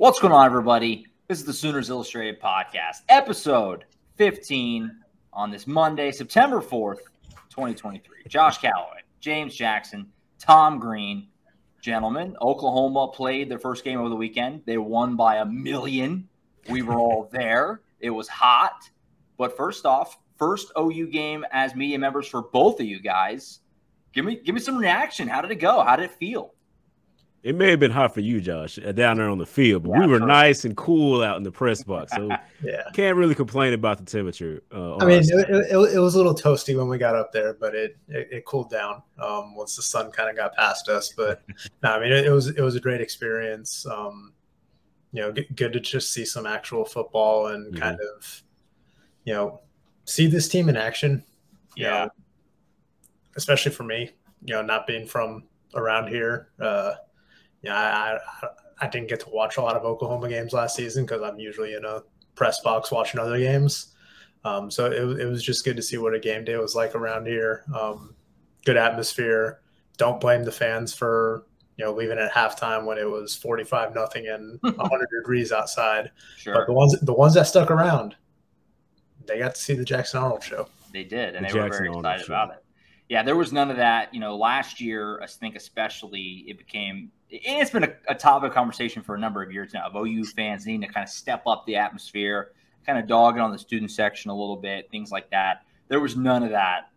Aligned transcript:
What's 0.00 0.18
going 0.18 0.32
on, 0.32 0.46
everybody? 0.46 1.06
This 1.28 1.40
is 1.40 1.44
the 1.44 1.52
Sooners 1.52 1.90
Illustrated 1.90 2.40
podcast, 2.40 3.02
episode 3.10 3.84
15 4.16 4.90
on 5.34 5.50
this 5.50 5.66
Monday, 5.66 6.10
September 6.10 6.62
4th, 6.62 7.00
2023. 7.50 8.22
Josh 8.26 8.56
Callaway, 8.56 9.00
James 9.20 9.54
Jackson, 9.54 10.06
Tom 10.38 10.78
Green. 10.78 11.28
Gentlemen, 11.82 12.34
Oklahoma 12.40 13.08
played 13.08 13.50
their 13.50 13.58
first 13.58 13.84
game 13.84 14.00
over 14.00 14.08
the 14.08 14.16
weekend. 14.16 14.62
They 14.64 14.78
won 14.78 15.16
by 15.16 15.36
a 15.36 15.44
million. 15.44 16.26
We 16.70 16.80
were 16.80 16.94
all 16.94 17.28
there. 17.30 17.82
It 17.98 18.08
was 18.08 18.26
hot. 18.26 18.88
But 19.36 19.54
first 19.54 19.84
off, 19.84 20.18
first 20.38 20.72
OU 20.78 21.08
game 21.08 21.44
as 21.52 21.74
media 21.74 21.98
members 21.98 22.26
for 22.26 22.40
both 22.40 22.80
of 22.80 22.86
you 22.86 23.00
guys. 23.00 23.60
Give 24.14 24.24
me 24.24 24.36
give 24.36 24.54
me 24.54 24.62
some 24.62 24.78
reaction. 24.78 25.28
How 25.28 25.42
did 25.42 25.50
it 25.50 25.56
go? 25.56 25.82
How 25.82 25.96
did 25.96 26.06
it 26.06 26.12
feel? 26.12 26.54
It 27.42 27.54
may 27.54 27.70
have 27.70 27.80
been 27.80 27.90
hot 27.90 28.12
for 28.12 28.20
you, 28.20 28.38
Josh, 28.38 28.78
uh, 28.78 28.92
down 28.92 29.16
there 29.16 29.30
on 29.30 29.38
the 29.38 29.46
field, 29.46 29.84
but 29.84 29.92
yeah, 29.92 30.00
we 30.00 30.06
were 30.08 30.20
nice 30.20 30.66
and 30.66 30.76
cool 30.76 31.22
out 31.22 31.38
in 31.38 31.42
the 31.42 31.50
press 31.50 31.82
box. 31.82 32.12
So 32.12 32.28
yeah, 32.62 32.82
can't 32.92 33.16
really 33.16 33.34
complain 33.34 33.72
about 33.72 33.96
the 33.96 34.04
temperature. 34.04 34.62
Uh, 34.70 34.96
I 34.98 35.06
mean, 35.06 35.22
it, 35.22 35.48
it, 35.48 35.94
it, 35.94 35.98
was 35.98 36.14
a 36.14 36.18
little 36.18 36.34
toasty 36.34 36.76
when 36.76 36.86
we 36.86 36.98
got 36.98 37.16
up 37.16 37.32
there, 37.32 37.54
but 37.54 37.74
it 37.74 37.96
it, 38.08 38.28
it 38.30 38.44
cooled 38.44 38.68
down 38.68 39.02
um, 39.18 39.54
once 39.54 39.74
the 39.74 39.82
sun 39.82 40.10
kind 40.10 40.28
of 40.28 40.36
got 40.36 40.54
past 40.54 40.90
us. 40.90 41.14
But 41.16 41.42
no, 41.82 41.92
I 41.92 42.00
mean, 42.00 42.12
it, 42.12 42.30
was 42.30 42.48
it 42.48 42.60
was 42.60 42.76
a 42.76 42.80
great 42.80 43.00
experience. 43.00 43.86
Um, 43.86 44.34
you 45.12 45.22
know, 45.22 45.32
good 45.32 45.72
to 45.72 45.80
just 45.80 46.12
see 46.12 46.26
some 46.26 46.46
actual 46.46 46.84
football 46.84 47.48
and 47.48 47.72
mm-hmm. 47.72 47.82
kind 47.82 47.98
of, 48.16 48.42
you 49.24 49.32
know, 49.32 49.60
see 50.04 50.26
this 50.26 50.46
team 50.46 50.68
in 50.68 50.76
action. 50.76 51.24
Yeah, 51.74 52.04
know, 52.04 52.10
especially 53.36 53.72
for 53.72 53.84
me, 53.84 54.10
you 54.44 54.52
know, 54.52 54.60
not 54.60 54.86
being 54.86 55.06
from 55.06 55.44
around 55.74 56.08
here. 56.08 56.50
Uh, 56.60 56.94
yeah, 57.62 57.76
I, 57.76 58.18
I, 58.42 58.48
I 58.82 58.88
didn't 58.88 59.08
get 59.08 59.20
to 59.20 59.30
watch 59.30 59.56
a 59.56 59.62
lot 59.62 59.76
of 59.76 59.84
Oklahoma 59.84 60.28
games 60.28 60.52
last 60.52 60.76
season 60.76 61.04
because 61.04 61.22
I'm 61.22 61.38
usually 61.38 61.74
in 61.74 61.84
a 61.84 62.02
press 62.34 62.60
box 62.60 62.90
watching 62.90 63.20
other 63.20 63.38
games. 63.38 63.94
Um, 64.44 64.70
so 64.70 64.86
it, 64.86 65.20
it 65.20 65.26
was 65.26 65.42
just 65.42 65.64
good 65.64 65.76
to 65.76 65.82
see 65.82 65.98
what 65.98 66.14
a 66.14 66.18
game 66.18 66.44
day 66.44 66.56
was 66.56 66.74
like 66.74 66.94
around 66.94 67.26
here. 67.26 67.64
Um, 67.78 68.14
good 68.64 68.76
atmosphere. 68.76 69.60
Don't 69.98 70.20
blame 70.20 70.44
the 70.44 70.52
fans 70.52 70.94
for 70.94 71.44
you 71.76 71.84
know 71.84 71.92
leaving 71.92 72.18
at 72.18 72.32
halftime 72.32 72.86
when 72.86 72.96
it 72.96 73.08
was 73.08 73.36
45 73.36 73.94
nothing 73.94 74.28
and 74.28 74.58
100 74.62 75.08
degrees 75.18 75.52
outside. 75.52 76.10
Sure. 76.38 76.54
But 76.54 76.66
the 76.66 76.72
ones 76.72 76.98
the 77.00 77.12
ones 77.12 77.34
that 77.34 77.46
stuck 77.46 77.70
around, 77.70 78.16
they 79.26 79.38
got 79.38 79.54
to 79.54 79.60
see 79.60 79.74
the 79.74 79.84
Jackson 79.84 80.22
Arnold 80.22 80.42
show. 80.42 80.68
They 80.92 81.04
did, 81.04 81.36
and 81.36 81.44
the 81.44 81.52
they 81.52 81.54
Jackson 81.54 81.60
were 81.62 81.70
very 81.70 81.88
Arnold 81.88 82.04
excited 82.06 82.26
show. 82.26 82.32
about 82.32 82.50
it. 82.54 82.59
Yeah, 83.10 83.24
there 83.24 83.34
was 83.34 83.52
none 83.52 83.72
of 83.72 83.76
that. 83.78 84.14
You 84.14 84.20
know, 84.20 84.36
last 84.36 84.80
year 84.80 85.20
I 85.20 85.26
think 85.26 85.56
especially 85.56 86.44
it 86.46 86.56
became 86.56 87.10
it's 87.28 87.70
been 87.70 87.82
a, 87.82 87.92
a, 88.08 88.14
topic 88.14 88.50
of 88.50 88.54
conversation 88.54 89.02
for 89.02 89.16
a 89.16 89.18
number 89.18 89.42
of 89.42 89.52
years 89.52 89.74
now 89.74 89.88
of 89.88 89.96
OU 89.96 90.26
fans 90.26 90.64
needing 90.64 90.82
to 90.82 90.86
kind 90.86 91.02
of 91.02 91.10
step 91.10 91.42
up 91.44 91.66
the 91.66 91.74
atmosphere, 91.74 92.52
kind 92.86 93.00
of 93.00 93.08
dog 93.08 93.36
it 93.36 93.40
on 93.40 93.50
the 93.50 93.58
student 93.58 93.90
section 93.90 94.30
a 94.30 94.34
little 94.34 94.56
bit, 94.56 94.88
things 94.92 95.10
like 95.10 95.28
that. 95.30 95.62
There 95.88 95.98
was 95.98 96.16
none 96.16 96.44
of 96.44 96.50
that 96.50 96.90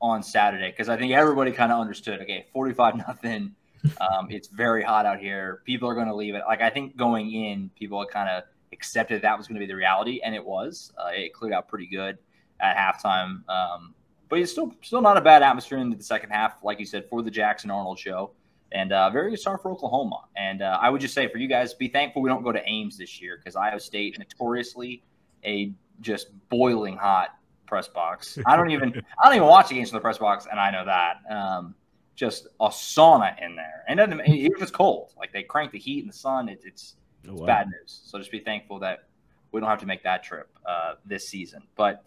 on 0.00 0.22
Saturday 0.22 0.70
because 0.70 0.88
I 0.88 0.96
think 0.96 1.12
everybody 1.12 1.52
kind 1.52 1.70
of 1.70 1.78
understood. 1.78 2.22
Okay, 2.22 2.46
forty-five 2.54 2.96
nothing. 2.96 3.54
Um, 4.00 4.28
it's 4.30 4.48
very 4.48 4.82
hot 4.82 5.04
out 5.04 5.18
here. 5.18 5.60
People 5.66 5.90
are 5.90 5.94
going 5.94 6.06
to 6.06 6.14
leave 6.14 6.34
it. 6.34 6.42
Like 6.48 6.62
I 6.62 6.70
think 6.70 6.96
going 6.96 7.32
in, 7.32 7.70
people 7.78 8.02
kind 8.10 8.30
of 8.30 8.44
accepted 8.72 9.20
that 9.20 9.36
was 9.36 9.46
going 9.46 9.56
to 9.56 9.60
be 9.60 9.70
the 9.70 9.76
reality, 9.76 10.22
and 10.24 10.34
it 10.34 10.44
was. 10.44 10.90
Uh, 10.96 11.10
it 11.12 11.34
cleared 11.34 11.52
out 11.52 11.68
pretty 11.68 11.86
good 11.86 12.16
at 12.60 12.76
halftime. 12.78 13.46
Um, 13.50 13.94
but 14.30 14.38
it's 14.38 14.52
still 14.52 14.72
still 14.80 15.02
not 15.02 15.18
a 15.18 15.20
bad 15.20 15.42
atmosphere 15.42 15.78
in 15.78 15.90
the 15.90 16.02
second 16.02 16.30
half, 16.30 16.54
like 16.62 16.80
you 16.80 16.86
said, 16.86 17.06
for 17.10 17.22
the 17.22 17.30
Jackson 17.30 17.70
Arnold 17.70 17.98
show 17.98 18.30
and 18.72 18.92
uh, 18.92 19.10
very 19.10 19.30
good 19.30 19.40
start 19.40 19.62
for 19.62 19.70
Oklahoma. 19.70 20.24
And 20.36 20.62
uh, 20.62 20.78
I 20.80 20.90
would 20.90 21.00
just 21.00 21.14
say 21.14 21.28
for 21.28 21.38
you 21.38 21.48
guys, 21.48 21.74
be 21.74 21.88
thankful 21.88 22.22
we 22.22 22.28
don't 22.28 22.42
go 22.42 22.52
to 22.52 22.62
Ames 22.68 22.96
this 22.96 23.20
year 23.20 23.36
because 23.36 23.56
Iowa 23.56 23.80
State 23.80 24.18
notoriously 24.18 25.02
a 25.44 25.72
just 26.00 26.28
boiling 26.48 26.96
hot 26.96 27.30
press 27.66 27.88
box. 27.88 28.38
I 28.46 28.56
don't 28.56 28.70
even 28.70 29.02
I 29.22 29.26
don't 29.26 29.36
even 29.36 29.48
watch 29.48 29.70
games 29.70 29.90
from 29.90 29.96
the 29.96 30.00
press 30.00 30.18
box, 30.18 30.46
and 30.50 30.58
I 30.58 30.70
know 30.70 30.84
that. 30.84 31.16
Um, 31.30 31.74
just 32.16 32.48
a 32.60 32.68
sauna 32.68 33.42
in 33.42 33.56
there, 33.56 33.82
and 33.88 33.98
then 33.98 34.20
even 34.26 34.52
if 34.54 34.60
it's 34.60 34.70
cold, 34.70 35.12
like 35.16 35.32
they 35.32 35.42
crank 35.42 35.72
the 35.72 35.78
heat 35.78 36.00
in 36.00 36.06
the 36.06 36.12
sun, 36.12 36.50
it, 36.50 36.60
it's 36.66 36.96
oh, 37.26 37.32
wow. 37.32 37.46
bad 37.46 37.68
news. 37.68 38.02
So 38.04 38.18
just 38.18 38.30
be 38.30 38.40
thankful 38.40 38.78
that 38.80 39.04
we 39.52 39.60
don't 39.60 39.70
have 39.70 39.80
to 39.80 39.86
make 39.86 40.02
that 40.02 40.22
trip 40.22 40.50
uh, 40.66 40.94
this 41.06 41.26
season. 41.26 41.62
But 41.76 42.04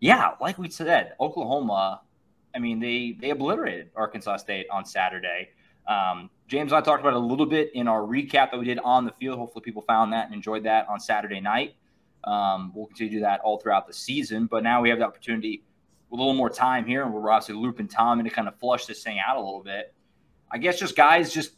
yeah, 0.00 0.32
like 0.40 0.58
we 0.58 0.68
said, 0.68 1.14
Oklahoma. 1.20 2.02
I 2.54 2.58
mean, 2.58 2.80
they 2.80 3.16
they 3.20 3.30
obliterated 3.30 3.90
Arkansas 3.94 4.38
State 4.38 4.66
on 4.70 4.84
Saturday. 4.84 5.50
Um, 5.86 6.30
James 6.48 6.72
and 6.72 6.78
I 6.78 6.80
talked 6.80 7.00
about 7.00 7.12
it 7.12 7.16
a 7.16 7.26
little 7.26 7.46
bit 7.46 7.70
in 7.74 7.88
our 7.88 8.00
recap 8.00 8.50
that 8.50 8.58
we 8.58 8.64
did 8.64 8.78
on 8.80 9.04
the 9.04 9.12
field. 9.12 9.38
Hopefully, 9.38 9.62
people 9.62 9.82
found 9.82 10.12
that 10.12 10.26
and 10.26 10.34
enjoyed 10.34 10.64
that 10.64 10.88
on 10.88 11.00
Saturday 11.00 11.40
night. 11.40 11.74
Um, 12.24 12.72
we'll 12.74 12.86
continue 12.86 13.10
to 13.10 13.16
do 13.18 13.20
that 13.22 13.40
all 13.40 13.58
throughout 13.58 13.86
the 13.86 13.92
season, 13.92 14.46
but 14.46 14.62
now 14.62 14.82
we 14.82 14.90
have 14.90 14.98
the 14.98 15.04
opportunity 15.04 15.62
with 16.10 16.18
a 16.18 16.22
little 16.22 16.36
more 16.36 16.50
time 16.50 16.84
here, 16.84 17.04
and 17.04 17.12
we're 17.12 17.30
obviously 17.30 17.54
looping 17.54 17.88
Tom 17.88 18.18
in 18.18 18.24
to 18.24 18.30
kind 18.30 18.48
of 18.48 18.56
flush 18.58 18.86
this 18.86 19.02
thing 19.02 19.18
out 19.24 19.36
a 19.36 19.40
little 19.40 19.62
bit. 19.62 19.94
I 20.50 20.58
guess 20.58 20.78
just 20.78 20.96
guys, 20.96 21.32
just 21.32 21.52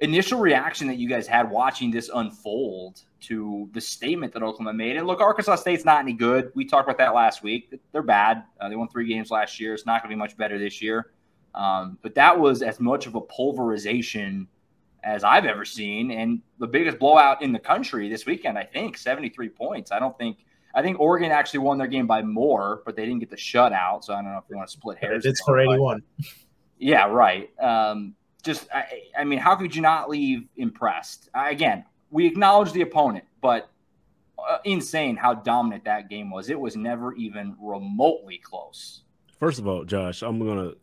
initial 0.00 0.40
reaction 0.40 0.88
that 0.88 0.96
you 0.96 1.08
guys 1.08 1.26
had 1.26 1.50
watching 1.50 1.90
this 1.90 2.10
unfold 2.12 3.02
to 3.22 3.68
the 3.72 3.80
statement 3.80 4.32
that 4.34 4.42
Oklahoma 4.42 4.72
made. 4.72 4.96
And 4.96 5.06
look, 5.06 5.20
Arkansas 5.20 5.56
State's 5.56 5.84
not 5.84 6.00
any 6.00 6.12
good. 6.12 6.52
We 6.54 6.64
talked 6.64 6.88
about 6.88 6.98
that 6.98 7.14
last 7.14 7.42
week. 7.42 7.72
They're 7.92 8.02
bad. 8.02 8.44
Uh, 8.60 8.68
they 8.68 8.76
won 8.76 8.88
three 8.88 9.06
games 9.06 9.30
last 9.30 9.58
year. 9.60 9.74
It's 9.74 9.86
not 9.86 10.02
going 10.02 10.10
to 10.10 10.16
be 10.16 10.18
much 10.18 10.36
better 10.36 10.58
this 10.58 10.82
year. 10.82 11.12
Um, 11.54 11.98
but 12.02 12.14
that 12.14 12.38
was 12.38 12.62
as 12.62 12.80
much 12.80 13.06
of 13.06 13.14
a 13.14 13.20
pulverization 13.20 14.48
as 15.04 15.24
I've 15.24 15.44
ever 15.44 15.64
seen, 15.64 16.12
and 16.12 16.40
the 16.58 16.66
biggest 16.66 16.98
blowout 16.98 17.42
in 17.42 17.52
the 17.52 17.58
country 17.58 18.08
this 18.08 18.24
weekend. 18.24 18.56
I 18.56 18.64
think 18.64 18.96
73 18.96 19.48
points. 19.48 19.92
I 19.92 19.98
don't 19.98 20.16
think. 20.16 20.38
I 20.74 20.80
think 20.80 20.98
Oregon 21.00 21.30
actually 21.30 21.60
won 21.60 21.76
their 21.76 21.86
game 21.86 22.06
by 22.06 22.22
more, 22.22 22.82
but 22.86 22.96
they 22.96 23.04
didn't 23.04 23.18
get 23.18 23.28
the 23.28 23.36
shutout. 23.36 24.04
So 24.04 24.14
I 24.14 24.22
don't 24.22 24.32
know 24.32 24.38
if 24.38 24.48
they 24.48 24.54
want 24.54 24.68
to 24.68 24.72
split 24.72 24.96
hairs. 24.96 25.26
It's 25.26 25.42
for 25.42 25.60
81. 25.60 26.02
Yeah, 26.78 27.08
right. 27.08 27.50
Um, 27.60 28.14
just, 28.42 28.68
I, 28.74 29.02
I, 29.18 29.24
mean, 29.24 29.38
how 29.38 29.54
could 29.54 29.76
you 29.76 29.82
not 29.82 30.08
leave 30.08 30.48
impressed? 30.56 31.28
again, 31.34 31.84
we 32.12 32.26
acknowledge 32.26 32.72
the 32.72 32.82
opponent, 32.82 33.24
but 33.40 33.68
uh, 34.38 34.58
insane 34.64 35.16
how 35.16 35.34
dominant 35.34 35.84
that 35.84 36.08
game 36.08 36.30
was. 36.30 36.50
It 36.50 36.60
was 36.60 36.76
never 36.76 37.14
even 37.14 37.56
remotely 37.60 38.38
close. 38.38 39.02
First 39.40 39.58
of 39.58 39.66
all, 39.66 39.84
Josh, 39.84 40.22
I'm 40.22 40.38
gonna 40.38 40.74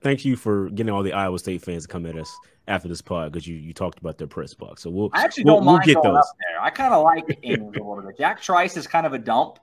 thank 0.00 0.24
you 0.24 0.36
for 0.36 0.70
getting 0.70 0.92
all 0.92 1.02
the 1.02 1.12
Iowa 1.12 1.38
State 1.38 1.62
fans 1.62 1.82
to 1.84 1.88
come 1.88 2.06
at 2.06 2.16
us 2.16 2.34
after 2.66 2.88
this 2.88 3.02
pod 3.02 3.30
because 3.30 3.46
you, 3.46 3.54
you 3.54 3.72
talked 3.72 3.98
about 3.98 4.18
their 4.18 4.26
press 4.26 4.54
box. 4.54 4.82
So 4.82 4.90
we'll 4.90 5.10
I 5.12 5.22
actually 5.22 5.44
we'll, 5.44 5.56
don't 5.56 5.66
mind 5.66 5.82
we'll 5.86 5.94
get 5.94 6.02
going 6.02 6.14
those. 6.14 6.24
up 6.24 6.36
there. 6.40 6.62
I 6.62 6.70
kind 6.70 6.94
of 6.94 7.04
like 7.04 7.38
Ames 7.42 7.76
a 7.76 7.82
little 7.82 8.02
bit. 8.02 8.16
Jack 8.18 8.40
Trice 8.40 8.76
is 8.76 8.86
kind 8.86 9.06
of 9.06 9.12
a 9.12 9.18
dump, 9.18 9.58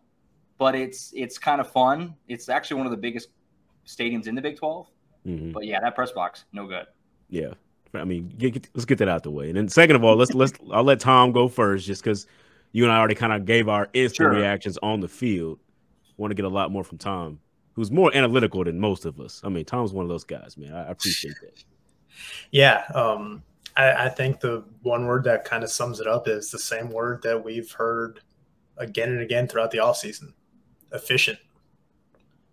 but 0.57 0.75
it's 0.75 1.11
it's 1.15 1.37
kind 1.37 1.59
of 1.59 1.69
fun. 1.69 2.15
It's 2.27 2.47
actually 2.47 2.77
one 2.77 2.85
of 2.85 2.91
the 2.91 2.97
biggest 2.97 3.29
stadiums 3.87 4.27
in 4.27 4.35
the 4.35 4.41
Big 4.41 4.57
12. 4.57 4.87
Mm-hmm. 5.25 5.51
But 5.51 5.65
yeah, 5.65 5.79
that 5.79 5.95
press 5.95 6.11
box 6.11 6.45
no 6.53 6.67
good. 6.67 6.85
Yeah, 7.29 7.53
I 7.93 8.03
mean, 8.05 8.29
get, 8.37 8.53
get, 8.53 8.69
let's 8.73 8.85
get 8.85 8.97
that 8.99 9.07
out 9.07 9.23
the 9.23 9.31
way. 9.31 9.47
And 9.49 9.57
then 9.57 9.69
second 9.69 9.95
of 9.95 10.03
all, 10.03 10.15
let's 10.15 10.33
let's 10.33 10.53
I'll 10.71 10.83
let 10.83 10.99
Tom 10.99 11.31
go 11.31 11.47
first 11.47 11.85
just 11.85 12.03
because 12.03 12.27
you 12.71 12.83
and 12.83 12.91
I 12.91 12.97
already 12.97 13.15
kind 13.15 13.33
of 13.33 13.45
gave 13.45 13.69
our 13.69 13.89
instant 13.93 14.15
sure. 14.15 14.31
reactions 14.31 14.77
on 14.81 14.99
the 14.99 15.07
field. 15.07 15.59
Want 16.17 16.31
to 16.31 16.35
get 16.35 16.45
a 16.45 16.49
lot 16.49 16.71
more 16.71 16.83
from 16.83 16.97
Tom 16.97 17.39
who's 17.73 17.91
more 17.91 18.15
analytical 18.15 18.63
than 18.63 18.79
most 18.79 19.05
of 19.05 19.19
us. 19.19 19.41
I 19.43 19.49
mean, 19.49 19.65
Tom's 19.65 19.93
one 19.93 20.05
of 20.05 20.09
those 20.09 20.23
guys, 20.23 20.57
man. 20.57 20.73
I, 20.73 20.89
appreciate 20.89 21.35
that. 21.41 21.63
Yeah. 22.51 22.83
Um, 22.93 23.43
I, 23.75 24.05
I 24.05 24.09
think 24.09 24.39
the 24.39 24.63
one 24.83 25.05
word 25.05 25.23
that 25.25 25.45
kind 25.45 25.63
of 25.63 25.71
sums 25.71 25.99
it 25.99 26.07
up 26.07 26.27
is 26.27 26.51
the 26.51 26.59
same 26.59 26.89
word 26.89 27.21
that 27.23 27.43
we've 27.43 27.71
heard 27.71 28.21
again 28.77 29.09
and 29.09 29.21
again 29.21 29.47
throughout 29.47 29.71
the 29.71 29.79
offseason 29.79 30.33
efficient. 30.91 31.39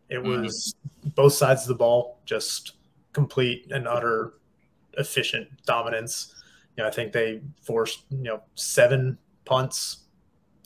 It 0.09 0.17
mm-hmm. 0.17 0.43
was 0.43 0.75
mm-hmm. 1.01 1.11
both 1.11 1.35
sides 1.35 1.63
of 1.63 1.69
the 1.69 1.75
ball, 1.75 2.19
just 2.25 2.73
complete 3.13 3.71
and 3.71 3.87
utter 3.87 4.35
efficient 4.99 5.49
dominance. 5.67 6.35
You 6.77 6.83
know, 6.83 6.89
I 6.89 6.93
think 6.93 7.13
they 7.13 7.41
forced, 7.63 8.05
you 8.11 8.23
know, 8.23 8.43
seven 8.55 9.19
punts, 9.45 10.05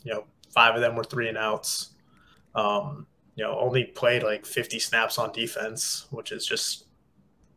you 0.03 0.13
know, 0.13 0.25
five 0.53 0.75
of 0.75 0.81
them 0.81 0.95
were 0.95 1.03
three 1.03 1.27
and 1.27 1.37
outs. 1.37 1.91
Um, 2.53 3.07
you 3.35 3.43
know, 3.43 3.57
only 3.59 3.83
played 3.83 4.23
like 4.23 4.45
50 4.45 4.79
snaps 4.79 5.17
on 5.17 5.33
defense, 5.33 6.07
which 6.11 6.31
is 6.31 6.45
just 6.45 6.85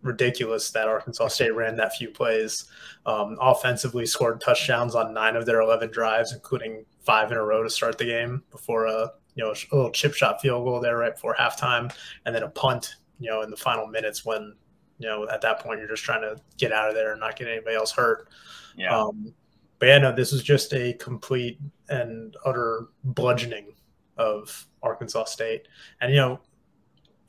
ridiculous 0.02 0.70
that 0.70 0.88
Arkansas 0.88 1.28
State 1.28 1.54
ran 1.54 1.76
that 1.76 1.94
few 1.94 2.08
plays. 2.08 2.66
Um, 3.06 3.36
offensively, 3.40 4.06
scored 4.06 4.40
touchdowns 4.40 4.94
on 4.94 5.14
nine 5.14 5.36
of 5.36 5.46
their 5.46 5.60
11 5.60 5.90
drives, 5.90 6.32
including 6.32 6.84
five 7.04 7.30
in 7.30 7.38
a 7.38 7.44
row 7.44 7.62
to 7.62 7.70
start 7.70 7.96
the 7.98 8.04
game 8.04 8.42
before 8.50 8.86
a 8.86 9.12
you 9.34 9.44
know 9.44 9.50
a 9.50 9.76
little 9.76 9.90
chip 9.90 10.14
shot 10.14 10.40
field 10.40 10.64
goal 10.64 10.80
there 10.80 10.98
right 10.98 11.14
before 11.14 11.34
halftime, 11.38 11.92
and 12.26 12.34
then 12.34 12.42
a 12.42 12.48
punt. 12.48 12.96
You 13.20 13.30
know, 13.30 13.42
in 13.42 13.50
the 13.50 13.56
final 13.56 13.86
minutes 13.86 14.24
when 14.24 14.54
you 14.98 15.08
know 15.08 15.28
at 15.28 15.40
that 15.40 15.60
point 15.60 15.78
you're 15.80 15.88
just 15.88 16.04
trying 16.04 16.22
to 16.22 16.40
get 16.56 16.72
out 16.72 16.88
of 16.88 16.94
there 16.94 17.12
and 17.12 17.20
not 17.20 17.36
get 17.36 17.48
anybody 17.48 17.76
else 17.76 17.92
hurt. 17.92 18.28
Yeah. 18.76 18.96
Um, 18.96 19.34
but 19.78 19.86
yeah, 19.86 19.98
no, 19.98 20.14
this 20.14 20.32
was 20.32 20.42
just 20.42 20.72
a 20.72 20.94
complete 20.94 21.58
and 21.88 22.36
utter 22.44 22.88
bludgeoning 23.04 23.74
of 24.16 24.66
Arkansas 24.82 25.24
State. 25.24 25.68
And, 26.00 26.10
you 26.12 26.18
know, 26.18 26.40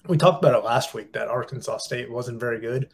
we 0.07 0.18
talked 0.18 0.44
about 0.44 0.57
it 0.57 0.66
last 0.66 0.94
week 0.94 1.13
that 1.13 1.27
Arkansas 1.27 1.77
State 1.77 2.12
wasn't 2.12 2.39
very 2.39 2.60
good. 2.60 2.89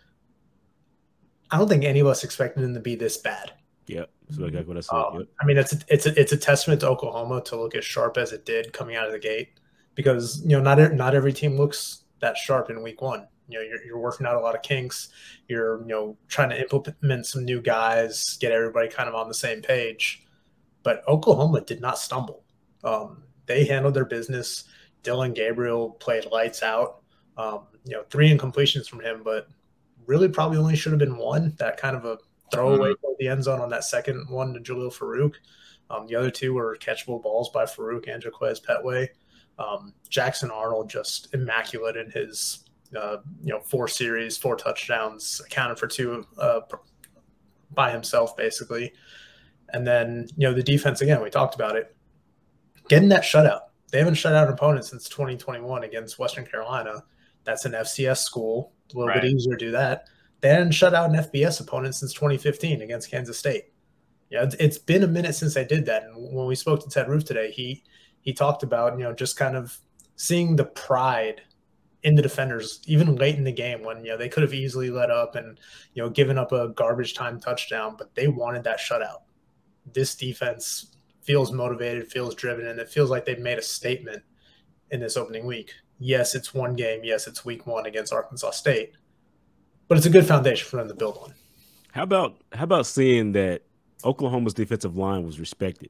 I 1.51 1.57
don't 1.57 1.69
think 1.69 1.83
any 1.83 2.01
of 2.01 2.07
us 2.07 2.23
expected 2.23 2.63
them 2.63 2.73
to 2.73 2.79
be 2.79 2.95
this 2.95 3.17
bad. 3.17 3.53
Yeah, 3.87 4.05
So 4.33 4.41
like 4.41 4.67
what 4.67 4.77
I 4.77 4.81
said. 4.81 4.95
Um, 4.95 5.19
yep. 5.19 5.27
I 5.39 5.45
mean, 5.45 5.57
it's 5.57 5.73
a, 5.73 5.79
it's 5.87 6.05
a, 6.05 6.19
it's 6.19 6.31
a 6.31 6.37
testament 6.37 6.81
to 6.81 6.89
Oklahoma 6.89 7.41
to 7.45 7.55
look 7.55 7.75
as 7.75 7.85
sharp 7.85 8.17
as 8.17 8.33
it 8.33 8.45
did 8.45 8.73
coming 8.73 8.95
out 8.95 9.05
of 9.05 9.13
the 9.13 9.19
gate, 9.19 9.59
because 9.93 10.41
you 10.41 10.49
know 10.49 10.61
not 10.61 10.93
not 10.93 11.13
every 11.13 11.31
team 11.31 11.55
looks 11.55 12.03
that 12.19 12.35
sharp 12.35 12.71
in 12.71 12.81
week 12.81 13.01
one. 13.01 13.27
You 13.47 13.59
know, 13.59 13.63
you're, 13.63 13.83
you're 13.85 13.99
working 13.99 14.25
out 14.25 14.35
a 14.35 14.39
lot 14.39 14.55
of 14.55 14.61
kinks. 14.61 15.09
You're 15.47 15.81
you 15.81 15.87
know 15.87 16.17
trying 16.27 16.49
to 16.49 16.59
implement 16.59 17.25
some 17.25 17.45
new 17.45 17.61
guys, 17.61 18.37
get 18.39 18.51
everybody 18.51 18.89
kind 18.89 19.09
of 19.09 19.15
on 19.15 19.27
the 19.27 19.33
same 19.33 19.61
page. 19.61 20.23
But 20.83 21.07
Oklahoma 21.07 21.61
did 21.61 21.81
not 21.81 21.97
stumble. 21.97 22.43
Um, 22.83 23.23
they 23.45 23.65
handled 23.65 23.93
their 23.93 24.05
business. 24.05 24.65
Dillon 25.03 25.33
Gabriel 25.33 25.91
played 25.91 26.25
lights 26.31 26.63
out. 26.63 27.01
Um, 27.37 27.61
you 27.85 27.93
know, 27.93 28.03
three 28.09 28.35
incompletions 28.35 28.87
from 28.87 29.01
him, 29.01 29.21
but 29.23 29.47
really 30.07 30.29
probably 30.29 30.57
only 30.57 30.75
should 30.75 30.91
have 30.91 30.99
been 30.99 31.17
one. 31.17 31.53
That 31.57 31.77
kind 31.77 31.95
of 31.95 32.05
a 32.05 32.17
throwaway 32.51 32.91
mm-hmm. 32.91 33.13
the 33.19 33.27
end 33.27 33.43
zone 33.43 33.61
on 33.61 33.69
that 33.69 33.83
second 33.83 34.29
one 34.29 34.53
to 34.53 34.59
Jalil 34.59 34.93
Farooq 34.95 35.35
Um, 35.89 36.07
the 36.07 36.15
other 36.15 36.31
two 36.31 36.53
were 36.53 36.77
catchable 36.79 37.21
balls 37.21 37.49
by 37.49 37.65
farouk 37.65 38.07
and 38.07 38.23
Jaquaize 38.23 38.63
Pettaway. 38.63 39.09
Um, 39.57 39.93
Jackson 40.09 40.51
Arnold 40.51 40.89
just 40.89 41.33
immaculate 41.33 41.95
in 41.95 42.11
his 42.11 42.64
uh, 42.97 43.17
you 43.43 43.53
know 43.53 43.59
four 43.59 43.87
series, 43.87 44.37
four 44.37 44.55
touchdowns, 44.55 45.41
accounted 45.45 45.79
for 45.79 45.87
two 45.87 46.25
uh, 46.37 46.61
by 47.73 47.91
himself 47.91 48.35
basically. 48.35 48.93
And 49.73 49.85
then 49.85 50.27
you 50.37 50.47
know 50.47 50.53
the 50.53 50.63
defense 50.63 51.01
again. 51.01 51.21
We 51.21 51.29
talked 51.29 51.55
about 51.55 51.75
it. 51.75 51.95
Getting 52.87 53.09
that 53.09 53.23
shutout. 53.23 53.61
They 53.91 53.99
haven't 53.99 54.15
shut 54.15 54.33
out 54.33 54.47
an 54.47 54.53
opponent 54.53 54.85
since 54.85 55.07
2021 55.09 55.83
against 55.83 56.19
Western 56.19 56.45
Carolina. 56.45 57.03
That's 57.43 57.65
an 57.65 57.73
FCS 57.73 58.17
school. 58.17 58.73
A 58.93 58.97
little 58.97 59.09
right. 59.09 59.21
bit 59.21 59.31
easier 59.31 59.55
to 59.55 59.65
do 59.65 59.71
that. 59.71 60.07
They 60.41 60.49
hadn't 60.49 60.73
shut 60.73 60.93
out 60.93 61.09
an 61.09 61.15
FBS 61.15 61.61
opponent 61.61 61.95
since 61.95 62.13
2015 62.13 62.81
against 62.81 63.09
Kansas 63.09 63.37
State. 63.37 63.65
Yeah, 64.29 64.43
it's, 64.43 64.55
it's 64.55 64.77
been 64.77 65.03
a 65.03 65.07
minute 65.07 65.33
since 65.33 65.53
they 65.53 65.65
did 65.65 65.85
that. 65.85 66.03
And 66.03 66.35
when 66.35 66.45
we 66.45 66.55
spoke 66.55 66.83
to 66.83 66.89
Ted 66.89 67.07
Roof 67.07 67.25
today, 67.25 67.51
he 67.51 67.83
he 68.21 68.33
talked 68.33 68.63
about 68.63 68.97
you 68.97 69.03
know 69.03 69.13
just 69.13 69.37
kind 69.37 69.55
of 69.55 69.77
seeing 70.15 70.55
the 70.55 70.65
pride 70.65 71.41
in 72.05 72.13
the 72.13 72.21
defenders 72.21 72.81
even 72.85 73.15
late 73.15 73.35
in 73.35 73.43
the 73.43 73.51
game 73.51 73.83
when 73.83 74.05
you 74.05 74.11
know 74.11 74.17
they 74.17 74.29
could 74.29 74.43
have 74.43 74.53
easily 74.53 74.91
let 74.91 75.09
up 75.09 75.35
and 75.35 75.59
you 75.95 76.03
know 76.03 76.09
given 76.09 76.37
up 76.37 76.51
a 76.51 76.69
garbage 76.69 77.15
time 77.15 77.39
touchdown, 77.39 77.95
but 77.97 78.13
they 78.13 78.27
wanted 78.27 78.63
that 78.63 78.79
shutout. 78.79 79.23
This 79.91 80.13
defense 80.13 80.95
feels 81.21 81.51
motivated, 81.51 82.07
feels 82.07 82.35
driven, 82.35 82.67
and 82.67 82.79
it 82.79 82.89
feels 82.89 83.09
like 83.09 83.25
they've 83.25 83.39
made 83.39 83.57
a 83.57 83.63
statement 83.63 84.21
in 84.91 84.99
this 84.99 85.17
opening 85.17 85.47
week. 85.47 85.73
Yes, 85.97 86.35
it's 86.35 86.53
one 86.53 86.75
game. 86.75 87.01
Yes, 87.03 87.25
it's 87.25 87.43
week 87.43 87.65
one 87.65 87.87
against 87.87 88.13
Arkansas 88.13 88.51
State, 88.51 88.91
but 89.87 89.97
it's 89.97 90.05
a 90.05 90.11
good 90.11 90.27
foundation 90.27 90.69
for 90.69 90.77
them 90.77 90.87
to 90.87 90.93
build 90.93 91.17
on. 91.23 91.33
How 91.91 92.03
about 92.03 92.37
how 92.53 92.65
about 92.65 92.85
seeing 92.85 93.31
that 93.31 93.63
Oklahoma's 94.03 94.53
defensive 94.53 94.95
line 94.95 95.25
was 95.25 95.39
respected? 95.39 95.89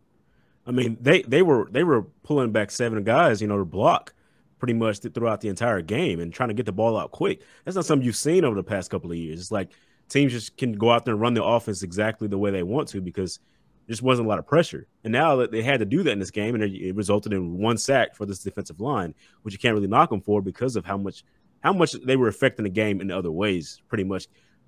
I 0.65 0.71
mean, 0.71 0.97
they 1.01 1.23
they 1.23 1.41
were 1.41 1.67
they 1.69 1.83
were 1.83 2.03
pulling 2.23 2.53
back 2.53 2.71
seven 2.71 3.03
guys, 3.03 3.41
you 3.41 3.49
know, 3.49 3.57
to 3.57 3.65
block 3.65 4.13
pretty 4.59 4.73
much 4.73 4.99
throughout 4.99 5.41
the 5.41 5.49
entire 5.49 5.81
game 5.81 6.19
and 6.19 6.33
trying 6.33 6.49
to 6.49 6.55
get 6.55 6.65
the 6.65 6.71
ball 6.71 6.97
out 6.97 7.11
quick. 7.11 7.41
That's 7.63 7.75
not 7.75 7.85
something 7.85 8.05
you've 8.05 8.15
seen 8.15 8.45
over 8.45 8.55
the 8.55 8.63
past 8.63 8.89
couple 8.89 9.11
of 9.11 9.17
years. 9.17 9.39
It's 9.39 9.51
like 9.51 9.71
teams 10.09 10.31
just 10.31 10.57
can 10.57 10.73
go 10.73 10.91
out 10.91 11.05
there 11.05 11.13
and 11.13 11.21
run 11.21 11.33
the 11.33 11.43
offense 11.43 11.83
exactly 11.83 12.27
the 12.27 12.37
way 12.37 12.51
they 12.51 12.63
want 12.63 12.87
to 12.89 13.01
because 13.01 13.39
there 13.85 13.93
just 13.93 14.01
wasn't 14.01 14.25
a 14.25 14.29
lot 14.29 14.39
of 14.39 14.47
pressure. 14.47 14.87
And 15.03 15.11
now 15.11 15.35
that 15.37 15.51
they 15.51 15.61
had 15.61 15.79
to 15.79 15.85
do 15.85 16.03
that 16.03 16.11
in 16.11 16.19
this 16.19 16.31
game, 16.31 16.55
and 16.55 16.63
it 16.63 16.95
resulted 16.95 17.33
in 17.33 17.57
one 17.57 17.77
sack 17.77 18.15
for 18.15 18.25
this 18.25 18.39
defensive 18.39 18.79
line, 18.79 19.13
which 19.43 19.53
you 19.53 19.59
can't 19.59 19.75
really 19.75 19.87
knock 19.87 20.09
them 20.09 20.21
for 20.21 20.41
because 20.41 20.75
of 20.75 20.85
how 20.85 20.97
much 20.97 21.23
how 21.61 21.73
much 21.73 21.93
they 21.93 22.15
were 22.15 22.27
affecting 22.27 22.63
the 22.63 22.69
game 22.69 23.01
in 23.01 23.09
other 23.09 23.31
ways, 23.31 23.81
pretty 23.87 24.03
much 24.03 24.27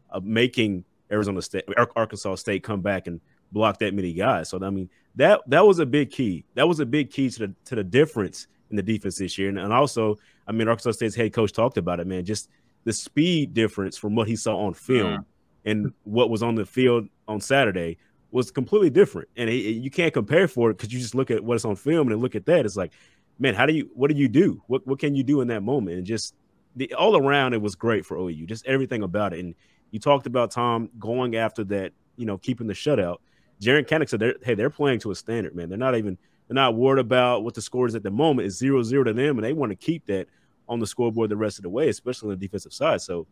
uh, 0.10 0.20
making 0.24 0.84
Arizona 1.12 1.42
State, 1.42 1.64
Arkansas 1.96 2.36
State 2.36 2.64
come 2.64 2.82
back 2.82 3.06
and 3.06 3.22
block 3.52 3.80
that 3.80 3.94
many 3.94 4.14
guys. 4.14 4.50
So 4.50 4.64
I 4.64 4.70
mean, 4.70 4.90
that 5.16 5.42
that 5.48 5.66
was 5.66 5.80
a 5.80 5.86
big 5.86 6.12
key. 6.12 6.46
That 6.56 6.68
was 6.68 6.80
a 6.80 6.86
big 6.86 7.12
key 7.12 7.30
to 7.30 7.40
the 7.40 7.54
to 7.66 7.76
the 7.76 7.84
difference 7.84 8.48
in 8.70 8.76
the 8.76 8.84
defense 8.84 9.18
this 9.18 9.38
year. 9.38 9.50
And, 9.50 9.60
and 9.60 9.74
also, 9.74 10.18
I 10.48 10.52
mean, 10.52 10.68
Arkansas 10.68 10.92
State's 10.92 11.16
head 11.16 11.34
coach 11.34 11.52
talked 11.52 11.78
about 11.78 12.00
it, 12.00 12.08
man. 12.08 12.26
Just 12.26 12.50
the 12.84 12.94
speed 12.94 13.54
difference 13.54 13.98
from 13.98 14.16
what 14.16 14.28
he 14.28 14.36
saw 14.36 14.58
on 14.58 14.74
film 14.74 15.26
yeah. 15.66 15.72
and 15.72 15.94
what 16.04 16.30
was 16.30 16.44
on 16.44 16.56
the 16.56 16.66
field 16.66 17.08
on 17.28 17.42
Saturday 17.42 17.98
was 18.32 18.52
completely 18.52 18.90
different. 18.90 19.30
And 19.36 19.50
you 19.50 19.90
can't 19.90 20.14
compare 20.14 20.48
for 20.48 20.70
it 20.70 20.78
because 20.78 20.94
you 20.94 21.00
just 21.00 21.16
look 21.16 21.32
at 21.32 21.44
what's 21.44 21.66
on 21.66 21.76
film 21.76 22.12
and 22.12 22.22
look 22.22 22.36
at 22.36 22.46
that. 22.46 22.66
It's 22.66 22.76
like, 22.76 22.94
man, 23.40 23.56
how 23.56 23.66
do 23.66 23.74
you? 23.74 23.90
What 23.94 24.12
do 24.12 24.18
you 24.18 24.28
do? 24.28 24.62
What 24.68 24.86
what 24.86 25.00
can 25.00 25.16
you 25.16 25.24
do 25.24 25.42
in 25.42 25.48
that 25.50 25.64
moment? 25.64 25.98
And 25.98 26.06
just 26.06 26.36
the 26.76 26.94
all 26.94 27.18
around, 27.18 27.54
it 27.54 27.62
was 27.62 27.76
great 27.76 28.06
for 28.06 28.18
OU. 28.18 28.46
Just 28.46 28.66
everything 28.66 29.04
about 29.04 29.34
it. 29.34 29.40
And 29.40 29.56
you 29.92 30.00
talked 30.00 30.28
about 30.28 30.52
Tom 30.52 30.90
going 31.00 31.36
after 31.36 31.64
that, 31.66 31.94
you 32.18 32.26
know, 32.26 32.38
keeping 32.38 32.68
the 32.68 32.74
shutout. 32.74 33.18
Jaren 33.62 33.88
Kanak 33.88 34.10
said, 34.10 34.20
they're, 34.20 34.36
"Hey, 34.44 34.54
they're 34.54 34.70
playing 34.70 35.00
to 35.00 35.12
a 35.12 35.16
standard, 35.16 35.56
man. 35.56 35.70
They're 35.70 35.78
not 35.78 35.96
even 35.96 36.18
they're 36.48 36.56
not 36.56 36.76
worried 36.76 37.00
about 37.00 37.44
what 37.44 37.54
the 37.54 37.62
score 37.62 37.88
is 37.88 37.96
at 37.96 38.04
the 38.04 38.12
moment. 38.12 38.46
It's 38.48 38.58
zero 38.58 38.84
zero 38.84 39.04
to 39.04 39.14
them, 39.14 39.38
and 39.38 39.44
they 39.44 39.54
want 39.54 39.72
to 39.72 39.76
keep 39.76 40.06
that 40.06 40.28
on 40.70 40.80
the 40.80 40.88
scoreboard 40.88 41.30
the 41.30 41.38
rest 41.38 41.60
of 41.60 41.64
the 41.64 41.70
way, 41.70 41.90
especially 41.90 42.28
on 42.28 42.40
the 42.40 42.46
defensive 42.46 42.74
side. 42.74 43.02
So, 43.02 43.28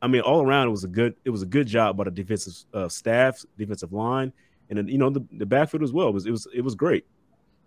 I 0.00 0.06
mean, 0.06 0.22
all 0.22 0.42
around, 0.42 0.68
it 0.68 0.70
was 0.70 0.84
a 0.84 0.88
good 0.88 1.14
it 1.24 1.30
was 1.30 1.42
a 1.42 1.46
good 1.46 1.66
job 1.66 1.96
by 1.96 2.04
the 2.04 2.10
defensive 2.10 2.54
uh, 2.74 2.88
staff, 2.88 3.44
defensive 3.56 3.92
line, 3.92 4.32
and 4.68 4.78
then, 4.78 4.88
you 4.88 4.98
know 4.98 5.10
the, 5.10 5.24
the 5.32 5.46
backfield 5.46 5.82
as 5.82 5.92
well. 5.92 6.08
It 6.08 6.14
was 6.14 6.26
it 6.26 6.30
was 6.30 6.46
it 6.54 6.60
was 6.62 6.74
great. 6.74 7.06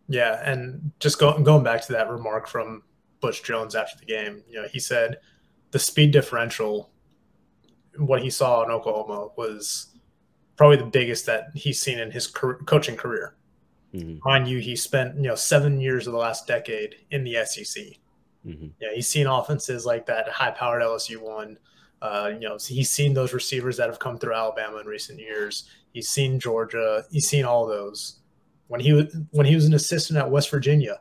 Yeah, 0.07 0.41
and 0.43 0.91
just 0.99 1.19
going 1.19 1.43
going 1.43 1.63
back 1.63 1.85
to 1.85 1.93
that 1.93 2.09
remark 2.09 2.47
from 2.47 2.83
Butch 3.21 3.43
Jones 3.43 3.75
after 3.75 3.97
the 3.97 4.05
game, 4.05 4.43
you 4.49 4.61
know, 4.61 4.67
he 4.67 4.79
said 4.79 5.19
the 5.71 5.79
speed 5.79 6.11
differential, 6.11 6.91
what 7.97 8.21
he 8.21 8.29
saw 8.29 8.63
in 8.63 8.71
Oklahoma 8.71 9.29
was 9.37 9.87
probably 10.57 10.77
the 10.77 10.85
biggest 10.85 11.25
that 11.25 11.45
he's 11.55 11.81
seen 11.81 11.97
in 11.97 12.11
his 12.11 12.27
coaching 12.27 12.95
career. 12.95 13.35
Mm-hmm. 13.93 14.19
Mind 14.23 14.47
you, 14.47 14.59
he 14.59 14.75
spent 14.75 15.15
you 15.15 15.23
know 15.23 15.35
seven 15.35 15.79
years 15.79 16.07
of 16.07 16.13
the 16.13 16.19
last 16.19 16.47
decade 16.47 16.95
in 17.11 17.23
the 17.23 17.43
SEC. 17.45 17.83
Mm-hmm. 18.45 18.67
Yeah, 18.79 18.89
he's 18.95 19.07
seen 19.07 19.27
offenses 19.27 19.85
like 19.85 20.05
that 20.07 20.27
high-powered 20.29 20.81
LSU 20.81 21.17
one. 21.17 21.57
Uh, 22.01 22.31
you 22.33 22.47
know, 22.47 22.57
he's 22.57 22.89
seen 22.89 23.13
those 23.13 23.33
receivers 23.33 23.77
that 23.77 23.87
have 23.87 23.99
come 23.99 24.17
through 24.17 24.33
Alabama 24.33 24.77
in 24.77 24.87
recent 24.87 25.19
years. 25.19 25.69
He's 25.93 26.09
seen 26.09 26.39
Georgia. 26.39 27.03
He's 27.11 27.27
seen 27.27 27.45
all 27.45 27.67
those. 27.67 28.19
When 28.67 28.79
he 28.79 28.93
was 28.93 29.15
when 29.31 29.45
he 29.45 29.53
was 29.53 29.65
an 29.65 29.73
assistant 29.73 30.17
at 30.17 30.31
West 30.31 30.49
Virginia, 30.49 30.99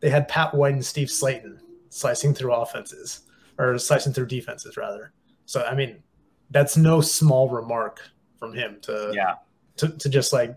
they 0.00 0.10
had 0.10 0.28
Pat 0.28 0.54
White 0.54 0.74
and 0.74 0.84
Steve 0.84 1.08
Slaton 1.08 1.58
slicing 1.88 2.34
through 2.34 2.52
offenses 2.52 3.20
or 3.58 3.78
slicing 3.78 4.12
through 4.12 4.26
defenses 4.26 4.76
rather. 4.76 5.12
So 5.46 5.62
I 5.62 5.74
mean, 5.74 6.02
that's 6.50 6.76
no 6.76 7.00
small 7.00 7.48
remark 7.48 8.00
from 8.38 8.52
him 8.52 8.78
to 8.82 9.12
yeah 9.14 9.34
to, 9.76 9.88
to 9.88 10.08
just 10.08 10.32
like 10.32 10.56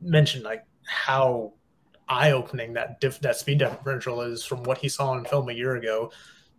mention 0.00 0.42
like 0.42 0.64
how 0.84 1.52
eye 2.08 2.32
opening 2.32 2.72
that 2.74 3.00
diff, 3.00 3.20
that 3.20 3.36
speed 3.36 3.58
differential 3.58 4.20
is 4.20 4.44
from 4.44 4.62
what 4.64 4.78
he 4.78 4.88
saw 4.88 5.16
in 5.16 5.24
film 5.24 5.48
a 5.48 5.52
year 5.52 5.76
ago 5.76 6.10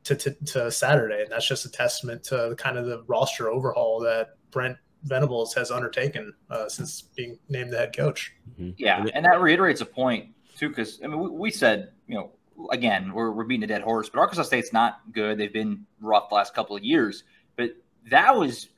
to, 0.04 0.16
to, 0.16 0.32
to 0.46 0.72
Saturday, 0.72 1.22
and 1.22 1.32
that's 1.32 1.48
just 1.48 1.66
a 1.66 1.72
testament 1.72 2.24
to 2.24 2.48
the, 2.50 2.56
kind 2.56 2.78
of 2.78 2.86
the 2.86 3.04
roster 3.08 3.50
overhaul 3.50 4.00
that 4.00 4.30
Brent 4.50 4.78
Venables 5.04 5.54
has 5.54 5.72
undertaken 5.72 6.34
uh, 6.50 6.68
since 6.70 7.02
being 7.02 7.38
named 7.50 7.72
the 7.72 7.78
head 7.78 7.96
coach. 7.96 8.34
Mm-hmm. 8.54 8.72
Yeah, 8.78 9.06
and 9.14 9.26
that 9.26 9.42
reiterates 9.42 9.82
a 9.82 9.86
point 9.86 10.30
too, 10.58 10.70
because 10.70 11.00
I 11.04 11.08
mean 11.08 11.20
we, 11.20 11.30
we, 11.30 11.52
said 11.52 11.92
you 12.08 12.16
know 12.16 12.32
again 12.72 13.12
we're 13.14 13.32
we're 13.32 13.44
beating 13.44 13.64
a 13.64 13.68
dead 13.68 13.82
horse, 13.82 14.10
but 14.10 14.20
Arkansas 14.20 14.44
State's 14.44 14.74
not 14.74 15.02
good. 15.12 15.38
They've 15.38 15.54
been 15.54 15.86
rough 16.00 16.30
the 16.30 16.36
last 16.36 16.54
couple 16.54 16.76
of 16.76 16.84
years, 16.84 17.24
but 17.56 17.72
that 18.10 18.36
was 18.36 18.70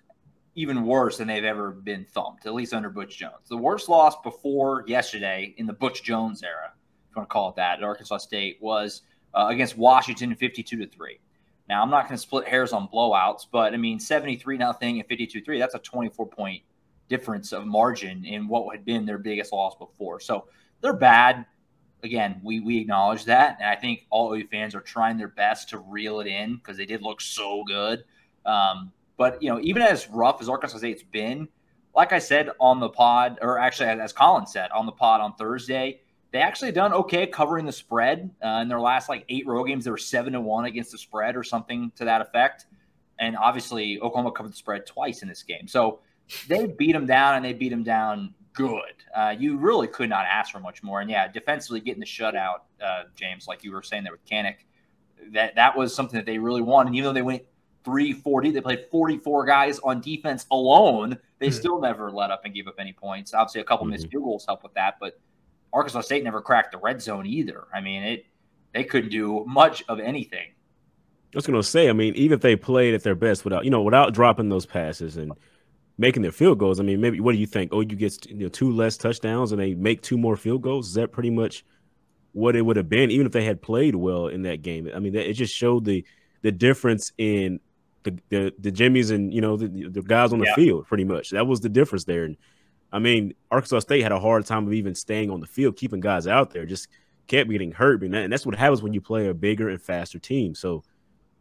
even 0.56 0.86
worse 0.86 1.18
than 1.18 1.28
they've 1.28 1.44
ever 1.44 1.72
been 1.72 2.06
thumped, 2.06 2.46
at 2.46 2.54
least 2.54 2.74
under 2.74 2.90
Butch 2.90 3.18
Jones. 3.18 3.50
The 3.50 3.58
worst 3.58 3.90
loss 3.90 4.16
before 4.22 4.84
yesterday 4.88 5.56
in 5.58 5.66
the 5.66 5.74
Butch 5.74 6.04
Jones 6.04 6.44
era, 6.44 6.72
if 6.74 7.16
you 7.16 7.20
want 7.20 7.30
to 7.30 7.34
call 7.34 7.50
it 7.50 7.56
that, 7.56 7.80
at 7.80 7.84
Arkansas 7.84 8.18
State 8.18 8.58
was 8.62 9.02
uh, 9.34 9.48
against 9.50 9.78
Washington, 9.78 10.36
fifty-two 10.36 10.78
to 10.78 10.88
three. 10.88 11.20
Now 11.68 11.82
I'm 11.82 11.90
not 11.90 12.08
going 12.08 12.18
to 12.18 12.22
split 12.22 12.48
hairs 12.48 12.74
on 12.74 12.88
blowouts, 12.88 13.48
but 13.52 13.74
I 13.74 13.78
mean 13.78 14.00
seventy-three 14.00 14.58
nothing 14.58 15.00
and 15.00 15.08
fifty-two-three. 15.08 15.60
That's 15.60 15.76
a 15.76 15.80
twenty-four 15.80 16.28
point 16.28 16.62
difference 17.10 17.52
of 17.52 17.66
margin 17.66 18.24
in 18.24 18.48
what 18.48 18.76
had 18.76 18.86
been 18.86 19.06
their 19.06 19.18
biggest 19.18 19.52
loss 19.52 19.76
before. 19.76 20.20
So 20.20 20.46
they're 20.82 20.94
bad. 20.94 21.46
Again, 22.04 22.42
we 22.44 22.60
we 22.60 22.80
acknowledge 22.80 23.26
that, 23.26 23.58
and 23.60 23.70
I 23.70 23.76
think 23.76 24.06
all 24.10 24.34
OU 24.34 24.48
fans 24.52 24.76
are 24.76 24.82
trying 24.82 25.18
their 25.18 25.30
best 25.30 25.70
to 25.70 25.80
reel 25.80 26.20
it 26.20 26.28
in 26.28 26.58
because 26.58 26.78
they 26.78 26.86
did 26.86 27.02
look 27.02 27.22
so 27.22 27.64
good. 27.66 28.04
Um, 28.46 28.92
but 29.24 29.42
you 29.42 29.48
know, 29.48 29.58
even 29.62 29.82
as 29.82 30.10
rough 30.10 30.42
as 30.42 30.50
Arkansas 30.50 30.80
State's 30.80 31.02
been, 31.02 31.48
like 31.96 32.12
I 32.12 32.20
said 32.20 32.50
on 32.60 32.82
the 32.82 32.90
pod, 32.90 33.40
or 33.42 33.58
actually 33.58 33.88
as 33.88 34.12
Colin 34.12 34.46
said 34.46 34.70
on 34.72 34.86
the 34.86 34.92
pod 34.92 35.22
on 35.22 35.34
Thursday, 35.36 36.02
they 36.32 36.40
actually 36.40 36.74
done 36.74 36.92
okay 36.92 37.26
covering 37.26 37.66
the 37.66 37.72
spread 37.72 38.30
uh, 38.44 38.60
in 38.62 38.68
their 38.68 38.82
last 38.82 39.08
like 39.08 39.24
eight 39.30 39.48
road 39.48 39.64
games. 39.64 39.86
They 39.86 39.92
were 39.92 39.98
seven 39.98 40.34
to 40.34 40.42
one 40.42 40.66
against 40.66 40.92
the 40.92 40.98
spread 40.98 41.38
or 41.38 41.44
something 41.46 41.90
to 41.96 42.04
that 42.04 42.20
effect. 42.20 42.66
And 43.18 43.38
obviously, 43.38 43.98
Oklahoma 44.02 44.34
covered 44.34 44.52
the 44.52 44.58
spread 44.58 44.86
twice 44.86 45.22
in 45.22 45.30
this 45.30 45.42
game, 45.42 45.70
so 45.70 46.02
they 46.50 46.66
beat 46.66 46.92
them 46.92 47.06
down 47.06 47.36
and 47.36 47.46
they 47.46 47.54
beat 47.54 47.70
them 47.70 47.84
down 47.84 48.34
good. 48.52 48.94
Uh, 49.16 49.34
you 49.40 49.56
really 49.56 49.88
could 49.88 50.10
not 50.10 50.26
ask 50.26 50.52
for 50.52 50.60
much 50.60 50.84
more. 50.84 51.00
And 51.00 51.10
yeah, 51.10 51.30
defensively 51.30 51.80
getting 51.80 52.02
the 52.02 52.06
shutout, 52.06 52.64
uh, 52.86 53.04
James, 53.16 53.48
like 53.48 53.64
you 53.64 53.72
were 53.72 53.84
saying 53.84 54.04
there 54.04 54.12
with 54.12 54.26
Kanak, 54.26 54.56
that 55.32 55.56
that 55.56 55.78
was 55.78 55.96
something 55.96 56.18
that 56.18 56.26
they 56.26 56.40
really 56.40 56.62
wanted. 56.62 56.88
And 56.88 56.98
even 56.98 57.08
though 57.08 57.14
they 57.14 57.22
went 57.22 57.44
340. 57.84 58.52
They 58.52 58.62
played 58.62 58.86
44 58.92 59.46
guys 59.46 59.80
on 59.80 60.02
defense 60.02 60.46
alone. 60.52 61.18
They 61.40 61.48
mm-hmm. 61.48 61.56
still 61.56 61.82
never 61.82 62.12
let 62.12 62.32
up 62.32 62.42
and 62.46 62.54
gave 62.54 62.68
up 62.68 62.76
any 62.80 62.94
points. 62.94 63.34
Obviously, 63.34 63.62
a 63.62 63.64
couple 63.64 63.86
mm-hmm. 63.86 63.92
missed 63.92 64.10
field 64.10 64.24
goals 64.24 64.46
help 64.46 64.64
with 64.64 64.74
that, 64.74 64.98
but 65.00 65.20
Arkansas 65.74 66.02
State 66.02 66.24
never 66.24 66.42
cracked 66.42 66.72
the 66.72 66.78
red 66.78 67.02
zone 67.02 67.26
either. 67.26 67.66
I 67.74 67.82
mean, 67.82 68.04
it 68.04 68.26
they 68.74 68.84
couldn't 68.84 69.10
do 69.10 69.44
much 69.48 69.84
of 69.88 70.00
anything. 70.00 70.48
I 71.34 71.38
was 71.38 71.48
going 71.48 71.60
to 71.60 71.68
say, 71.68 71.90
I 71.90 71.94
mean, 71.94 72.14
even 72.16 72.36
if 72.36 72.42
they 72.42 72.56
played 72.56 72.94
at 72.94 73.04
their 73.04 73.16
best 73.16 73.44
without, 73.44 73.66
you 73.66 73.72
know, 73.72 73.82
without 73.82 74.14
dropping 74.14 74.50
those 74.50 74.68
passes 74.68 75.18
and 75.18 75.32
making 75.98 76.22
their 76.22 76.32
field 76.32 76.60
goals, 76.60 76.80
I 76.80 76.84
mean, 76.84 77.02
maybe 77.02 77.20
what 77.20 77.32
do 77.32 77.40
you 77.40 77.48
think? 77.48 77.74
Oh, 77.74 77.82
you 77.82 77.96
get 77.96 78.26
you 78.30 78.36
know 78.36 78.50
two 78.50 78.72
less 78.72 78.98
touchdowns 78.98 79.52
and 79.52 79.60
they 79.60 79.74
make 79.74 80.02
two 80.02 80.18
more 80.18 80.36
field 80.36 80.62
goals. 80.62 80.90
Is 80.90 80.94
that 80.94 81.12
pretty 81.12 81.32
much 81.32 81.66
what 82.34 82.56
it 82.56 82.62
would 82.62 82.78
have 82.78 82.90
been, 82.90 83.10
even 83.10 83.26
if 83.26 83.32
they 83.32 83.46
had 83.46 83.62
played 83.62 83.96
well 83.96 84.28
in 84.28 84.44
that 84.44 84.62
game? 84.62 84.90
I 84.94 85.00
mean, 85.00 85.16
it 85.16 85.34
just 85.34 85.56
showed 85.56 85.86
the 85.86 86.06
the 86.44 86.52
difference 86.52 87.12
in 87.18 87.60
the 88.04 88.20
the, 88.30 88.54
the 88.60 88.72
Jimmies 88.72 89.12
and 89.12 89.34
you 89.34 89.42
know 89.42 89.58
the, 89.58 89.68
the 89.68 90.02
guys 90.02 90.34
on 90.34 90.40
the 90.40 90.46
yeah. 90.46 90.56
field. 90.56 90.88
Pretty 90.88 91.04
much, 91.04 91.32
that 91.32 91.48
was 91.48 91.62
the 91.62 91.70
difference 91.70 92.04
there. 92.04 92.24
And 92.24 92.38
I 92.92 93.00
mean, 93.00 93.34
Arkansas 93.52 93.80
State 93.80 94.04
had 94.04 94.12
a 94.12 94.20
hard 94.20 94.46
time 94.46 94.68
of 94.68 94.74
even 94.74 94.96
staying 94.96 95.30
on 95.32 95.40
the 95.40 95.48
field, 95.48 95.78
keeping 95.78 96.00
guys 96.00 96.28
out 96.28 96.52
there. 96.52 96.66
Just 96.66 96.88
kept 97.28 97.50
getting 97.50 97.72
hurt, 97.72 98.04
and 98.04 98.32
that's 98.32 98.46
what 98.46 98.56
happens 98.56 98.82
when 98.82 98.94
you 98.94 99.02
play 99.02 99.28
a 99.28 99.34
bigger 99.34 99.70
and 99.70 99.82
faster 99.82 100.20
team. 100.20 100.56
So 100.56 100.84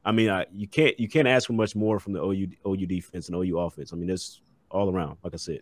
I 0.04 0.12
mean, 0.12 0.30
I, 0.30 0.46
you 0.52 0.66
can't 0.66 0.98
you 0.98 1.08
can't 1.08 1.28
ask 1.28 1.46
for 1.46 1.52
much 1.52 1.76
more 1.76 2.00
from 2.00 2.12
the 2.12 2.22
OU 2.22 2.48
OU 2.66 2.86
defense 2.86 3.28
and 3.28 3.36
OU 3.36 3.58
offense. 3.58 3.92
I 3.92 3.96
mean, 3.96 4.10
it's 4.10 4.40
all 4.70 4.90
around, 4.90 5.18
like 5.22 5.34
I 5.34 5.38
said. 5.38 5.60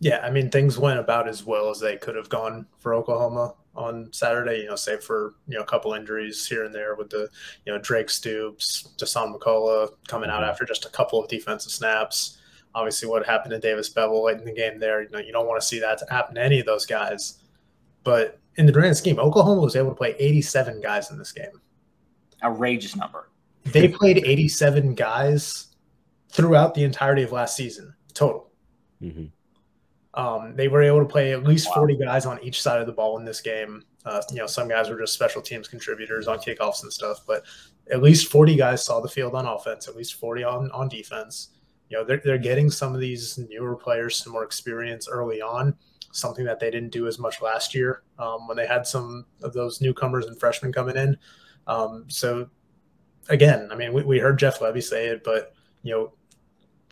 Yeah, 0.00 0.20
I 0.22 0.30
mean, 0.30 0.50
things 0.50 0.78
went 0.78 0.98
about 0.98 1.28
as 1.28 1.44
well 1.44 1.70
as 1.70 1.80
they 1.80 1.96
could 1.96 2.16
have 2.16 2.28
gone 2.28 2.66
for 2.78 2.94
Oklahoma 2.94 3.54
on 3.76 4.12
Saturday. 4.12 4.60
You 4.62 4.68
know, 4.68 4.76
save 4.76 5.02
for 5.02 5.34
you 5.48 5.56
know 5.56 5.62
a 5.62 5.66
couple 5.66 5.94
injuries 5.94 6.46
here 6.46 6.64
and 6.64 6.74
there 6.74 6.94
with 6.94 7.10
the 7.10 7.28
you 7.64 7.72
know 7.72 7.78
Drake 7.78 8.10
Stoops, 8.10 8.94
Dasan 8.98 9.36
McCullough 9.36 9.90
coming 10.08 10.30
out 10.30 10.40
mm-hmm. 10.40 10.50
after 10.50 10.64
just 10.64 10.86
a 10.86 10.90
couple 10.90 11.22
of 11.22 11.28
defensive 11.28 11.72
snaps. 11.72 12.38
Obviously, 12.74 13.08
what 13.08 13.24
happened 13.24 13.52
to 13.52 13.58
Davis 13.60 13.88
Beville 13.88 14.24
late 14.24 14.38
in 14.38 14.44
the 14.44 14.52
game 14.52 14.80
there, 14.80 15.02
you 15.02 15.10
know, 15.10 15.20
you 15.20 15.32
don't 15.32 15.46
want 15.46 15.60
to 15.60 15.66
see 15.66 15.78
that 15.78 15.98
to 15.98 16.06
happen 16.10 16.34
to 16.34 16.42
any 16.42 16.58
of 16.58 16.66
those 16.66 16.86
guys. 16.86 17.38
But 18.02 18.40
in 18.56 18.66
the 18.66 18.72
grand 18.72 18.96
scheme, 18.96 19.18
Oklahoma 19.18 19.60
was 19.60 19.76
able 19.76 19.90
to 19.90 19.94
play 19.94 20.16
87 20.18 20.80
guys 20.80 21.10
in 21.10 21.18
this 21.18 21.30
game. 21.30 21.60
Outrageous 22.42 22.96
number 22.96 23.28
they 23.64 23.88
played 23.88 24.18
87 24.24 24.94
guys 24.94 25.68
throughout 26.30 26.74
the 26.74 26.84
entirety 26.84 27.22
of 27.22 27.32
last 27.32 27.56
season 27.56 27.94
total. 28.12 28.50
Mm-hmm. 29.02 29.26
Um, 30.16 30.54
they 30.54 30.68
were 30.68 30.82
able 30.82 31.00
to 31.00 31.04
play 31.04 31.32
at 31.32 31.42
least 31.42 31.72
40 31.74 31.96
guys 31.96 32.26
on 32.26 32.42
each 32.42 32.62
side 32.62 32.80
of 32.80 32.86
the 32.86 32.92
ball 32.92 33.18
in 33.18 33.24
this 33.24 33.40
game. 33.40 33.84
Uh, 34.04 34.22
you 34.30 34.36
know, 34.36 34.46
some 34.46 34.68
guys 34.68 34.88
were 34.88 34.98
just 34.98 35.14
special 35.14 35.42
teams 35.42 35.66
contributors 35.66 36.28
on 36.28 36.38
kickoffs 36.38 36.82
and 36.82 36.92
stuff, 36.92 37.20
but 37.26 37.44
at 37.90 38.02
least 38.02 38.30
40 38.30 38.56
guys 38.56 38.84
saw 38.84 39.00
the 39.00 39.08
field 39.08 39.34
on 39.34 39.46
offense, 39.46 39.88
at 39.88 39.96
least 39.96 40.14
40 40.14 40.44
on, 40.44 40.70
on 40.70 40.88
defense. 40.88 41.50
You 41.88 41.98
know, 41.98 42.04
they're, 42.04 42.20
they're 42.24 42.38
getting 42.38 42.70
some 42.70 42.94
of 42.94 43.00
these 43.00 43.38
newer 43.50 43.76
players 43.76 44.16
some 44.16 44.32
more 44.32 44.44
experience 44.44 45.08
early 45.08 45.40
on, 45.40 45.74
something 46.12 46.44
that 46.44 46.60
they 46.60 46.70
didn't 46.70 46.90
do 46.90 47.06
as 47.06 47.18
much 47.18 47.42
last 47.42 47.74
year 47.74 48.02
um, 48.18 48.46
when 48.46 48.56
they 48.56 48.66
had 48.66 48.86
some 48.86 49.26
of 49.42 49.52
those 49.52 49.80
newcomers 49.80 50.26
and 50.26 50.38
freshmen 50.38 50.72
coming 50.72 50.96
in. 50.96 51.16
Um, 51.66 52.04
so 52.08 52.48
again, 53.28 53.68
I 53.72 53.74
mean, 53.74 53.92
we, 53.92 54.02
we 54.02 54.18
heard 54.18 54.38
Jeff 54.38 54.60
Lebby 54.60 54.82
say 54.82 55.06
it, 55.06 55.24
but 55.24 55.54
you 55.82 55.92
know, 55.92 56.12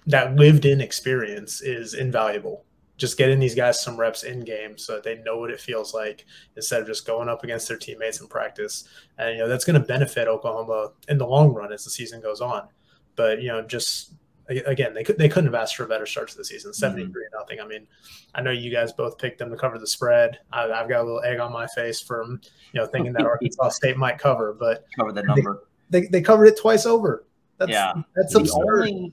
that 0.07 0.37
lived 0.37 0.65
in 0.65 0.81
experience 0.81 1.63
is 1.63 1.95
invaluable. 1.95 2.65
Just 3.03 3.19
getting 3.19 3.41
these 3.41 3.57
guys 3.57 3.83
some 3.83 3.97
reps 3.97 4.23
in 4.23 4.45
game 4.45 4.79
so 4.79 4.95
that 4.95 5.03
they 5.03 5.17
know 5.25 5.37
what 5.39 5.51
it 5.51 5.61
feels 5.61 5.93
like 5.93 6.25
instead 6.55 6.81
of 6.81 6.87
just 6.87 7.05
going 7.05 7.29
up 7.29 7.43
against 7.43 7.67
their 7.67 7.77
teammates 7.77 8.21
in 8.21 8.29
practice. 8.29 8.89
And 9.19 9.37
you 9.37 9.43
know, 9.43 9.49
that's 9.49 9.65
going 9.65 9.81
to 9.81 9.85
benefit 9.85 10.29
Oklahoma 10.29 10.93
in 11.09 11.19
the 11.19 11.27
long 11.27 11.53
run 11.53 11.73
as 11.73 11.83
the 11.83 11.91
season 11.91 12.21
goes 12.21 12.41
on. 12.41 12.69
But 13.17 13.43
you 13.43 13.49
know, 13.49 13.61
just 13.61 14.13
again, 14.49 14.95
they 14.95 15.03
could 15.03 15.19
they 15.19 15.29
couldn't 15.29 15.53
have 15.53 15.61
asked 15.61 15.75
for 15.75 15.83
a 15.83 15.89
better 15.89 16.07
start 16.07 16.29
to 16.29 16.37
the 16.37 16.45
season. 16.45 16.73
Seventy 16.73 17.03
three 17.03 17.25
mm-hmm. 17.25 17.39
nothing. 17.41 17.61
I 17.61 17.67
mean, 17.67 17.89
I 18.37 18.41
know 18.41 18.53
you 18.53 18.71
guys 18.71 18.93
both 18.93 19.19
picked 19.19 19.41
them 19.41 19.51
to 19.51 19.57
cover 19.57 19.81
the 19.81 19.87
spread. 19.89 20.39
I, 20.53 20.69
have 20.69 20.89
got 20.89 21.01
a 21.01 21.03
little 21.03 21.25
egg 21.25 21.41
on 21.41 21.53
my 21.53 21.67
face 21.75 22.01
from 22.01 22.41
you 22.73 22.81
know 22.81 22.87
thinking 22.87 23.13
that 23.15 23.23
Arkansas 23.27 23.71
State 23.71 23.97
might 23.97 24.19
cover, 24.19 24.53
but 24.53 24.87
cover 24.97 25.11
the 25.11 25.25
number 25.25 25.65
they, 25.93 26.07
they 26.07 26.23
covered 26.23 26.47
it 26.47 26.59
twice 26.59 26.87
over. 26.87 27.27
That's, 27.59 27.71
yeah, 27.71 27.93
that's 28.17 28.33
the 28.33 28.41
absurd. 28.41 28.89
Only, 28.89 29.13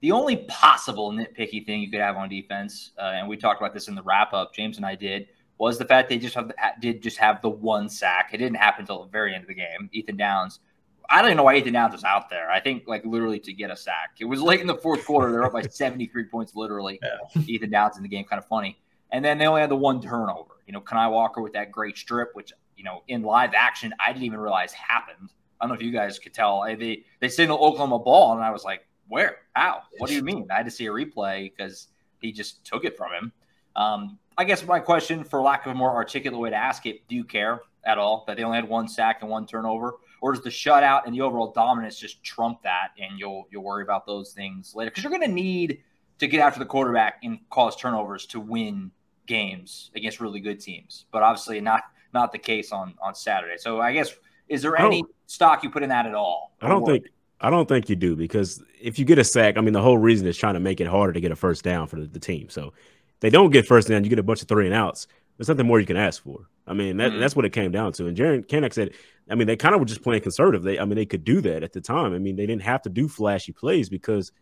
the 0.00 0.12
only 0.12 0.36
possible 0.48 1.12
nitpicky 1.12 1.64
thing 1.64 1.80
you 1.80 1.90
could 1.90 2.00
have 2.00 2.16
on 2.16 2.28
defense, 2.28 2.92
uh, 2.98 3.12
and 3.14 3.28
we 3.28 3.36
talked 3.36 3.60
about 3.60 3.74
this 3.74 3.88
in 3.88 3.94
the 3.94 4.02
wrap 4.02 4.32
up, 4.32 4.54
James 4.54 4.76
and 4.76 4.84
I 4.84 4.94
did, 4.94 5.28
was 5.58 5.78
the 5.78 5.84
fact 5.84 6.08
they 6.08 6.18
just 6.18 6.34
have 6.34 6.52
did 6.80 7.02
just 7.02 7.16
have 7.18 7.40
the 7.40 7.48
one 7.48 7.88
sack. 7.88 8.30
It 8.32 8.38
didn't 8.38 8.56
happen 8.56 8.82
until 8.82 9.04
the 9.04 9.10
very 9.10 9.34
end 9.34 9.44
of 9.44 9.48
the 9.48 9.54
game. 9.54 9.88
Ethan 9.92 10.16
Downs. 10.16 10.60
I 11.08 11.18
don't 11.18 11.28
even 11.28 11.36
know 11.36 11.44
why 11.44 11.56
Ethan 11.56 11.72
Downs 11.72 11.92
was 11.92 12.04
out 12.04 12.28
there. 12.28 12.50
I 12.50 12.60
think 12.60 12.84
like 12.86 13.04
literally 13.04 13.38
to 13.40 13.52
get 13.52 13.70
a 13.70 13.76
sack. 13.76 14.16
It 14.18 14.24
was 14.24 14.42
late 14.42 14.60
in 14.60 14.66
the 14.66 14.74
fourth 14.74 15.04
quarter. 15.06 15.30
They're 15.30 15.44
up 15.44 15.52
by 15.52 15.62
73 15.70 16.24
points, 16.24 16.54
literally. 16.54 16.98
Yeah. 17.02 17.42
Ethan 17.46 17.70
Downs 17.70 17.96
in 17.96 18.02
the 18.02 18.08
game, 18.08 18.24
kind 18.24 18.42
of 18.42 18.46
funny. 18.46 18.78
And 19.12 19.24
then 19.24 19.38
they 19.38 19.46
only 19.46 19.60
had 19.60 19.70
the 19.70 19.76
one 19.76 20.02
turnover. 20.02 20.56
You 20.66 20.72
know, 20.72 20.80
Kani 20.80 21.10
Walker 21.10 21.40
with 21.40 21.52
that 21.52 21.70
great 21.70 21.96
strip, 21.96 22.30
which 22.34 22.52
you 22.76 22.84
know 22.84 23.02
in 23.08 23.22
live 23.22 23.54
action 23.54 23.94
I 24.04 24.12
didn't 24.12 24.24
even 24.24 24.40
realize 24.40 24.72
happened. 24.72 25.30
I 25.60 25.64
don't 25.64 25.70
know 25.70 25.76
if 25.76 25.82
you 25.82 25.92
guys 25.92 26.18
could 26.18 26.34
tell. 26.34 26.62
They 26.62 27.04
they 27.20 27.28
signaled 27.28 27.60
Oklahoma 27.60 28.00
ball, 28.00 28.34
and 28.34 28.42
I 28.42 28.50
was 28.50 28.64
like, 28.64 28.86
"Where? 29.08 29.38
How? 29.54 29.82
What 29.98 30.08
do 30.08 30.14
you 30.14 30.22
mean?" 30.22 30.46
I 30.50 30.56
had 30.56 30.66
to 30.66 30.70
see 30.70 30.86
a 30.86 30.90
replay 30.90 31.52
because 31.56 31.88
he 32.20 32.32
just 32.32 32.64
took 32.64 32.84
it 32.84 32.96
from 32.96 33.12
him. 33.12 33.32
Um, 33.76 34.18
I 34.38 34.44
guess 34.44 34.64
my 34.66 34.80
question, 34.80 35.24
for 35.24 35.40
lack 35.40 35.66
of 35.66 35.72
a 35.72 35.74
more 35.74 35.94
articulate 35.94 36.40
way 36.40 36.50
to 36.50 36.56
ask 36.56 36.86
it, 36.86 37.06
do 37.08 37.14
you 37.14 37.24
care 37.24 37.60
at 37.84 37.98
all 37.98 38.24
that 38.26 38.36
they 38.36 38.42
only 38.42 38.56
had 38.56 38.68
one 38.68 38.88
sack 38.88 39.18
and 39.22 39.30
one 39.30 39.46
turnover, 39.46 39.94
or 40.20 40.32
does 40.32 40.42
the 40.42 40.50
shutout 40.50 41.06
and 41.06 41.14
the 41.14 41.20
overall 41.20 41.52
dominance 41.52 41.98
just 41.98 42.22
trump 42.22 42.62
that, 42.62 42.88
and 42.98 43.18
you'll 43.18 43.46
you'll 43.50 43.62
worry 43.62 43.82
about 43.82 44.06
those 44.06 44.32
things 44.32 44.74
later 44.74 44.90
because 44.90 45.04
you're 45.04 45.10
going 45.10 45.22
to 45.22 45.28
need 45.28 45.82
to 46.18 46.26
get 46.26 46.40
after 46.40 46.58
the 46.58 46.66
quarterback 46.66 47.20
and 47.22 47.38
cause 47.50 47.76
turnovers 47.76 48.26
to 48.26 48.40
win 48.40 48.90
games 49.26 49.90
against 49.94 50.20
really 50.20 50.40
good 50.40 50.60
teams, 50.60 51.06
but 51.12 51.22
obviously 51.22 51.60
not 51.60 51.84
not 52.12 52.32
the 52.32 52.38
case 52.38 52.72
on 52.72 52.94
on 53.00 53.14
Saturday. 53.14 53.56
So 53.56 53.80
I 53.80 53.92
guess 53.92 54.14
is 54.48 54.62
there 54.62 54.76
any 54.76 55.02
stock 55.26 55.62
you 55.62 55.70
put 55.70 55.82
in 55.82 55.88
that 55.88 56.06
at 56.06 56.14
all? 56.14 56.52
I 56.60 56.68
don't 56.68 56.84
think 56.84 57.06
I 57.40 57.50
don't 57.50 57.68
think 57.68 57.88
you 57.88 57.96
do 57.96 58.16
because 58.16 58.62
if 58.80 58.98
you 58.98 59.04
get 59.04 59.18
a 59.18 59.24
sack, 59.24 59.56
I 59.56 59.60
mean 59.60 59.72
the 59.72 59.82
whole 59.82 59.98
reason 59.98 60.26
is 60.26 60.36
trying 60.36 60.54
to 60.54 60.60
make 60.60 60.80
it 60.80 60.86
harder 60.86 61.12
to 61.12 61.20
get 61.20 61.32
a 61.32 61.36
first 61.36 61.64
down 61.64 61.86
for 61.86 62.00
the, 62.00 62.06
the 62.06 62.20
team. 62.20 62.48
So 62.48 62.72
they 63.20 63.30
don't 63.30 63.50
get 63.50 63.66
first 63.66 63.88
down, 63.88 64.04
you 64.04 64.10
get 64.10 64.18
a 64.18 64.22
bunch 64.22 64.42
of 64.42 64.48
three 64.48 64.66
and 64.66 64.74
outs. 64.74 65.06
There's 65.36 65.48
nothing 65.48 65.66
more 65.66 65.78
you 65.78 65.86
can 65.86 65.96
ask 65.96 66.22
for. 66.22 66.48
I 66.66 66.72
mean, 66.72 66.96
that, 66.96 67.10
mm-hmm. 67.10 67.20
that's 67.20 67.36
what 67.36 67.44
it 67.44 67.52
came 67.52 67.70
down 67.70 67.92
to. 67.92 68.06
And 68.06 68.16
Jaren 68.16 68.46
Kanak 68.46 68.72
said, 68.72 68.92
I 69.30 69.34
mean, 69.34 69.46
they 69.46 69.56
kind 69.56 69.74
of 69.74 69.80
were 69.80 69.86
just 69.86 70.02
playing 70.02 70.22
conservative. 70.22 70.62
They, 70.62 70.78
I 70.78 70.84
mean, 70.84 70.96
they 70.96 71.06
could 71.06 71.24
do 71.24 71.40
that 71.42 71.62
at 71.62 71.72
the 71.72 71.80
time. 71.80 72.14
I 72.14 72.18
mean, 72.18 72.36
they 72.36 72.46
didn't 72.46 72.62
have 72.62 72.82
to 72.82 72.88
do 72.88 73.06
flashy 73.06 73.52
plays 73.52 73.88
because 73.88 74.32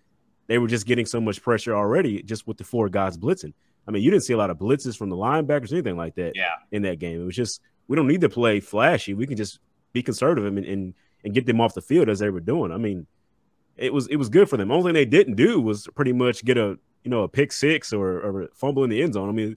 they 0.46 0.58
were 0.58 0.68
just 0.68 0.86
getting 0.86 1.06
so 1.06 1.20
much 1.20 1.42
pressure 1.42 1.74
already 1.74 2.22
just 2.22 2.46
with 2.46 2.58
the 2.58 2.64
four 2.64 2.88
guys 2.88 3.16
blitzing. 3.16 3.54
I 3.86 3.90
mean, 3.90 4.02
you 4.02 4.10
didn't 4.10 4.24
see 4.24 4.32
a 4.32 4.36
lot 4.36 4.50
of 4.50 4.58
blitzes 4.58 4.96
from 4.96 5.10
the 5.10 5.16
linebackers, 5.16 5.72
or 5.72 5.76
anything 5.76 5.96
like 5.96 6.14
that. 6.14 6.32
Yeah. 6.34 6.54
In 6.70 6.82
that 6.82 6.98
game, 6.98 7.20
it 7.20 7.24
was 7.24 7.36
just 7.36 7.60
we 7.88 7.96
don't 7.96 8.06
need 8.06 8.22
to 8.22 8.28
play 8.28 8.60
flashy. 8.60 9.14
We 9.14 9.26
can 9.26 9.36
just 9.36 9.58
be 9.92 10.02
conservative 10.02 10.46
and, 10.46 10.64
and 10.64 10.94
and 11.24 11.34
get 11.34 11.46
them 11.46 11.60
off 11.60 11.74
the 11.74 11.82
field 11.82 12.08
as 12.08 12.18
they 12.18 12.30
were 12.30 12.40
doing. 12.40 12.70
I 12.70 12.76
mean, 12.76 13.06
it 13.76 13.92
was 13.92 14.06
it 14.08 14.16
was 14.16 14.28
good 14.28 14.48
for 14.48 14.56
them. 14.56 14.70
Only 14.70 14.84
thing 14.84 14.94
they 14.94 15.04
didn't 15.04 15.34
do 15.34 15.60
was 15.60 15.88
pretty 15.94 16.12
much 16.12 16.44
get 16.44 16.56
a 16.56 16.78
you 17.02 17.10
know 17.10 17.22
a 17.22 17.28
pick 17.28 17.52
six 17.52 17.92
or, 17.92 18.20
or 18.20 18.48
fumble 18.54 18.84
in 18.84 18.90
the 18.90 19.02
end 19.02 19.14
zone. 19.14 19.28
I 19.28 19.32
mean, 19.32 19.56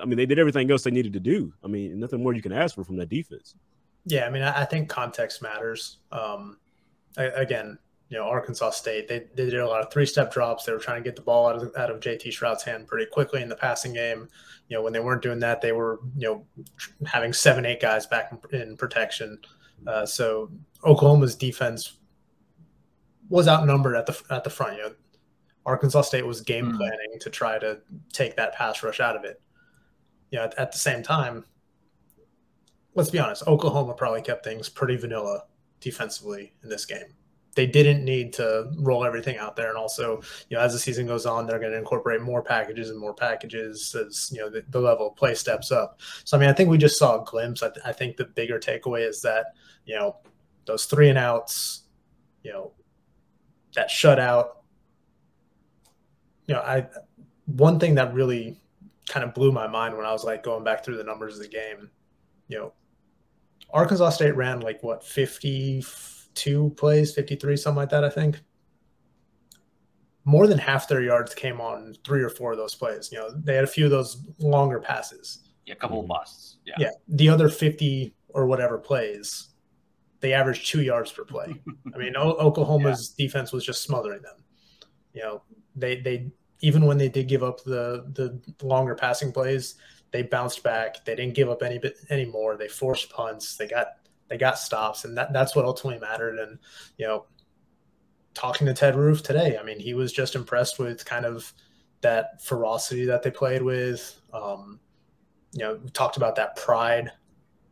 I 0.00 0.04
mean 0.04 0.16
they 0.16 0.26
did 0.26 0.38
everything 0.38 0.70
else 0.70 0.82
they 0.82 0.90
needed 0.90 1.12
to 1.14 1.20
do. 1.20 1.52
I 1.64 1.68
mean, 1.68 1.98
nothing 1.98 2.22
more 2.22 2.32
you 2.32 2.42
can 2.42 2.52
ask 2.52 2.74
for 2.74 2.84
from 2.84 2.96
that 2.96 3.08
defense. 3.08 3.54
Yeah, 4.04 4.26
I 4.26 4.30
mean, 4.30 4.42
I 4.42 4.64
think 4.64 4.88
context 4.88 5.42
matters. 5.42 5.98
Um, 6.12 6.58
again, 7.16 7.76
you 8.08 8.16
know, 8.16 8.24
Arkansas 8.24 8.70
State 8.70 9.08
they, 9.08 9.26
they 9.34 9.46
did 9.46 9.54
a 9.58 9.66
lot 9.66 9.84
of 9.84 9.92
three 9.92 10.06
step 10.06 10.32
drops. 10.32 10.64
They 10.64 10.72
were 10.72 10.78
trying 10.78 11.02
to 11.02 11.08
get 11.08 11.16
the 11.16 11.22
ball 11.22 11.48
out 11.48 11.56
of 11.56 11.72
out 11.76 11.90
of 11.90 12.00
JT 12.00 12.32
Shrout's 12.32 12.62
hand 12.62 12.86
pretty 12.86 13.06
quickly 13.06 13.42
in 13.42 13.48
the 13.48 13.56
passing 13.56 13.92
game. 13.92 14.28
You 14.68 14.76
know, 14.76 14.82
when 14.82 14.92
they 14.92 15.00
weren't 15.00 15.22
doing 15.22 15.40
that, 15.40 15.60
they 15.60 15.72
were 15.72 16.00
you 16.16 16.28
know 16.28 16.46
having 17.04 17.32
seven 17.32 17.66
eight 17.66 17.80
guys 17.80 18.06
back 18.06 18.32
in, 18.52 18.60
in 18.60 18.76
protection. 18.76 19.38
Uh, 19.86 20.06
so 20.06 20.50
Oklahoma's 20.84 21.34
defense 21.34 21.98
was 23.28 23.48
outnumbered 23.48 23.96
at 23.96 24.06
the 24.06 24.20
at 24.30 24.44
the 24.44 24.50
front. 24.50 24.76
You 24.76 24.82
know, 24.84 24.94
Arkansas 25.64 26.02
State 26.02 26.26
was 26.26 26.40
game 26.40 26.70
hmm. 26.70 26.76
planning 26.76 27.14
mm. 27.16 27.20
to 27.20 27.30
try 27.30 27.58
to 27.58 27.80
take 28.12 28.36
that 28.36 28.54
pass 28.54 28.82
rush 28.82 29.00
out 29.00 29.16
of 29.16 29.24
it. 29.24 29.40
You 30.30 30.38
know, 30.38 30.44
at, 30.44 30.58
at, 30.58 30.72
the 30.72 30.78
same 30.78 31.02
time, 31.02 31.44
let's 32.94 33.10
be 33.10 33.18
honest, 33.18 33.46
Oklahoma 33.46 33.94
probably 33.94 34.22
kept 34.22 34.44
things 34.44 34.68
pretty 34.68 34.96
vanilla 34.96 35.44
defensively 35.80 36.52
in 36.62 36.68
this 36.68 36.84
game. 36.84 37.14
They 37.56 37.66
didn't 37.66 38.04
need 38.04 38.32
to 38.34 38.70
roll 38.78 39.04
everything 39.04 39.38
out 39.38 39.56
there, 39.56 39.70
and 39.70 39.76
also, 39.76 40.20
you 40.48 40.56
know, 40.56 40.62
as 40.62 40.72
the 40.74 40.78
season 40.78 41.06
goes 41.06 41.26
on, 41.26 41.46
they're 41.46 41.58
going 41.58 41.72
to 41.72 41.78
incorporate 41.78 42.20
more 42.20 42.42
packages 42.42 42.90
and 42.90 42.98
more 43.00 43.14
packages 43.14 43.94
as 43.94 44.30
you 44.32 44.40
know 44.40 44.48
the, 44.48 44.62
the 44.70 44.78
level 44.78 45.08
of 45.08 45.16
play 45.16 45.34
steps 45.34 45.72
up. 45.72 46.00
So, 46.24 46.36
I 46.36 46.40
mean, 46.40 46.48
I 46.48 46.52
think 46.52 46.70
we 46.70 46.78
just 46.78 46.98
saw 46.98 47.20
a 47.20 47.24
glimpse. 47.24 47.62
I, 47.62 47.70
th- 47.70 47.84
I 47.84 47.92
think 47.92 48.16
the 48.16 48.26
bigger 48.26 48.60
takeaway 48.60 49.08
is 49.08 49.22
that 49.22 49.54
you 49.86 49.96
know 49.96 50.16
those 50.66 50.84
three 50.84 51.08
and 51.08 51.18
outs, 51.18 51.84
you 52.42 52.52
know, 52.52 52.72
that 53.74 53.88
shutout. 53.88 54.48
You 56.46 56.54
know, 56.54 56.60
I 56.60 56.86
one 57.46 57.80
thing 57.80 57.94
that 57.94 58.12
really 58.14 58.60
kind 59.08 59.24
of 59.24 59.34
blew 59.34 59.50
my 59.50 59.66
mind 59.66 59.96
when 59.96 60.04
I 60.04 60.12
was 60.12 60.24
like 60.24 60.42
going 60.42 60.62
back 60.62 60.84
through 60.84 60.98
the 60.98 61.04
numbers 61.04 61.36
of 61.36 61.42
the 61.42 61.48
game, 61.48 61.90
you 62.48 62.58
know, 62.58 62.72
Arkansas 63.70 64.10
State 64.10 64.36
ran 64.36 64.60
like 64.60 64.82
what 64.82 65.04
52 66.36 66.74
plays, 66.76 67.14
53, 67.14 67.56
something 67.56 67.76
like 67.76 67.90
that, 67.90 68.04
I 68.04 68.10
think. 68.10 68.40
more 70.24 70.48
than 70.48 70.58
half 70.58 70.88
their 70.88 71.02
yards 71.02 71.34
came 71.34 71.60
on 71.60 71.94
three 72.04 72.20
or 72.20 72.28
four 72.28 72.50
of 72.50 72.58
those 72.58 72.74
plays. 72.74 73.10
You 73.12 73.18
know, 73.18 73.30
they 73.30 73.54
had 73.54 73.62
a 73.62 73.68
few 73.68 73.84
of 73.84 73.92
those 73.92 74.26
longer 74.40 74.80
passes. 74.80 75.48
Yeah, 75.66 75.74
a 75.74 75.76
couple 75.76 76.00
of 76.00 76.04
mm-hmm. 76.04 76.14
busts. 76.14 76.58
Yeah. 76.66 76.74
Yeah. 76.78 76.90
The 77.08 77.28
other 77.28 77.48
50 77.48 78.12
or 78.30 78.46
whatever 78.46 78.76
plays, 78.76 79.50
they 80.20 80.32
averaged 80.32 80.66
two 80.66 80.82
yards 80.82 81.12
per 81.12 81.24
play. 81.24 81.54
I 81.94 81.98
mean, 81.98 82.16
Oklahoma's 82.16 83.14
yeah. 83.16 83.26
defense 83.26 83.52
was 83.52 83.64
just 83.64 83.82
smothering 83.82 84.22
them. 84.22 84.36
You 85.14 85.22
know, 85.22 85.42
they 85.76 86.00
they 86.00 86.32
even 86.60 86.86
when 86.86 86.98
they 86.98 87.08
did 87.08 87.28
give 87.28 87.42
up 87.44 87.62
the 87.62 88.04
the 88.12 88.66
longer 88.66 88.94
passing 88.96 89.30
plays, 89.32 89.76
they 90.10 90.22
bounced 90.22 90.62
back. 90.62 91.04
They 91.04 91.14
didn't 91.14 91.34
give 91.34 91.48
up 91.48 91.62
any 91.62 91.78
bit 91.78 91.98
anymore. 92.10 92.56
They 92.56 92.68
forced 92.68 93.10
punts. 93.10 93.56
They 93.56 93.68
got 93.68 93.86
they 94.28 94.36
got 94.36 94.58
stops, 94.58 95.04
and 95.04 95.16
that 95.16 95.32
that's 95.32 95.54
what 95.54 95.64
ultimately 95.64 96.00
mattered. 96.00 96.38
And 96.38 96.58
you 96.96 97.06
know, 97.06 97.26
talking 98.34 98.66
to 98.66 98.74
Ted 98.74 98.96
Roof 98.96 99.22
today, 99.22 99.58
I 99.58 99.62
mean, 99.62 99.78
he 99.78 99.94
was 99.94 100.12
just 100.12 100.34
impressed 100.34 100.78
with 100.78 101.04
kind 101.04 101.24
of 101.24 101.52
that 102.00 102.42
ferocity 102.42 103.04
that 103.06 103.22
they 103.22 103.30
played 103.30 103.62
with. 103.62 104.20
Um, 104.32 104.80
you 105.52 105.60
know, 105.60 105.80
we 105.82 105.90
talked 105.90 106.16
about 106.16 106.36
that 106.36 106.56
pride, 106.56 107.10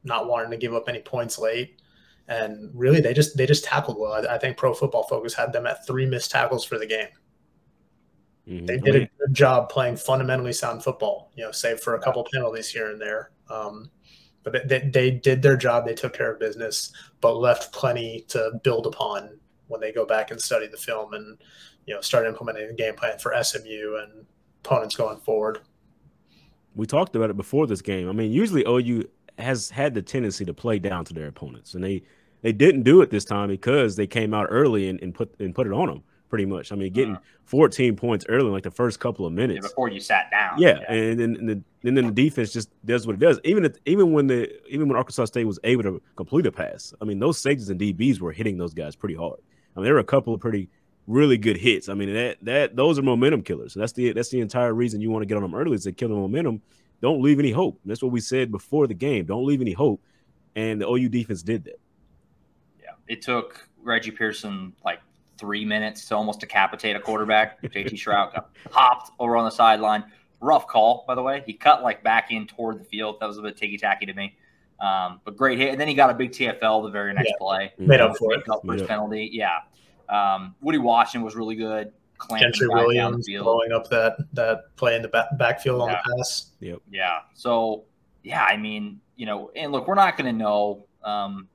not 0.05 0.29
wanting 0.29 0.51
to 0.51 0.57
give 0.57 0.75
up 0.75 0.89
any 0.89 1.01
points 1.01 1.39
late, 1.39 1.81
and 2.29 2.71
really 2.75 3.01
they 3.01 3.13
just 3.15 3.37
they 3.37 3.47
just 3.47 3.65
tackled 3.65 3.99
well. 3.99 4.13
I, 4.13 4.35
I 4.35 4.39
think 4.39 4.57
Pro 4.57 4.75
Football 4.75 5.05
Focus 5.05 5.35
had 5.35 5.53
them 5.53 5.67
at 5.67 5.87
three 5.87 6.07
missed 6.07 6.31
tackles 6.31 6.65
for 6.65 6.79
the 6.79 6.87
game. 6.87 7.09
Mm-hmm. 8.49 8.67
They 8.67 8.79
did 8.79 8.97
a 8.97 8.99
good 9.01 9.33
job 9.33 9.71
playing 9.71 9.97
fundamentally 9.97 10.53
sound 10.53 10.85
football, 10.85 11.31
you 11.35 11.45
know, 11.45 11.51
save 11.51 11.81
for 11.81 11.95
a 11.95 12.01
couple 12.01 12.27
penalties 12.31 12.69
here 12.69 12.91
and 12.91 13.01
there. 13.01 13.31
Um, 13.49 13.91
but 14.45 14.69
they, 14.69 14.91
they 14.93 15.11
did 15.11 15.43
their 15.43 15.57
job. 15.57 15.87
They 15.87 15.95
took 15.95 16.13
care 16.13 16.33
of 16.33 16.39
business, 16.39 16.93
but 17.21 17.37
left 17.37 17.73
plenty 17.73 18.25
to 18.29 18.61
build 18.63 18.87
upon 18.87 19.39
when 19.69 19.81
they 19.81 19.91
go 19.91 20.05
back 20.05 20.31
and 20.31 20.41
study 20.41 20.67
the 20.67 20.77
film 20.77 21.15
and, 21.15 21.39
you 21.87 21.95
know, 21.95 22.01
start 22.01 22.27
implementing 22.27 22.69
the 22.69 22.75
game 22.75 22.95
plan 22.95 23.19
for 23.19 23.35
SMU 23.43 23.97
and 24.03 24.27
opponents 24.63 24.95
going 24.95 25.19
forward. 25.19 25.61
We 26.77 26.87
talked 26.87 27.17
about 27.17 27.31
it 27.31 27.37
before 27.37 27.67
this 27.67 27.81
game. 27.81 28.09
I 28.09 28.13
mean, 28.13 28.31
usually 28.31 28.65
OU 28.67 29.09
has 29.39 29.71
had 29.71 29.95
the 29.95 30.03
tendency 30.03 30.45
to 30.45 30.55
play 30.55 30.79
down 30.79 31.05
to 31.07 31.15
their 31.15 31.29
opponents, 31.29 31.75
and 31.75 31.83
they 31.83 32.03
they 32.43 32.53
didn't 32.53 32.83
do 32.83 33.01
it 33.01 33.11
this 33.11 33.25
time 33.25 33.49
because 33.49 33.97
they 33.97 34.07
came 34.07 34.35
out 34.35 34.49
early 34.51 34.89
and, 34.89 35.01
and 35.03 35.15
put 35.15 35.35
and 35.41 35.55
put 35.55 35.67
it 35.67 35.73
on 35.73 35.89
them 35.89 36.03
pretty 36.29 36.47
much. 36.47 36.73
I 36.73 36.77
mean, 36.77 36.93
getting 36.93 37.17
uh, 37.17 37.21
14 37.45 37.97
points 37.97 38.25
early, 38.29 38.51
like 38.51 38.63
the 38.63 38.71
first 38.71 39.01
couple 39.01 39.27
of 39.27 39.33
minutes 39.33 39.61
yeah, 39.63 39.69
before 39.69 39.89
you 39.89 40.01
sat 40.01 40.31
down. 40.31 40.59
Yeah, 40.59 40.81
yeah. 40.81 40.93
and 40.93 41.21
then 41.21 41.37
and, 41.37 41.49
the, 41.49 41.63
and 41.89 41.97
then 41.97 42.07
the 42.07 42.13
defense 42.13 42.53
just 42.53 42.71
does 42.85 43.07
what 43.07 43.15
it 43.15 43.21
does. 43.21 43.39
Even 43.45 43.65
if, 43.65 43.77
even 43.87 44.13
when 44.13 44.27
the 44.27 44.51
even 44.69 44.89
when 44.89 44.97
Arkansas 44.97 45.27
State 45.27 45.45
was 45.45 45.59
able 45.65 45.83
to 45.85 46.03
complete 46.17 46.47
a 46.47 46.53
pass, 46.53 46.95
I 47.01 47.05
mean, 47.05 47.19
those 47.19 47.39
safeties 47.39 47.71
and 47.71 47.81
DBs 47.81 48.21
were 48.21 48.33
hitting 48.33 48.59
those 48.59 48.75
guys 48.75 48.97
pretty 48.97 49.15
hard. 49.15 49.39
I 49.77 49.81
mean, 49.81 49.85
there 49.85 49.95
were 49.95 50.01
a 50.01 50.05
couple 50.05 50.35
of 50.35 50.41
pretty 50.41 50.69
really 51.07 51.37
good 51.37 51.57
hits. 51.57 51.89
I 51.89 51.95
mean, 51.95 52.13
that 52.15 52.39
that 52.43 52.77
those 52.77 52.99
are 52.99 53.03
momentum 53.03 53.43
killers. 53.43 53.75
That's 53.75 53.93
the 53.93 54.13
that's 54.13 54.31
the 54.31 54.41
entire 54.41 54.73
reason 54.73 55.01
you 55.01 55.11
want 55.11 55.23
to 55.23 55.27
get 55.27 55.37
on 55.37 55.43
them 55.43 55.55
early 55.55 55.75
is 55.75 55.85
to 55.85 55.93
kill 55.93 56.09
the 56.09 56.15
momentum. 56.15 56.63
Don't 57.01 57.23
leave 57.23 57.39
any 57.39 57.51
hope. 57.51 57.79
That's 57.85 58.03
what 58.03 58.13
we 58.13 58.21
said 58.21 58.51
before 58.51 58.87
the 58.87 58.95
game. 58.95 59.27
Don't 59.27 59.45
leave 59.45 59.61
any 59.61 59.73
hope. 59.73 60.01
And 60.57 60.81
the 60.81 60.89
OU 60.89 61.09
defense 61.09 61.43
did 61.43 61.65
that. 61.65 61.81
Yeah, 62.81 62.93
it 63.09 63.21
took 63.21 63.69
Reggie 63.83 64.13
Pearson 64.13 64.73
like 64.85 65.01
three 65.39 65.65
minutes 65.65 66.07
to 66.09 66.17
almost 66.17 66.41
decapitate 66.41 66.97
a 66.97 67.01
quarterback. 67.01 67.61
JT 67.63 67.93
Shrout 67.93 68.35
got 68.35 68.51
popped 68.71 69.13
over 69.19 69.37
on 69.37 69.45
the 69.45 69.51
sideline. 69.51 70.05
Rough 70.41 70.67
call, 70.67 71.05
by 71.07 71.15
the 71.15 71.23
way. 71.23 71.43
He 71.47 71.55
cut 71.55 71.83
like 71.83 72.03
back 72.03 72.31
in 72.31 72.47
toward 72.47 72.81
the 72.81 72.85
field. 72.85 73.17
That 73.21 73.27
was 73.27 73.39
a 73.39 73.43
bit 73.43 73.57
ticky 73.57 73.79
tacky 73.79 74.07
to 74.07 74.15
me. 74.15 74.37
Um, 74.81 75.21
but 75.25 75.37
great 75.37 75.59
hit. 75.59 75.71
And 75.71 75.81
then 75.81 75.89
he 75.89 75.95
got 75.95 76.11
a 76.11 76.15
big 76.15 76.33
TFL 76.33 76.83
the 76.83 76.91
very 76.91 77.15
next 77.15 77.31
yeah. 77.31 77.37
play. 77.39 77.73
Made 77.79 78.01
up 78.01 78.17
for 78.17 78.35
it. 78.35 78.43
First 78.47 78.83
yeah. 78.83 78.87
penalty. 78.87 79.31
Yeah. 79.33 79.59
Um, 80.09 80.55
Woody 80.61 80.79
Washington 80.79 81.25
was 81.25 81.35
really 81.35 81.55
good. 81.55 81.93
Gentry 82.39 82.69
Williams 82.69 83.27
blowing 83.29 83.73
up 83.73 83.89
that 83.91 84.17
that 84.33 84.77
play 84.77 84.97
in 84.97 85.03
the 85.03 85.09
back, 85.09 85.27
backfield 85.37 85.79
yeah. 85.79 85.85
on 85.85 85.91
the 85.91 86.17
pass. 86.17 86.51
Yep. 86.61 86.83
Yeah. 86.91 87.19
So 87.35 87.85
yeah, 88.23 88.45
I 88.45 88.57
mean, 88.57 89.01
you 89.17 89.27
know, 89.27 89.51
and 89.55 89.73
look, 89.73 89.87
we're 89.87 89.95
not 89.95 90.17
going 90.17 90.33
to 90.33 90.39
know 90.39 90.87
um, 91.05 91.49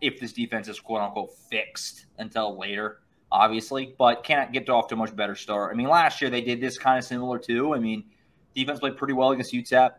if 0.00 0.20
this 0.20 0.32
defense 0.32 0.68
is 0.68 0.80
quote 0.80 1.00
unquote 1.00 1.32
fixed 1.50 2.06
until 2.18 2.58
later, 2.58 3.00
obviously, 3.30 3.94
but 3.98 4.24
can't 4.24 4.52
get 4.52 4.68
off 4.68 4.88
to 4.88 4.94
a 4.94 4.98
much 4.98 5.14
better 5.14 5.34
start. 5.34 5.72
I 5.72 5.76
mean, 5.76 5.88
last 5.88 6.20
year 6.20 6.30
they 6.30 6.40
did 6.40 6.60
this 6.60 6.78
kind 6.78 6.98
of 6.98 7.04
similar 7.04 7.38
too. 7.38 7.74
I 7.74 7.78
mean, 7.78 8.04
defense 8.54 8.80
played 8.80 8.96
pretty 8.96 9.14
well 9.14 9.30
against 9.32 9.52
UTEP, 9.52 9.92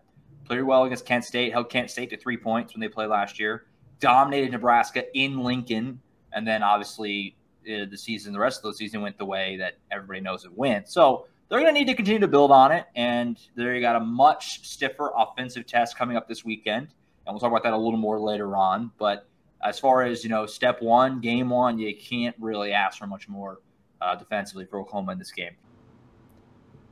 played 0.45 0.61
well 0.63 0.85
against 0.85 1.05
Kent 1.05 1.25
State, 1.25 1.51
held 1.51 1.69
Kent 1.69 1.91
State 1.91 2.09
to 2.11 2.17
three 2.17 2.38
points 2.38 2.73
when 2.73 2.81
they 2.81 2.88
played 2.88 3.09
last 3.09 3.39
year, 3.39 3.65
dominated 3.99 4.51
Nebraska 4.51 5.03
in 5.17 5.39
Lincoln, 5.39 5.99
and 6.31 6.47
then 6.47 6.63
obviously 6.63 7.35
uh, 7.67 7.85
the 7.89 7.97
season, 7.97 8.33
the 8.33 8.39
rest 8.39 8.59
of 8.63 8.71
the 8.71 8.77
season 8.77 9.01
went 9.01 9.17
the 9.17 9.25
way 9.25 9.57
that 9.57 9.73
everybody 9.91 10.21
knows 10.21 10.45
it 10.45 10.53
went. 10.53 10.88
So 10.88 11.27
they're 11.49 11.59
going 11.59 11.73
to 11.73 11.79
need 11.79 11.88
to 11.88 11.95
continue 11.95 12.19
to 12.19 12.27
build 12.27 12.51
on 12.51 12.71
it, 12.71 12.85
and 12.95 13.38
they 13.55 13.79
got 13.79 13.95
a 13.95 13.99
much 13.99 14.67
stiffer 14.67 15.11
offensive 15.15 15.65
test 15.65 15.97
coming 15.97 16.17
up 16.17 16.27
this 16.27 16.45
weekend, 16.45 16.88
and 17.25 17.33
we'll 17.33 17.39
talk 17.39 17.51
about 17.51 17.63
that 17.63 17.73
a 17.73 17.77
little 17.77 17.99
more 17.99 18.19
later 18.19 18.55
on, 18.55 18.91
but 18.97 19.27
as 19.63 19.79
far 19.79 20.03
as 20.03 20.23
you 20.23 20.29
know, 20.29 20.45
step 20.45 20.81
one, 20.81 21.19
game 21.19 21.49
one, 21.49 21.79
you 21.79 21.95
can't 21.95 22.35
really 22.39 22.71
ask 22.71 22.99
for 22.99 23.07
much 23.07 23.27
more 23.27 23.61
uh, 24.01 24.15
defensively 24.15 24.65
for 24.65 24.79
Oklahoma 24.79 25.13
in 25.13 25.19
this 25.19 25.31
game. 25.31 25.55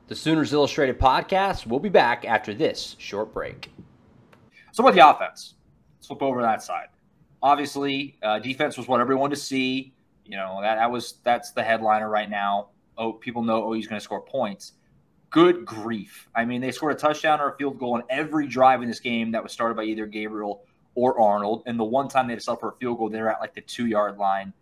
The 0.06 0.14
Sooners 0.14 0.52
Illustrated 0.52 0.98
podcast. 0.98 1.66
We'll 1.66 1.80
be 1.80 1.88
back 1.88 2.24
after 2.24 2.52
this 2.52 2.96
short 2.98 3.32
break. 3.32 3.70
So, 4.72 4.82
about 4.82 4.94
the 4.94 5.08
offense, 5.08 5.54
let's 5.96 6.06
flip 6.08 6.22
over 6.22 6.42
that 6.42 6.62
side. 6.62 6.88
Obviously, 7.42 8.18
uh, 8.22 8.38
defense 8.38 8.76
was 8.76 8.88
what 8.88 9.00
everyone 9.00 9.22
wanted 9.22 9.36
to 9.36 9.40
see. 9.40 9.94
You 10.24 10.36
know 10.36 10.58
that 10.62 10.76
that 10.76 10.90
was 10.90 11.14
that's 11.22 11.52
the 11.52 11.62
headliner 11.62 12.08
right 12.08 12.28
now. 12.28 12.70
Oh, 12.96 13.12
people 13.12 13.42
know 13.42 13.72
OU's 13.72 13.86
going 13.86 13.98
to 13.98 14.04
score 14.04 14.22
points. 14.22 14.72
Good 15.30 15.64
grief! 15.64 16.28
I 16.34 16.44
mean, 16.44 16.60
they 16.60 16.70
scored 16.70 16.94
a 16.94 16.98
touchdown 16.98 17.40
or 17.40 17.50
a 17.50 17.56
field 17.56 17.78
goal 17.78 17.94
on 17.94 18.02
every 18.10 18.46
drive 18.46 18.82
in 18.82 18.88
this 18.88 19.00
game 19.00 19.30
that 19.32 19.42
was 19.42 19.52
started 19.52 19.74
by 19.74 19.84
either 19.84 20.06
Gabriel 20.06 20.64
or 20.94 21.20
Arnold. 21.20 21.62
And 21.66 21.78
the 21.78 21.84
one 21.84 22.08
time 22.08 22.28
they 22.28 22.38
settled 22.38 22.60
for 22.60 22.70
a 22.70 22.76
field 22.76 22.98
goal, 22.98 23.08
they're 23.08 23.30
at 23.30 23.40
like 23.40 23.54
the 23.54 23.60
two 23.60 23.86
yard 23.86 24.18
line. 24.18 24.52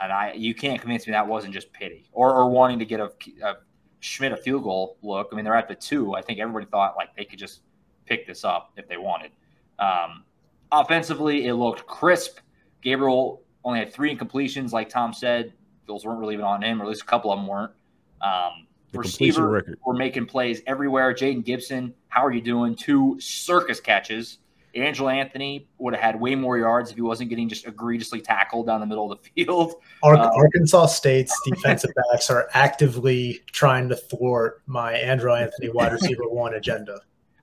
And 0.00 0.12
I, 0.12 0.32
you 0.34 0.54
can't 0.54 0.80
convince 0.80 1.06
me 1.06 1.12
that 1.12 1.26
wasn't 1.26 1.54
just 1.54 1.72
pity 1.72 2.08
or, 2.12 2.34
or 2.34 2.50
wanting 2.50 2.78
to 2.78 2.84
get 2.84 3.00
a, 3.00 3.10
a 3.42 3.56
Schmit 4.00 4.32
a 4.32 4.36
field 4.36 4.62
goal 4.62 4.96
look. 5.02 5.28
I 5.32 5.36
mean, 5.36 5.44
they're 5.44 5.56
at 5.56 5.68
the 5.68 5.74
two. 5.74 6.14
I 6.14 6.22
think 6.22 6.38
everybody 6.38 6.66
thought 6.66 6.94
like 6.96 7.16
they 7.16 7.24
could 7.24 7.38
just 7.38 7.62
pick 8.06 8.26
this 8.26 8.44
up 8.44 8.72
if 8.76 8.88
they 8.88 8.96
wanted. 8.96 9.32
Um, 9.78 10.24
offensively, 10.70 11.46
it 11.46 11.54
looked 11.54 11.86
crisp. 11.86 12.38
Gabriel 12.80 13.42
only 13.64 13.80
had 13.80 13.92
three 13.92 14.14
incompletions, 14.14 14.72
like 14.72 14.88
Tom 14.88 15.12
said. 15.12 15.52
Those 15.86 16.04
weren't 16.04 16.20
really 16.20 16.34
even 16.34 16.44
on 16.44 16.62
him, 16.62 16.80
or 16.80 16.84
at 16.84 16.88
least 16.88 17.02
a 17.02 17.06
couple 17.06 17.32
of 17.32 17.38
them 17.38 17.46
weren't. 17.46 17.72
Um, 18.20 18.66
the 18.92 18.98
receiver 18.98 19.76
were 19.84 19.94
making 19.94 20.26
plays 20.26 20.62
everywhere. 20.66 21.12
Jayden 21.12 21.44
Gibson, 21.44 21.94
how 22.08 22.24
are 22.24 22.32
you 22.32 22.40
doing? 22.40 22.74
Two 22.74 23.18
circus 23.20 23.80
catches. 23.80 24.38
Andrel 24.78 25.12
Anthony 25.12 25.68
would 25.78 25.94
have 25.94 26.02
had 26.02 26.20
way 26.20 26.34
more 26.34 26.58
yards 26.58 26.90
if 26.90 26.96
he 26.96 27.02
wasn't 27.02 27.30
getting 27.30 27.48
just 27.48 27.66
egregiously 27.66 28.20
tackled 28.20 28.66
down 28.66 28.80
the 28.80 28.86
middle 28.86 29.10
of 29.10 29.20
the 29.22 29.44
field. 29.44 29.74
Um, 30.04 30.14
Arkansas 30.16 30.86
State's 30.86 31.36
defensive 31.44 31.90
backs 32.12 32.30
are 32.30 32.48
actively 32.54 33.40
trying 33.50 33.88
to 33.88 33.96
thwart 33.96 34.62
my 34.66 34.92
Andrel 34.92 35.40
Anthony 35.40 35.70
wide 35.70 35.92
receiver 35.92 36.22
one 36.28 36.54
agenda. 36.54 37.00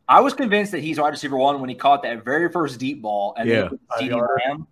I 0.08 0.22
was 0.22 0.34
convinced 0.34 0.72
that 0.72 0.80
he's 0.80 0.98
wide 0.98 1.10
receiver 1.10 1.36
one 1.36 1.60
when 1.60 1.70
he 1.70 1.76
caught 1.76 2.02
that 2.04 2.24
very 2.24 2.50
first 2.50 2.80
deep 2.80 3.02
ball 3.02 3.36
and 3.38 3.50
yeah. 3.50 3.68
then 3.68 3.80
CeeDee 4.00 4.38
Lamb. 4.48 4.68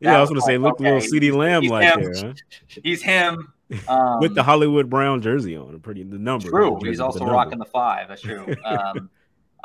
Yeah, 0.00 0.16
I 0.16 0.20
was 0.20 0.30
going 0.30 0.40
to 0.40 0.46
say, 0.46 0.56
look, 0.56 0.80
okay, 0.80 0.92
little 0.92 1.00
CeeDee 1.00 1.34
Lamb 1.34 1.64
like 1.64 1.94
there. 1.94 2.14
Huh? 2.14 2.32
He's 2.82 3.02
him. 3.02 3.52
Um, 3.88 4.20
With 4.20 4.34
the 4.34 4.42
Hollywood 4.42 4.88
Brown 4.88 5.20
jersey 5.20 5.56
on, 5.56 5.78
pretty 5.80 6.04
the 6.04 6.18
number. 6.18 6.48
True. 6.48 6.78
He's 6.82 7.00
also 7.00 7.26
rocking 7.26 7.58
the 7.58 7.64
five. 7.64 8.08
That's 8.08 8.22
true. 8.22 8.54
Um, 8.64 9.10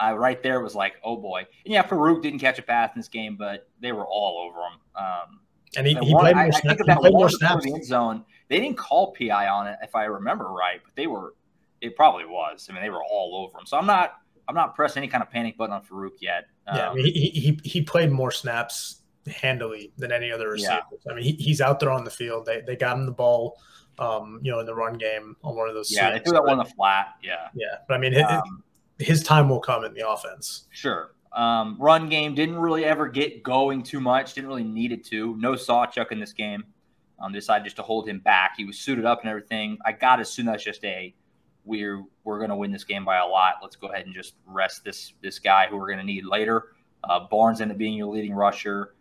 I 0.02 0.14
right 0.14 0.42
there 0.42 0.60
was 0.62 0.74
like, 0.74 0.96
oh 1.04 1.16
boy. 1.16 1.46
And 1.64 1.74
yeah, 1.74 1.84
Farooq 1.84 2.24
didn't 2.24 2.40
catch 2.40 2.58
a 2.58 2.64
pass 2.64 2.92
in 2.96 3.00
this 3.00 3.08
game, 3.08 3.38
but 3.38 3.70
they 3.80 3.92
were 3.92 4.06
all 4.06 4.50
over 4.50 4.60
him. 4.60 4.80
Um, 4.96 5.40
and 5.78 5.88
he, 5.88 5.94
he 5.94 6.14
one, 6.14 6.24
played 6.24 6.36
more, 6.36 6.46
I, 6.46 6.48
I 6.48 6.96
think 6.96 7.14
more 7.14 7.30
snaps. 7.30 7.64
The 7.64 7.74
end 7.74 7.86
zone. 7.86 8.26
They 8.50 8.60
didn't 8.60 8.78
call 8.78 9.14
PI 9.14 9.48
on 9.48 9.68
it, 9.68 9.78
if 9.82 9.96
I 9.96 10.06
remember 10.06 10.50
right, 10.50 10.82
but 10.84 10.96
they 10.96 11.08
were. 11.08 11.36
It 11.80 11.96
probably 11.96 12.26
was. 12.26 12.68
I 12.70 12.74
mean, 12.74 12.84
they 12.84 12.90
were 12.90 13.04
all 13.04 13.48
over 13.48 13.60
him. 13.60 13.66
So 13.66 13.78
I'm 13.78 13.86
not. 13.86 14.16
I'm 14.48 14.56
not 14.56 14.76
pressing 14.76 15.02
any 15.02 15.08
kind 15.08 15.24
of 15.24 15.30
panic 15.30 15.56
button 15.56 15.74
on 15.74 15.84
Farooq 15.84 16.12
yet. 16.20 16.46
Um, 16.68 16.78
yeah, 16.78 16.90
I 16.90 16.94
mean, 16.94 17.06
he, 17.06 17.30
he 17.30 17.60
he 17.64 17.82
played 17.82 18.12
more 18.12 18.32
snaps 18.32 19.02
handily 19.28 19.92
than 19.98 20.12
any 20.12 20.32
other 20.32 20.50
receiver. 20.50 20.82
Yeah. 21.06 21.12
I 21.12 21.16
mean, 21.16 21.24
he, 21.24 21.32
he's 21.34 21.62
out 21.62 21.80
there 21.80 21.92
on 21.92 22.04
the 22.04 22.12
field. 22.12 22.46
They 22.46 22.62
they 22.62 22.76
got 22.76 22.98
him 22.98 23.06
the 23.06 23.12
ball, 23.12 23.58
um, 24.00 24.40
you 24.42 24.52
know, 24.52 24.60
in 24.60 24.66
the 24.66 24.76
run 24.76 24.98
game 24.98 25.36
on 25.44 25.56
one 25.56 25.70
of 25.70 25.76
those. 25.76 25.92
Yeah, 25.92 26.10
swings. 26.10 26.20
they 26.20 26.24
threw 26.24 26.34
that 26.34 26.44
one 26.44 26.60
on 26.60 26.66
the 26.66 26.72
flat. 26.72 27.16
Yeah, 27.24 27.48
yeah, 27.56 27.78
but 27.88 27.94
I 27.94 27.98
mean, 27.98 28.22
um, 28.22 28.64
his 29.02 29.24
time 29.24 29.50
will 29.50 29.60
come 29.60 29.84
in 29.84 29.94
the 29.94 30.08
offense. 30.08 30.68
Sure. 30.72 31.12
Um, 31.34 31.78
run 31.80 32.10
game 32.10 32.36
didn't 32.36 32.58
really 32.58 32.84
ever 32.86 33.08
get 33.08 33.42
going 33.44 33.84
too 33.84 34.00
much. 34.00 34.34
Didn't 34.34 34.50
really 34.50 34.64
need 34.64 34.92
it 34.92 35.06
to. 35.08 35.36
No 35.38 35.54
Sawchuk 35.54 36.12
in 36.12 36.20
this 36.20 36.34
game. 36.34 36.64
Um, 37.20 37.32
decided 37.32 37.64
just 37.64 37.76
to 37.76 37.84
hold 37.84 38.10
him 38.10 38.20
back. 38.20 38.54
He 38.58 38.66
was 38.66 38.80
suited 38.80 39.06
up 39.06 39.22
and 39.22 39.30
everything. 39.30 39.78
I 39.86 39.92
got 39.92 40.16
to 40.16 40.24
assume 40.24 40.48
that's 40.48 40.64
just 40.64 40.84
a 40.84 41.14
we're 41.64 42.04
we're 42.24 42.40
going 42.40 42.50
to 42.50 42.56
win 42.56 42.72
this 42.72 42.84
game 42.84 43.06
by 43.06 43.18
a 43.18 43.26
lot. 43.26 43.56
Let's 43.62 43.76
go 43.76 43.88
ahead 43.88 44.06
and 44.06 44.16
just 44.16 44.34
rest 44.46 44.84
this 44.84 45.14
this 45.22 45.38
guy 45.38 45.68
who 45.70 45.78
we're 45.78 45.88
going 45.88 46.00
to 46.00 46.06
need 46.06 46.26
later. 46.26 46.70
Uh, 47.04 47.22
Barnes 47.30 47.62
ended 47.62 47.76
up 47.76 47.80
being 47.80 47.94
your 47.94 48.08
leading 48.08 48.34
rusher. 48.34 48.96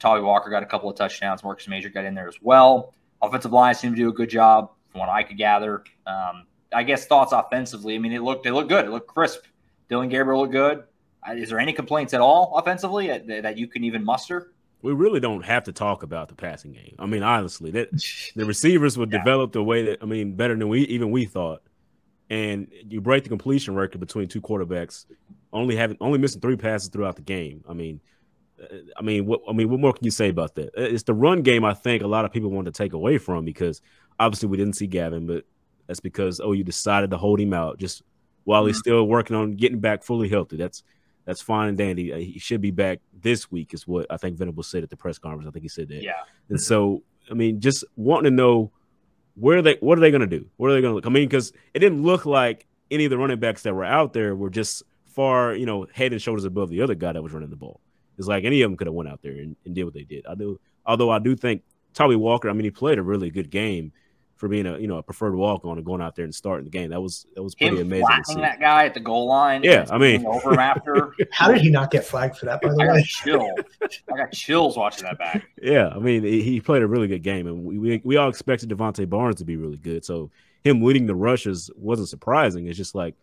Tawee 0.00 0.22
Walker 0.22 0.50
got 0.50 0.62
a 0.62 0.66
couple 0.66 0.90
of 0.90 0.96
touchdowns. 0.96 1.44
Marcus 1.44 1.68
Major 1.68 1.88
got 1.88 2.04
in 2.04 2.14
there 2.14 2.28
as 2.28 2.36
well. 2.42 2.94
Offensive 3.22 3.52
line 3.52 3.74
seemed 3.74 3.96
to 3.96 4.02
do 4.02 4.08
a 4.08 4.12
good 4.12 4.30
job 4.30 4.70
from 4.90 5.00
what 5.00 5.08
I 5.08 5.22
could 5.22 5.36
gather. 5.36 5.84
Um, 6.06 6.46
I 6.72 6.82
guess 6.82 7.06
thoughts 7.06 7.32
offensively. 7.32 7.94
I 7.94 7.98
mean, 7.98 8.12
it 8.12 8.22
looked 8.22 8.46
it 8.46 8.52
looked 8.52 8.68
good. 8.68 8.84
It 8.84 8.90
looked 8.90 9.08
crisp. 9.08 9.42
Dillon 9.88 10.08
Gabriel 10.08 10.40
looked 10.40 10.52
good. 10.52 10.84
Is 11.28 11.50
there 11.50 11.58
any 11.58 11.72
complaints 11.72 12.14
at 12.14 12.20
all 12.20 12.56
offensively 12.56 13.08
that, 13.08 13.26
that 13.26 13.58
you 13.58 13.66
can 13.66 13.84
even 13.84 14.04
muster? 14.04 14.52
We 14.82 14.92
really 14.92 15.20
don't 15.20 15.44
have 15.44 15.64
to 15.64 15.72
talk 15.72 16.02
about 16.02 16.28
the 16.28 16.34
passing 16.34 16.72
game. 16.72 16.94
I 16.98 17.04
mean, 17.06 17.22
honestly, 17.22 17.70
that 17.72 17.90
the 18.36 18.44
receivers 18.46 18.96
were 18.96 19.06
yeah. 19.06 19.18
developed 19.18 19.52
the 19.52 19.62
way 19.62 19.84
that 19.86 19.98
I 20.02 20.06
mean, 20.06 20.34
better 20.34 20.56
than 20.56 20.68
we 20.68 20.82
even 20.82 21.10
we 21.10 21.26
thought. 21.26 21.62
And 22.30 22.68
you 22.88 23.00
break 23.00 23.24
the 23.24 23.28
completion 23.28 23.74
record 23.74 23.98
between 23.98 24.28
two 24.28 24.40
quarterbacks, 24.40 25.06
only 25.52 25.74
having 25.74 25.96
only 26.00 26.18
missing 26.18 26.40
three 26.40 26.56
passes 26.56 26.88
throughout 26.88 27.16
the 27.16 27.22
game. 27.22 27.64
I 27.68 27.74
mean, 27.74 28.00
uh, 28.62 28.76
I 28.96 29.02
mean, 29.02 29.26
what 29.26 29.40
I 29.48 29.52
mean, 29.52 29.68
what 29.68 29.80
more 29.80 29.92
can 29.92 30.04
you 30.04 30.12
say 30.12 30.28
about 30.28 30.54
that? 30.54 30.68
Uh, 30.68 30.82
it's 30.82 31.02
the 31.02 31.14
run 31.14 31.42
game. 31.42 31.64
I 31.64 31.74
think 31.74 32.04
a 32.04 32.06
lot 32.06 32.24
of 32.24 32.32
people 32.32 32.50
want 32.50 32.66
to 32.66 32.72
take 32.72 32.92
away 32.92 33.18
from 33.18 33.44
because 33.44 33.82
obviously 34.18 34.48
we 34.48 34.56
didn't 34.56 34.76
see 34.76 34.86
Gavin, 34.86 35.26
but 35.26 35.44
that's 35.90 35.98
because 35.98 36.40
oh, 36.40 36.52
you 36.52 36.62
decided 36.62 37.10
to 37.10 37.16
hold 37.16 37.40
him 37.40 37.52
out 37.52 37.76
just 37.76 38.02
while 38.44 38.64
he's 38.64 38.76
mm-hmm. 38.76 38.80
still 38.82 39.04
working 39.08 39.34
on 39.34 39.56
getting 39.56 39.80
back 39.80 40.04
fully 40.04 40.28
healthy. 40.28 40.56
That's 40.56 40.84
that's 41.24 41.40
fine 41.40 41.68
and 41.68 41.76
dandy. 41.76 42.12
Uh, 42.12 42.18
he 42.18 42.38
should 42.38 42.60
be 42.60 42.70
back 42.70 43.00
this 43.12 43.50
week, 43.50 43.74
is 43.74 43.88
what 43.88 44.06
I 44.08 44.16
think 44.16 44.38
Venable 44.38 44.62
said 44.62 44.84
at 44.84 44.90
the 44.90 44.96
press 44.96 45.18
conference. 45.18 45.48
I 45.48 45.50
think 45.50 45.64
he 45.64 45.68
said 45.68 45.88
that. 45.88 46.00
Yeah. 46.00 46.12
And 46.48 46.60
so, 46.60 47.02
I 47.28 47.34
mean, 47.34 47.60
just 47.60 47.84
wanting 47.96 48.30
to 48.30 48.36
know 48.36 48.70
where 49.34 49.62
they, 49.62 49.78
what 49.80 49.98
are 49.98 50.00
they 50.00 50.12
going 50.12 50.20
to 50.20 50.28
do? 50.28 50.46
What 50.58 50.70
are 50.70 50.74
they 50.74 50.80
going 50.80 50.92
to 50.92 50.94
look? 50.94 51.06
I 51.06 51.10
mean, 51.10 51.28
because 51.28 51.52
it 51.74 51.80
didn't 51.80 52.04
look 52.04 52.24
like 52.24 52.68
any 52.88 53.04
of 53.04 53.10
the 53.10 53.18
running 53.18 53.40
backs 53.40 53.62
that 53.62 53.74
were 53.74 53.84
out 53.84 54.12
there 54.12 54.36
were 54.36 54.48
just 54.48 54.84
far, 55.06 55.56
you 55.56 55.66
know, 55.66 55.88
head 55.92 56.12
and 56.12 56.22
shoulders 56.22 56.44
above 56.44 56.70
the 56.70 56.82
other 56.82 56.94
guy 56.94 57.12
that 57.12 57.22
was 57.22 57.32
running 57.32 57.50
the 57.50 57.56
ball. 57.56 57.80
It's 58.16 58.28
like 58.28 58.44
any 58.44 58.62
of 58.62 58.70
them 58.70 58.76
could 58.76 58.86
have 58.86 58.94
went 58.94 59.08
out 59.08 59.22
there 59.22 59.32
and, 59.32 59.56
and 59.64 59.74
did 59.74 59.82
what 59.82 59.94
they 59.94 60.04
did. 60.04 60.24
I 60.24 60.36
do, 60.36 60.60
although 60.86 61.10
I 61.10 61.18
do 61.18 61.34
think 61.34 61.62
Tawee 61.94 62.16
Walker. 62.16 62.48
I 62.48 62.52
mean, 62.52 62.64
he 62.64 62.70
played 62.70 62.98
a 62.98 63.02
really 63.02 63.30
good 63.30 63.50
game 63.50 63.92
for 64.40 64.48
being 64.48 64.64
a 64.66 64.78
you 64.78 64.86
know 64.86 64.96
a 64.96 65.02
preferred 65.02 65.34
walk 65.34 65.66
on 65.66 65.76
and 65.76 65.84
going 65.84 66.00
out 66.00 66.16
there 66.16 66.24
and 66.24 66.34
starting 66.34 66.64
the 66.64 66.70
game. 66.70 66.88
That 66.88 67.02
was 67.02 67.26
that 67.34 67.42
was 67.42 67.54
pretty 67.54 67.76
Him 67.76 67.88
amazing. 67.88 68.06
Flattening 68.06 68.40
that 68.40 68.58
guy 68.58 68.86
at 68.86 68.94
the 68.94 69.00
goal 69.00 69.26
line. 69.26 69.62
Yeah, 69.62 69.84
I 69.90 69.98
mean, 69.98 70.24
over 70.24 70.54
him 70.54 70.58
after. 70.58 71.14
How 71.30 71.52
did 71.52 71.60
he 71.60 71.68
not 71.68 71.90
get 71.90 72.06
flagged 72.06 72.38
for 72.38 72.46
that? 72.46 72.62
By 72.62 72.70
the 72.70 72.82
I 72.82 72.86
way, 72.86 73.00
got 73.00 73.04
chill. 73.04 73.54
I 73.82 74.16
got 74.16 74.32
chills 74.32 74.78
watching 74.78 75.04
that 75.04 75.18
back. 75.18 75.46
Yeah, 75.62 75.88
I 75.88 75.98
mean, 75.98 76.22
he 76.22 76.58
played 76.58 76.82
a 76.82 76.86
really 76.86 77.06
good 77.06 77.22
game, 77.22 77.46
and 77.46 77.62
we 77.62 77.76
we, 77.76 78.00
we 78.02 78.16
all 78.16 78.30
expected 78.30 78.70
Jovantae 78.70 79.06
Barnes 79.06 79.36
to 79.36 79.44
be 79.44 79.56
really 79.56 79.76
good. 79.76 80.06
So 80.06 80.30
him 80.64 80.82
leading 80.82 81.04
the 81.04 81.14
rushes 81.14 81.70
wasn't 81.76 82.08
surprising. 82.08 82.66
It's 82.66 82.78
just 82.78 82.94
like 82.94 83.14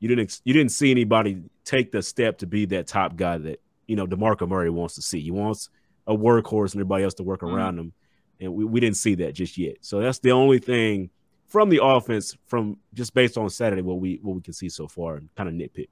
you 0.00 0.08
didn't 0.08 0.40
you 0.42 0.52
didn't 0.52 0.72
see 0.72 0.90
anybody 0.90 1.42
take 1.64 1.92
the 1.92 2.02
step 2.02 2.38
to 2.38 2.46
be 2.46 2.66
that 2.66 2.88
top 2.88 3.14
guy 3.14 3.38
that 3.38 3.60
you 3.86 3.94
know 3.94 4.04
Demarco 4.04 4.48
Murray 4.48 4.70
wants 4.70 4.96
to 4.96 5.02
see. 5.02 5.20
He 5.20 5.30
wants 5.30 5.68
a 6.08 6.16
workhorse 6.16 6.72
and 6.72 6.80
everybody 6.80 7.04
else 7.04 7.14
to 7.14 7.22
work 7.22 7.40
mm-hmm. 7.40 7.54
around 7.54 7.78
him, 7.78 7.92
and 8.40 8.54
we, 8.54 8.64
we 8.64 8.80
didn't 8.80 8.96
see 8.96 9.14
that 9.16 9.34
just 9.34 9.56
yet. 9.58 9.76
So 9.80 10.00
that's 10.00 10.18
the 10.18 10.32
only 10.32 10.58
thing 10.58 11.10
from 11.46 11.68
the 11.68 11.80
offense, 11.82 12.36
from 12.46 12.78
just 12.94 13.14
based 13.14 13.38
on 13.38 13.48
Saturday, 13.50 13.82
what 13.82 13.98
we 13.98 14.18
what 14.22 14.34
we 14.34 14.42
can 14.42 14.52
see 14.52 14.68
so 14.68 14.88
far, 14.88 15.16
and 15.16 15.28
kind 15.36 15.48
of 15.48 15.54
nitpick. 15.54 15.88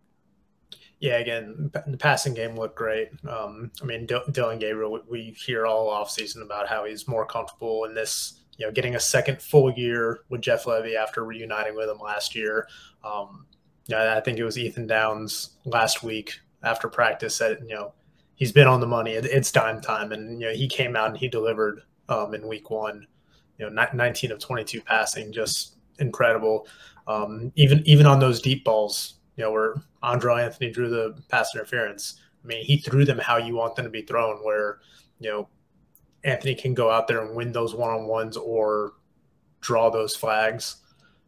Yeah, 1.00 1.18
again, 1.18 1.70
the 1.86 1.98
passing 1.98 2.34
game 2.34 2.56
looked 2.56 2.76
great. 2.76 3.10
Um, 3.28 3.70
I 3.82 3.84
mean, 3.84 4.06
D- 4.06 4.20
Dillon 4.30 4.58
Gabriel, 4.58 5.00
we 5.08 5.36
hear 5.36 5.66
all 5.66 5.90
offseason 5.90 6.42
about 6.42 6.68
how 6.68 6.84
he's 6.84 7.06
more 7.06 7.26
comfortable 7.26 7.84
in 7.84 7.94
this, 7.94 8.40
you 8.56 8.64
know, 8.64 8.72
getting 8.72 8.94
a 8.94 9.00
second 9.00 9.42
full 9.42 9.70
year 9.72 10.20
with 10.30 10.40
Jeff 10.40 10.64
Lebby 10.64 10.96
after 10.96 11.24
reuniting 11.24 11.74
with 11.74 11.90
him 11.90 11.98
last 11.98 12.34
year. 12.34 12.68
Um, 13.02 13.46
yeah, 13.86 14.16
I 14.16 14.20
think 14.20 14.38
it 14.38 14.44
was 14.44 14.56
Ethan 14.56 14.86
Downs 14.86 15.50
last 15.66 16.02
week 16.02 16.40
after 16.62 16.88
practice 16.88 17.36
said, 17.36 17.58
you 17.66 17.74
know, 17.74 17.92
he's 18.34 18.52
been 18.52 18.66
on 18.66 18.80
the 18.80 18.86
money. 18.86 19.12
It's 19.12 19.52
dime 19.52 19.80
time, 19.80 20.12
and 20.12 20.40
you 20.40 20.46
know, 20.48 20.54
he 20.54 20.68
came 20.68 20.96
out 20.96 21.08
and 21.08 21.18
he 21.18 21.28
delivered 21.28 21.82
um, 22.08 22.34
in 22.34 22.46
week 22.46 22.70
one. 22.70 23.06
You 23.58 23.70
know, 23.70 23.86
19 23.92 24.32
of 24.32 24.40
22 24.40 24.80
passing, 24.80 25.32
just 25.32 25.76
incredible. 25.98 26.66
Um, 27.06 27.52
even 27.54 27.82
even 27.86 28.06
on 28.06 28.18
those 28.18 28.40
deep 28.40 28.64
balls, 28.64 29.14
you 29.36 29.44
know, 29.44 29.52
where 29.52 29.76
Andrel 30.02 30.42
Anthony 30.42 30.70
drew 30.70 30.88
the 30.88 31.20
pass 31.28 31.54
interference. 31.54 32.20
I 32.42 32.46
mean, 32.46 32.64
he 32.64 32.78
threw 32.78 33.04
them 33.04 33.18
how 33.18 33.36
you 33.36 33.54
want 33.54 33.76
them 33.76 33.84
to 33.84 33.90
be 33.90 34.02
thrown, 34.02 34.38
where 34.44 34.80
you 35.20 35.30
know 35.30 35.48
Anthony 36.24 36.54
can 36.54 36.74
go 36.74 36.90
out 36.90 37.06
there 37.06 37.24
and 37.24 37.36
win 37.36 37.52
those 37.52 37.74
one 37.74 37.90
on 37.90 38.06
ones 38.06 38.36
or 38.36 38.94
draw 39.60 39.90
those 39.90 40.16
flags. 40.16 40.76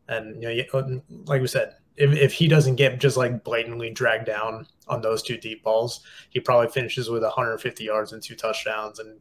And 0.08 0.42
you 0.42 0.64
know, 0.72 1.02
like 1.26 1.40
we 1.40 1.46
said, 1.46 1.74
if, 1.96 2.12
if 2.12 2.32
he 2.32 2.48
doesn't 2.48 2.76
get 2.76 3.00
just 3.00 3.16
like 3.16 3.42
blatantly 3.44 3.90
dragged 3.90 4.26
down 4.26 4.66
on 4.88 5.00
those 5.00 5.22
two 5.22 5.36
deep 5.36 5.62
balls, 5.62 6.00
he 6.30 6.40
probably 6.40 6.68
finishes 6.68 7.08
with 7.08 7.22
150 7.22 7.84
yards 7.84 8.12
and 8.12 8.22
two 8.22 8.34
touchdowns. 8.34 8.98
And, 8.98 9.18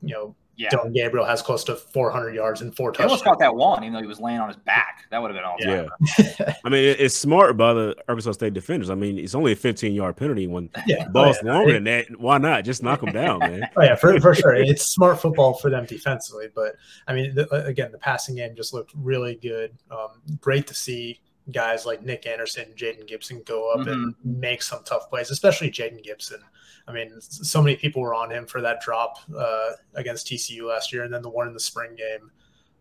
you 0.00 0.14
know, 0.14 0.36
yeah. 0.56 0.68
Dillon 0.70 0.92
Gabriel 0.92 1.24
has 1.24 1.40
close 1.42 1.64
to 1.64 1.76
400 1.76 2.34
yards 2.34 2.60
and 2.60 2.74
four 2.76 2.92
touchdowns. 2.92 2.98
He 2.98 3.12
almost 3.12 3.24
caught 3.24 3.38
that 3.38 3.54
one, 3.54 3.82
even 3.84 3.94
though 3.94 4.00
he 4.00 4.06
was 4.06 4.20
laying 4.20 4.38
on 4.38 4.48
his 4.48 4.56
back. 4.56 5.06
That 5.10 5.20
would 5.22 5.34
have 5.34 5.36
been 5.36 5.44
all. 5.44 5.56
Yeah, 5.58 6.54
I 6.64 6.68
mean, 6.68 6.94
it's 6.98 7.16
smart 7.16 7.56
by 7.56 7.72
the 7.72 7.96
Arkansas 8.08 8.32
State 8.32 8.54
defenders. 8.54 8.90
I 8.90 8.94
mean, 8.94 9.18
it's 9.18 9.34
only 9.34 9.52
a 9.52 9.56
15 9.56 9.94
yard 9.94 10.16
penalty 10.16 10.46
when 10.46 10.70
yeah. 10.86 11.08
ball's 11.08 11.38
oh, 11.42 11.46
yeah. 11.46 11.52
longer 11.52 11.72
than 11.72 11.84
that. 11.84 12.20
Why 12.20 12.38
not 12.38 12.64
just 12.64 12.82
knock 12.82 13.00
them 13.00 13.12
down, 13.12 13.38
man? 13.40 13.68
Oh 13.76 13.82
yeah, 13.82 13.94
for, 13.94 14.18
for 14.20 14.34
sure. 14.34 14.54
It's 14.54 14.86
smart 14.86 15.20
football 15.20 15.54
for 15.54 15.70
them 15.70 15.86
defensively, 15.86 16.48
but 16.54 16.74
I 17.08 17.14
mean, 17.14 17.34
the, 17.34 17.48
again, 17.64 17.90
the 17.90 17.98
passing 17.98 18.36
game 18.36 18.54
just 18.54 18.74
looked 18.74 18.92
really 18.94 19.36
good. 19.36 19.76
Um, 19.90 20.20
great 20.40 20.66
to 20.66 20.74
see 20.74 21.20
guys 21.50 21.86
like 21.86 22.02
Nic 22.02 22.26
Anderson, 22.26 22.66
and 22.66 22.76
Jayden 22.76 23.06
Gibson 23.06 23.42
go 23.44 23.72
up 23.72 23.80
mm-hmm. 23.80 23.90
and 23.90 24.14
make 24.24 24.62
some 24.62 24.84
tough 24.84 25.08
plays, 25.08 25.30
especially 25.30 25.70
Jayden 25.70 26.02
Gibson. 26.02 26.40
I 26.88 26.92
mean, 26.92 27.20
so 27.20 27.62
many 27.62 27.76
people 27.76 28.02
were 28.02 28.14
on 28.14 28.30
him 28.30 28.46
for 28.46 28.60
that 28.60 28.80
drop 28.80 29.18
uh, 29.36 29.70
against 29.94 30.26
TCU 30.26 30.68
last 30.68 30.92
year, 30.92 31.04
and 31.04 31.12
then 31.12 31.22
the 31.22 31.30
one 31.30 31.46
in 31.46 31.54
the 31.54 31.60
spring 31.60 31.94
game. 31.96 32.30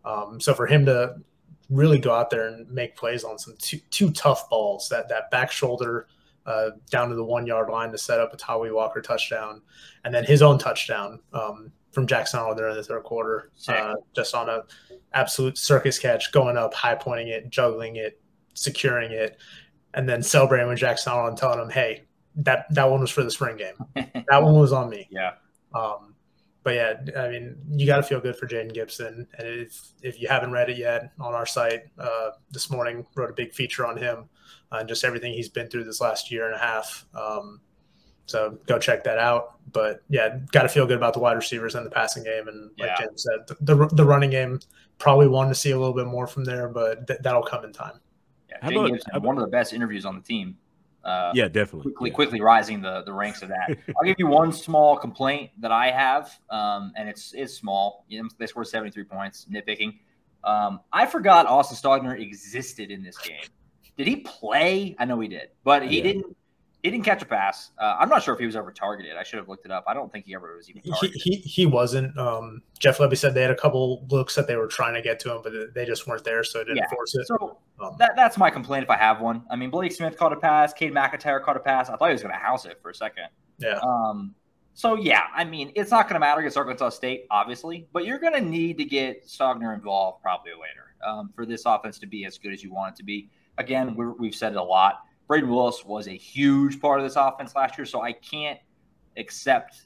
Um, 0.04 0.40
so 0.40 0.54
for 0.54 0.66
him 0.66 0.86
to 0.86 1.16
really 1.70 2.00
go 2.00 2.14
out 2.14 2.30
there 2.30 2.48
and 2.48 2.70
make 2.70 2.96
plays 2.96 3.24
on 3.24 3.38
some 3.38 3.56
two, 3.58 3.80
two 3.90 4.12
tough 4.12 4.50
balls, 4.50 4.90
that 4.90 5.08
that 5.10 5.30
back 5.32 5.52
shoulder 5.52 6.08
uh, 6.46 6.72
down 6.90 7.10
to 7.10 7.16
the 7.16 7.24
one 7.24 7.46
yard 7.46 7.70
line 7.70 7.92
to 7.92 7.98
set 7.98 8.20
up 8.20 8.34
a 8.34 8.38
Tawee 8.38 8.74
Walker 8.74 9.02
touchdown, 9.02 9.62
and 10.04 10.14
then 10.14 10.24
his 10.24 10.42
own 10.42 10.58
touchdown 10.58 11.20
um, 11.34 11.72
from 11.92 12.08
Jackson 12.08 12.40
Arnold 12.40 12.58
there 12.58 12.70
in 12.70 12.76
the 12.76 12.84
third 12.84 13.04
quarter, 13.04 13.52
uh, 13.68 13.96
just 14.16 14.34
on 14.34 14.50
a 14.50 14.64
absolute 15.14 15.58
circus 15.58 16.00
catch, 16.00 16.32
going 16.32 16.58
up, 16.58 16.74
high 16.74 16.96
pointing 16.96 17.28
it, 17.28 17.50
juggling 17.50 17.98
it, 17.98 18.20
securing 18.54 19.12
it, 19.12 19.38
and 19.94 20.08
then 20.10 20.24
celebrating 20.24 20.68
with 20.68 20.80
Jackson 20.80 21.12
Arnold 21.12 21.30
and 21.30 21.38
telling 21.38 21.60
him, 21.60 21.70
"Hey, 21.70 22.04
that 22.36 22.66
that 22.74 22.90
one 22.90 23.02
was 23.02 23.12
for 23.12 23.24
the 23.24 23.32
spring 23.32 23.58
game. 23.58 23.76
that 24.30 24.44
one 24.44 24.60
was 24.60 24.72
on 24.74 24.90
me." 24.90 25.08
Yeah. 25.12 25.34
Um, 25.74 26.16
but 26.64 26.76
yeah, 26.76 26.94
I 27.18 27.30
mean, 27.30 27.58
you 27.72 27.88
got 27.88 27.98
to 27.98 28.04
feel 28.04 28.20
good 28.20 28.36
for 28.36 28.48
Jayden 28.48 28.74
Gibson, 28.74 29.28
and 29.38 29.48
if 29.48 29.82
if 30.04 30.22
you 30.22 30.28
haven't 30.28 30.52
read 30.52 30.70
it 30.70 30.78
yet, 30.78 31.12
on 31.20 31.34
our 31.34 31.46
site 31.46 31.86
uh, 31.98 32.32
this 32.52 32.70
morning, 32.70 33.06
wrote 33.16 33.32
a 33.32 33.34
big 33.34 33.54
feature 33.54 33.86
on 33.86 33.98
him 33.98 34.30
uh, 34.72 34.78
and 34.78 34.88
just 34.88 35.04
everything 35.04 35.34
he's 35.34 35.50
been 35.50 35.68
through 35.68 35.84
this 35.84 36.02
last 36.02 36.32
year 36.32 36.46
and 36.46 36.56
a 36.56 36.60
half. 36.60 37.06
Um, 37.14 37.62
so 38.26 38.58
go 38.66 38.80
check 38.80 39.04
that 39.04 39.18
out. 39.18 39.58
But 39.72 40.04
yeah, 40.10 40.40
got 40.52 40.64
to 40.64 40.70
feel 40.70 40.86
good 40.86 40.98
about 40.98 41.14
the 41.14 41.20
wide 41.20 41.36
receivers 41.36 41.76
and 41.76 41.86
the 41.86 41.90
passing 41.90 42.24
game. 42.24 42.48
And 42.48 42.72
like 42.80 42.90
yeah. 42.90 43.06
Jen 43.06 43.18
said, 43.18 43.40
the, 43.48 43.76
the, 43.76 43.88
the 43.88 44.06
running 44.06 44.30
game 44.30 44.60
probably 44.98 45.28
wanted 45.28 45.50
to 45.50 45.56
see 45.56 45.72
a 45.72 45.78
little 45.78 45.94
bit 45.94 46.08
more 46.08 46.28
from 46.28 46.44
there, 46.46 46.70
but 46.70 47.08
th- 47.08 47.20
that'll 47.22 47.44
come 47.44 47.66
in 47.66 47.74
time. 47.74 48.00
Yeah, 48.50 48.70
Jay 48.70 48.76
about, 48.76 48.92
Gibson, 48.92 49.24
one 49.24 49.38
of 49.38 49.44
the 49.44 49.50
best 49.50 49.74
interviews 49.74 50.06
on 50.06 50.16
the 50.16 50.22
team. 50.22 50.58
Uh, 51.04 51.32
yeah, 51.34 51.48
definitely. 51.48 51.92
Quickly, 51.92 52.10
yeah. 52.10 52.16
quickly 52.16 52.42
rising 52.42 52.82
the, 52.82 53.02
the 53.04 53.14
ranks 53.14 53.42
of 53.42 53.50
that. 53.50 53.70
I'll 53.98 54.06
give 54.06 54.18
you 54.20 54.28
one 54.28 54.52
small 54.52 54.98
complaint 54.98 55.52
that 55.60 55.72
I 55.72 55.90
have, 55.90 56.40
um, 56.50 56.94
and 56.96 57.10
it's 57.10 57.34
it's 57.34 57.54
small. 57.54 58.06
You 58.08 58.24
know, 58.24 58.30
they 58.38 58.46
scored 58.46 58.68
73 58.68 59.04
points, 59.06 59.48
nitpicking. 59.52 59.98
Um, 60.44 60.80
I 60.92 61.06
forgot 61.06 61.46
Austin 61.48 61.78
Stogner 61.78 62.20
existed 62.20 62.92
in 62.92 63.04
this 63.04 63.18
game. 63.18 63.44
Did 63.98 64.08
he 64.08 64.18
play? 64.18 64.96
I 65.00 65.06
know 65.06 65.20
he 65.20 65.28
did, 65.28 65.50
but 65.64 65.88
he 65.88 65.98
yeah. 65.98 66.04
didn't 66.04 66.38
he 66.84 66.90
didn't 66.90 67.06
catch 67.06 67.22
a 67.22 67.26
pass. 67.26 67.72
Uh, 67.78 67.98
I'm 68.00 68.10
not 68.10 68.24
sure 68.24 68.34
if 68.34 68.40
he 68.40 68.46
was 68.46 68.56
ever 68.56 68.72
targeted. 68.72 69.16
I 69.16 69.24
should 69.24 69.38
have 69.38 69.48
looked 69.48 69.66
it 69.66 69.72
up. 69.72 69.84
I 69.88 69.94
don't 69.94 70.12
think 70.12 70.26
he 70.26 70.34
ever 70.34 70.56
was 70.56 70.70
even 70.70 70.82
targeted. 70.82 71.22
He, 71.22 71.36
he, 71.36 71.42
he 71.42 71.66
wasn't. 71.68 72.18
Um, 72.18 72.64
Jeff 72.80 72.98
Lebby 72.98 73.18
said 73.18 73.36
they 73.36 73.44
had 73.44 73.52
a 73.52 73.56
couple 73.56 74.06
looks 74.10 74.34
that 74.36 74.48
they 74.48 74.56
were 74.56 74.68
trying 74.68 74.96
to 74.96 75.02
get 75.02 75.20
to 75.22 75.36
him, 75.36 75.42
but 75.44 75.54
they 75.76 75.86
just 75.86 76.08
weren't 76.08 76.24
there, 76.24 76.44
so 76.44 76.60
it 76.60 76.66
didn't 76.66 76.78
yeah. 76.78 76.90
force 76.90 77.14
it. 77.14 77.28
So 77.28 77.60
um, 77.80 77.96
that, 78.00 78.14
that's 78.16 78.38
my 78.38 78.50
complaint 78.50 78.84
if 78.84 78.90
I 78.90 78.98
have 78.98 79.22
one. 79.22 79.44
I 79.52 79.56
mean, 79.56 79.70
Blake 79.70 79.92
Smith 79.92 80.18
caught 80.18 80.34
a 80.34 80.38
pass. 80.38 80.74
Kade 80.74 80.92
McIntyre 80.92 81.44
caught 81.44 81.58
a 81.58 81.60
pass. 81.60 81.90
I 81.90 81.98
thought 81.98 82.08
he 82.08 82.14
was 82.14 82.24
going 82.24 82.34
to 82.34 82.40
house 82.40 82.66
it 82.66 82.80
for 82.82 82.90
a 82.90 82.96
second. 82.96 83.26
Yeah. 83.60 83.80
Um. 83.84 84.34
So 84.74 84.96
yeah, 84.96 85.24
I 85.36 85.44
mean, 85.44 85.72
it's 85.76 85.92
not 85.92 86.08
going 86.08 86.16
to 86.16 86.20
matter 86.20 86.40
against 86.40 86.58
Arkansas 86.58 86.90
State, 86.90 87.28
obviously, 87.30 87.88
but 87.94 88.06
you're 88.06 88.20
going 88.20 88.34
to 88.34 88.42
need 88.42 88.78
to 88.78 88.86
get 88.86 89.28
Stogner 89.28 89.76
involved 89.76 90.24
probably 90.24 90.54
later 90.54 90.96
um, 91.06 91.30
for 91.36 91.46
this 91.46 91.64
offense 91.66 92.00
to 92.00 92.08
be 92.08 92.26
as 92.26 92.38
good 92.38 92.54
as 92.54 92.64
you 92.64 92.72
want 92.72 92.96
it 92.96 92.98
to 92.98 93.04
be. 93.04 93.30
Again, 93.58 93.96
we 94.18 94.28
have 94.28 94.36
said 94.36 94.54
it 94.54 94.58
a 94.58 94.64
lot 94.64 95.04
Brayden 95.32 95.48
Willis 95.48 95.86
was 95.86 96.10
a 96.10 96.18
huge 96.18 96.82
part 96.82 97.00
of 97.00 97.06
this 97.06 97.16
offense 97.16 97.56
last 97.56 97.78
year, 97.78 97.86
so 97.86 98.02
I 98.02 98.12
can't 98.12 98.60
accept 99.16 99.86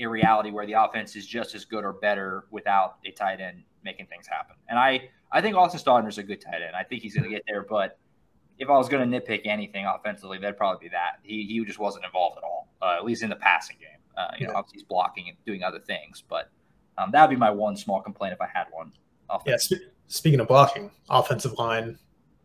a 0.00 0.06
reality 0.06 0.50
where 0.50 0.66
the 0.66 0.72
offense 0.72 1.14
is 1.14 1.24
just 1.26 1.54
as 1.54 1.64
good 1.64 1.84
or 1.84 1.92
better 1.92 2.46
without 2.50 2.96
a 3.06 3.12
tight 3.12 3.40
end 3.40 3.62
making 3.84 4.06
things 4.06 4.26
happen. 4.26 4.56
And 4.68 4.80
I, 4.80 5.08
I 5.30 5.40
think 5.40 5.54
Austin 5.54 6.06
is 6.08 6.18
a 6.18 6.24
good 6.24 6.40
tight 6.40 6.62
end. 6.62 6.74
I 6.74 6.82
think 6.82 7.02
he's 7.02 7.14
going 7.14 7.22
to 7.22 7.30
get 7.30 7.44
there, 7.46 7.62
but 7.62 8.00
if 8.58 8.68
I 8.68 8.72
was 8.72 8.88
going 8.88 9.08
to 9.08 9.20
nitpick 9.20 9.42
anything 9.44 9.86
offensively, 9.86 10.38
that'd 10.38 10.56
probably 10.56 10.88
be 10.88 10.90
that. 10.90 11.20
He, 11.22 11.44
he 11.44 11.64
just 11.64 11.78
wasn't 11.78 12.04
involved 12.04 12.38
at 12.38 12.42
all, 12.42 12.66
uh, 12.82 12.96
at 12.96 13.04
least 13.04 13.22
in 13.22 13.30
the 13.30 13.36
passing 13.36 13.76
game. 13.78 13.90
Uh, 14.18 14.32
you 14.40 14.46
yeah. 14.46 14.52
know, 14.52 14.58
obviously 14.58 14.78
he's 14.78 14.88
blocking 14.88 15.28
and 15.28 15.36
doing 15.46 15.62
other 15.62 15.78
things, 15.78 16.24
but 16.28 16.50
um, 16.98 17.12
that 17.12 17.22
would 17.22 17.30
be 17.32 17.38
my 17.38 17.50
one 17.50 17.76
small 17.76 18.02
complaint 18.02 18.32
if 18.32 18.40
I 18.40 18.48
had 18.52 18.64
one. 18.72 18.90
Yeah, 19.46 19.56
sp- 19.62 19.94
speaking 20.08 20.40
of 20.40 20.48
blocking, 20.48 20.90
offensive 21.08 21.52
line 21.60 21.96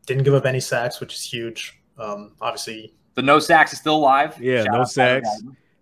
didn't 0.06 0.26
give 0.26 0.36
up 0.36 0.46
any 0.46 0.60
sacks, 0.60 1.00
which 1.00 1.16
is 1.16 1.24
huge. 1.24 1.82
Um, 1.98 2.34
obviously, 2.42 2.94
the 3.16 3.22
no 3.22 3.40
sacks 3.40 3.74
is 3.74 3.80
still 3.80 3.96
alive. 3.96 4.40
Yeah, 4.40 4.64
Shout 4.64 4.74
no 4.74 4.84
sacks. 4.84 5.30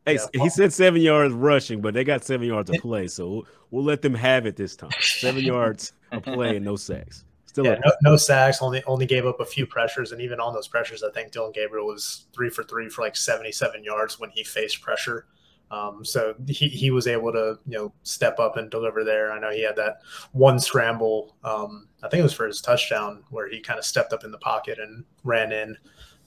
Hey, 0.06 0.16
yeah. 0.16 0.44
he 0.44 0.50
said 0.50 0.74
seven 0.74 1.02
yards 1.02 1.34
rushing, 1.34 1.82
but 1.82 1.94
they 1.94 2.04
got 2.04 2.24
seven 2.24 2.48
yards 2.48 2.70
of 2.70 2.76
play, 2.82 3.08
so 3.08 3.30
we'll, 3.30 3.48
we'll 3.72 3.84
let 3.84 4.02
them 4.02 4.14
have 4.14 4.46
it 4.46 4.56
this 4.56 4.76
time. 4.76 4.92
Seven 5.00 5.44
yards 5.44 5.94
of 6.12 6.24
play 6.24 6.58
and 6.58 6.66
no 6.66 6.76
sacks. 6.76 7.24
Still, 7.46 7.66
yeah, 7.66 7.80
no, 7.86 7.92
no, 8.02 8.16
sacks. 8.18 8.62
Only 8.62 8.84
only 8.86 9.06
gave 9.06 9.28
up 9.28 9.40
a 9.40 9.46
few 9.46 9.68
pressures, 9.68 10.12
and 10.12 10.20
even 10.20 10.40
on 10.40 10.54
those 10.54 10.68
pressures, 10.68 11.04
I 11.04 11.12
think 11.12 11.32
Dillon 11.32 11.52
Gabriel 11.52 11.86
was 11.86 12.26
three 12.34 12.50
for 12.50 12.64
three 12.64 12.90
for 12.90 13.04
like 13.04 13.16
seventy-seven 13.16 13.84
yards 13.84 14.20
when 14.20 14.32
he 14.32 14.44
faced 14.44 14.82
pressure. 14.82 15.28
Um, 15.74 16.06
so 16.06 16.36
he, 16.48 16.68
he 16.68 16.92
was 16.92 17.08
able 17.08 17.32
to 17.32 17.58
you 17.66 17.78
know 17.78 17.94
step 18.04 18.38
up 18.38 18.58
and 18.58 18.70
deliver 18.70 19.04
there. 19.04 19.32
I 19.32 19.40
know 19.40 19.50
he 19.50 19.64
had 19.64 19.76
that 19.78 20.02
one 20.32 20.60
scramble. 20.60 21.36
Um, 21.44 21.88
I 22.04 22.10
think 22.10 22.20
it 22.20 22.24
was 22.24 22.34
for 22.34 22.46
his 22.46 22.62
touchdown 22.62 23.24
where 23.32 23.50
he 23.50 23.60
kind 23.60 23.80
of 23.80 23.86
stepped 23.86 24.14
up 24.14 24.24
in 24.24 24.30
the 24.30 24.38
pocket 24.38 24.78
and 24.78 25.04
ran 25.24 25.52
in. 25.52 25.76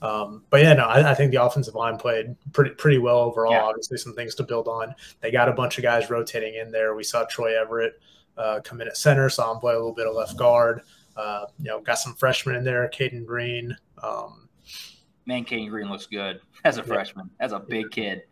Um, 0.02 0.42
but 0.50 0.62
yeah, 0.62 0.74
no, 0.74 0.86
I, 0.86 1.12
I, 1.12 1.14
think 1.14 1.30
the 1.30 1.42
offensive 1.42 1.74
line 1.74 1.96
played 1.96 2.34
pretty 2.52 2.72
pretty 2.72 2.98
well 2.98 3.18
overall. 3.18 3.52
Yeah. 3.52 3.62
Obviously, 3.62 3.98
some 3.98 4.14
things 4.14 4.34
to 4.34 4.42
build 4.42 4.66
on. 4.66 4.94
They 5.20 5.30
got 5.30 5.48
a 5.48 5.52
bunch 5.52 5.78
of 5.78 5.82
guys 5.82 6.10
rotating 6.10 6.56
in 6.56 6.72
there. 6.72 6.96
We 6.96 7.04
saw 7.04 7.24
Troy 7.24 7.58
Everett 7.58 8.00
uh, 8.36 8.60
come 8.64 8.80
in 8.80 8.88
at 8.88 8.96
center, 8.96 9.28
saw 9.30 9.52
him 9.52 9.60
play 9.60 9.74
a 9.74 9.76
little 9.76 9.94
bit 9.94 10.08
of 10.08 10.14
left 10.14 10.36
guard. 10.36 10.82
Uh, 11.16 11.46
you 11.58 11.66
know, 11.66 11.80
got 11.80 11.98
some 11.98 12.14
freshmen 12.14 12.56
in 12.56 12.64
there, 12.64 12.88
Cayden 12.88 13.24
Green. 13.24 13.76
Um, 14.02 14.48
Man, 15.24 15.44
Cayden 15.44 15.68
Green 15.68 15.88
looks 15.88 16.06
good 16.06 16.40
as 16.64 16.78
a 16.78 16.80
yeah. 16.80 16.86
freshman, 16.86 17.30
as 17.38 17.52
a 17.52 17.60
big 17.60 17.90
kid. 17.92 18.22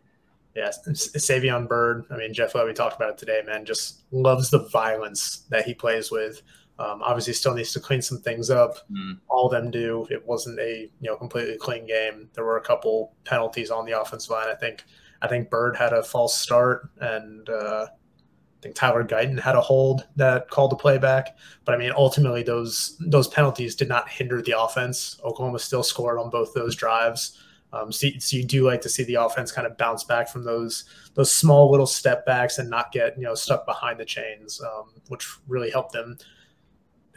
Yes, 0.55 0.79
yeah, 0.85 0.93
Savion 0.93 1.67
Byrd. 1.67 2.05
I 2.09 2.17
mean, 2.17 2.33
Jeff 2.33 2.53
we 2.55 2.73
talked 2.73 2.95
about 2.95 3.09
it 3.09 3.17
today, 3.17 3.41
man. 3.45 3.65
Just 3.65 4.03
loves 4.11 4.49
the 4.49 4.67
violence 4.69 5.45
that 5.49 5.65
he 5.65 5.73
plays 5.73 6.11
with. 6.11 6.41
Um, 6.79 7.01
obviously, 7.01 7.33
still 7.33 7.53
needs 7.53 7.73
to 7.73 7.79
clean 7.79 8.01
some 8.01 8.19
things 8.19 8.49
up. 8.49 8.77
Mm. 8.89 9.19
All 9.27 9.45
of 9.45 9.51
them 9.51 9.71
do. 9.71 10.07
It 10.09 10.25
wasn't 10.25 10.59
a 10.59 10.89
you 10.99 11.09
know 11.09 11.15
completely 11.15 11.57
clean 11.57 11.85
game. 11.85 12.29
There 12.33 12.45
were 12.45 12.57
a 12.57 12.61
couple 12.61 13.13
penalties 13.25 13.69
on 13.69 13.85
the 13.85 13.99
offensive 13.99 14.31
line. 14.31 14.47
I 14.47 14.55
think 14.55 14.83
I 15.21 15.27
think 15.27 15.49
Bird 15.49 15.75
had 15.75 15.93
a 15.93 16.03
false 16.03 16.37
start, 16.37 16.89
and 16.99 17.49
uh, 17.49 17.87
I 17.89 18.61
think 18.61 18.75
Tyler 18.75 19.03
Guyton 19.03 19.39
had 19.39 19.55
a 19.55 19.61
hold 19.61 20.07
that 20.15 20.49
called 20.49 20.71
the 20.71 20.75
play 20.77 20.97
back. 20.97 21.37
But 21.65 21.75
I 21.75 21.77
mean, 21.77 21.91
ultimately, 21.95 22.43
those 22.43 22.97
those 22.99 23.27
penalties 23.27 23.75
did 23.75 23.89
not 23.89 24.09
hinder 24.09 24.41
the 24.41 24.59
offense. 24.59 25.19
Oklahoma 25.23 25.59
still 25.59 25.83
scored 25.83 26.19
on 26.19 26.29
both 26.29 26.53
those 26.53 26.75
drives. 26.75 27.41
Um, 27.75 27.91
so, 27.91 28.07
so, 28.19 28.37
you 28.37 28.43
do 28.43 28.65
like 28.65 28.81
to 28.81 28.89
see 28.89 29.03
the 29.03 29.15
offense 29.15 29.51
kind 29.51 29.67
of 29.67 29.77
bounce 29.77 30.03
back 30.03 30.29
from 30.29 30.43
those 30.43 30.85
those 31.13 31.31
small 31.31 31.69
little 31.69 31.87
step 31.87 32.25
backs 32.25 32.57
and 32.57 32.69
not 32.69 32.91
get 32.91 33.17
you 33.17 33.23
know 33.23 33.35
stuck 33.35 33.65
behind 33.65 33.99
the 33.99 34.05
chains, 34.05 34.61
um, 34.61 34.93
which 35.09 35.27
really 35.47 35.69
helped 35.69 35.91
them 35.91 36.17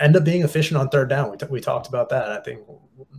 end 0.01 0.17
up 0.17 0.25
being 0.25 0.43
efficient 0.43 0.79
on 0.79 0.89
third 0.89 1.09
down. 1.09 1.31
We, 1.31 1.37
t- 1.37 1.47
we 1.51 1.61
talked 1.61 1.89
about 1.89 2.09
that. 2.11 2.31
I 2.31 2.41
think 2.41 2.61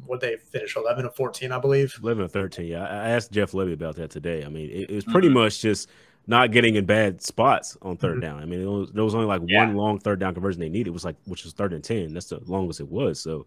what 0.06 0.22
they 0.22 0.38
finish 0.38 0.76
11 0.76 1.06
of 1.06 1.16
14, 1.16 1.52
I 1.52 1.60
believe. 1.60 1.94
11 2.02 2.24
of 2.24 2.32
13. 2.32 2.68
Yeah. 2.68 2.84
I 2.84 3.10
asked 3.10 3.32
Jeff 3.32 3.52
Lebby 3.52 3.74
about 3.74 3.96
that 3.98 4.10
today. 4.10 4.44
I 4.44 4.50
mean, 4.50 4.70
it, 4.70 4.90
it 4.90 4.96
was 4.96 5.06
pretty 5.06 5.28
mm-hmm. 5.28 5.36
much 5.40 5.62
just 5.62 5.90
not 6.28 6.52
getting 6.52 6.76
in 6.76 6.86
bad 6.86 7.22
spots 7.22 7.78
on 7.82 7.98
3rd 7.98 8.12
mm-hmm. 8.12 8.20
down. 8.22 8.42
I 8.42 8.46
mean, 8.46 8.66
was, 8.66 8.92
there 8.92 9.04
was 9.04 9.16
only 9.16 9.28
like 9.28 9.42
yeah. 9.46 9.66
one 9.66 9.76
long 9.76 10.00
third 10.00 10.20
down 10.20 10.34
conversion 10.34 10.60
they 10.60 10.70
needed. 10.70 10.88
It 10.88 10.94
was 10.94 11.06
like, 11.06 11.16
which 11.26 11.44
was 11.44 11.54
third 11.54 11.74
and 11.74 11.84
10. 11.84 12.14
That's 12.14 12.28
the 12.28 12.40
longest 12.46 12.80
it 12.80 12.88
was. 12.88 13.20
So 13.20 13.46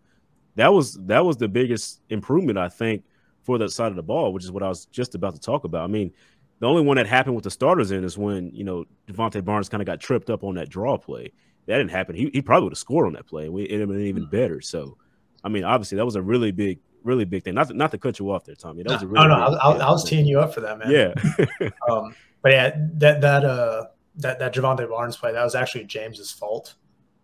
that 0.57 0.73
was, 0.73 0.95
that 1.07 1.25
was 1.25 1.37
the 1.37 1.49
biggest 1.49 2.01
improvement, 2.11 2.59
I 2.59 2.69
think, 2.69 3.05
for 3.43 3.59
that 3.59 3.71
side 3.71 3.91
of 3.91 3.97
the 3.97 4.03
ball, 4.03 4.33
which 4.33 4.45
is 4.45 4.53
what 4.53 4.63
I 4.63 4.69
was 4.69 4.87
just 4.87 5.15
about 5.15 5.35
to 5.35 5.41
talk 5.41 5.65
about. 5.65 5.85
I 5.85 5.89
mean, 5.89 6.13
the 6.61 6.67
only 6.67 6.83
one 6.83 6.97
that 6.97 7.07
happened 7.07 7.35
with 7.35 7.45
the 7.45 7.51
starters 7.51 7.91
in 7.91 8.05
is 8.05 8.17
when, 8.17 8.55
you 8.55 8.65
know, 8.65 8.85
Jovantae 9.09 9.45
Barnes 9.45 9.69
kind 9.69 9.83
of 9.83 9.87
got 9.87 10.01
tripped 10.01 10.31
up 10.31 10.45
on 10.45 10.55
that 10.55 10.69
draw 10.69 10.97
play 10.97 11.33
that 11.67 11.79
didn't 11.79 11.91
happen, 11.91 12.15
he, 12.15 12.31
he 12.33 12.43
probably 12.43 12.65
would 12.65 12.73
have 12.73 12.79
scored 12.79 13.07
on 13.07 13.13
that 13.15 13.27
play. 13.27 13.49
We 13.49 13.65
it'd 13.65 13.81
have 13.81 13.89
been 13.89 14.01
even 14.01 14.25
mm-hmm. 14.25 14.31
better. 14.31 14.61
So, 14.61 14.97
I 15.45 15.49
mean, 15.49 15.65
obviously 15.65 15.97
that 15.97 16.05
was 16.05 16.17
a 16.17 16.23
really 16.23 16.51
big, 16.51 16.81
really 17.05 17.25
big 17.25 17.45
thing. 17.45 17.55
Not 17.55 17.69
to, 17.69 17.75
not 17.75 17.91
to 17.93 17.99
cut 17.99 18.19
you 18.19 18.31
off 18.33 18.45
there, 18.45 18.55
Tommy. 18.55 18.83
That 18.83 18.95
was 18.95 19.03
a 19.03 19.07
really 19.07 19.29
no, 19.29 19.37
no. 19.37 19.57
I, 19.57 19.71
I, 19.71 19.77
I, 19.77 19.91
was 19.91 20.05
teeing 20.05 20.27
you 20.27 20.41
up 20.41 20.55
for 20.55 20.61
that, 20.61 20.79
man. 20.79 20.91
Yeah. 20.91 21.69
um, 21.89 22.15
but 22.43 22.53
yeah, 22.53 22.77
that 22.95 23.21
that 23.21 23.45
uh 23.45 23.87
that 24.17 24.39
that 24.41 24.55
Jovantae 24.55 24.89
Barnes 24.89 25.17
play 25.17 25.33
that 25.33 25.45
was 25.45 25.55
actually 25.55 25.85
James's 25.85 26.33
fault 26.33 26.75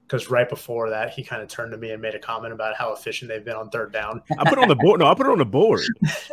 because 0.09 0.31
right 0.31 0.49
before 0.49 0.89
that 0.89 1.11
he 1.11 1.23
kind 1.23 1.43
of 1.43 1.49
turned 1.49 1.71
to 1.73 1.77
me 1.77 1.91
and 1.91 2.01
made 2.01 2.15
a 2.15 2.19
comment 2.19 2.55
about 2.55 2.75
how 2.75 2.95
efficient 2.95 3.29
they've 3.29 3.45
been 3.45 3.57
on 3.57 3.69
third 3.69 3.93
down. 3.93 4.23
I 4.39 4.49
put 4.49 4.55
it 4.55 4.59
on 4.59 4.69
the 4.69 4.75
board. 4.75 5.01
No, 5.01 5.07
I 5.07 5.15
put 5.15 5.27
it 5.27 5.31
on 5.33 5.39
the 5.39 5.45
board. 5.45 5.83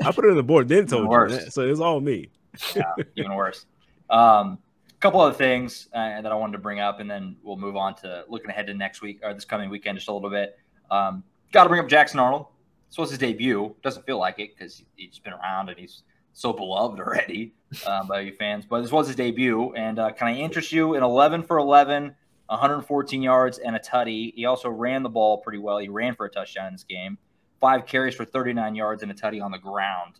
I 0.01 0.11
put 0.11 0.23
it 0.23 0.29
on 0.29 0.37
the 0.37 0.43
board. 0.43 0.69
Then 0.69 0.87
told 0.87 1.11
you. 1.29 1.39
So 1.51 1.61
it 1.63 1.69
was 1.69 1.81
all 1.81 1.99
me. 1.99 2.29
yeah, 2.75 2.93
even 3.17 3.35
worse. 3.35 3.65
Um, 4.09 4.59
couple 5.01 5.21
other 5.21 5.35
things 5.35 5.87
uh, 5.93 6.21
that 6.21 6.31
I 6.31 6.35
wanted 6.35 6.53
to 6.53 6.57
bring 6.57 6.79
up, 6.79 6.99
and 6.99 7.09
then 7.09 7.35
we'll 7.43 7.57
move 7.57 7.75
on 7.75 7.93
to 7.97 8.25
looking 8.27 8.49
ahead 8.49 8.65
to 8.67 8.73
next 8.73 9.03
week 9.03 9.19
or 9.23 9.33
this 9.35 9.45
coming 9.45 9.69
weekend 9.69 9.97
just 9.97 10.07
a 10.07 10.13
little 10.13 10.29
bit. 10.29 10.57
Um, 10.89 11.23
Got 11.51 11.63
to 11.63 11.69
bring 11.69 11.79
up 11.79 11.87
Jackson 11.87 12.19
Arnold. 12.19 12.47
This 12.89 12.97
was 12.97 13.11
his 13.11 13.19
debut. 13.19 13.75
Doesn't 13.83 14.05
feel 14.05 14.17
like 14.17 14.39
it 14.39 14.57
because 14.57 14.83
he's 14.95 15.19
been 15.19 15.33
around 15.33 15.69
and 15.69 15.77
he's 15.77 16.03
so 16.33 16.51
beloved 16.51 16.99
already 16.99 17.53
um, 17.85 18.07
by 18.07 18.21
you 18.21 18.33
fans. 18.33 18.65
But 18.65 18.81
this 18.81 18.91
was 18.91 19.07
his 19.07 19.15
debut, 19.15 19.73
and 19.73 19.99
uh, 19.99 20.11
can 20.11 20.27
I 20.27 20.35
interest 20.35 20.71
you 20.71 20.95
in 20.95 21.03
11 21.03 21.43
for 21.43 21.57
11, 21.57 22.15
114 22.47 23.21
yards 23.21 23.57
and 23.57 23.75
a 23.75 23.79
tutty? 23.79 24.33
He 24.35 24.45
also 24.45 24.69
ran 24.69 25.03
the 25.03 25.09
ball 25.09 25.39
pretty 25.39 25.59
well. 25.59 25.77
He 25.77 25.87
ran 25.87 26.15
for 26.15 26.25
a 26.25 26.29
touchdown 26.29 26.67
in 26.67 26.73
this 26.73 26.83
game. 26.83 27.17
Five 27.59 27.85
carries 27.85 28.15
for 28.15 28.25
39 28.25 28.75
yards 28.75 29.01
and 29.01 29.11
a 29.11 29.15
tutty 29.15 29.41
on 29.41 29.51
the 29.51 29.57
ground. 29.57 30.19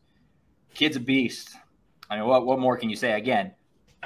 Kid's 0.74 0.96
a 0.96 1.00
beast. 1.00 1.56
I 2.10 2.18
mean, 2.18 2.28
what 2.28 2.46
what 2.46 2.60
more 2.60 2.78
can 2.78 2.90
you 2.90 2.96
say? 2.96 3.14
Again, 3.14 3.54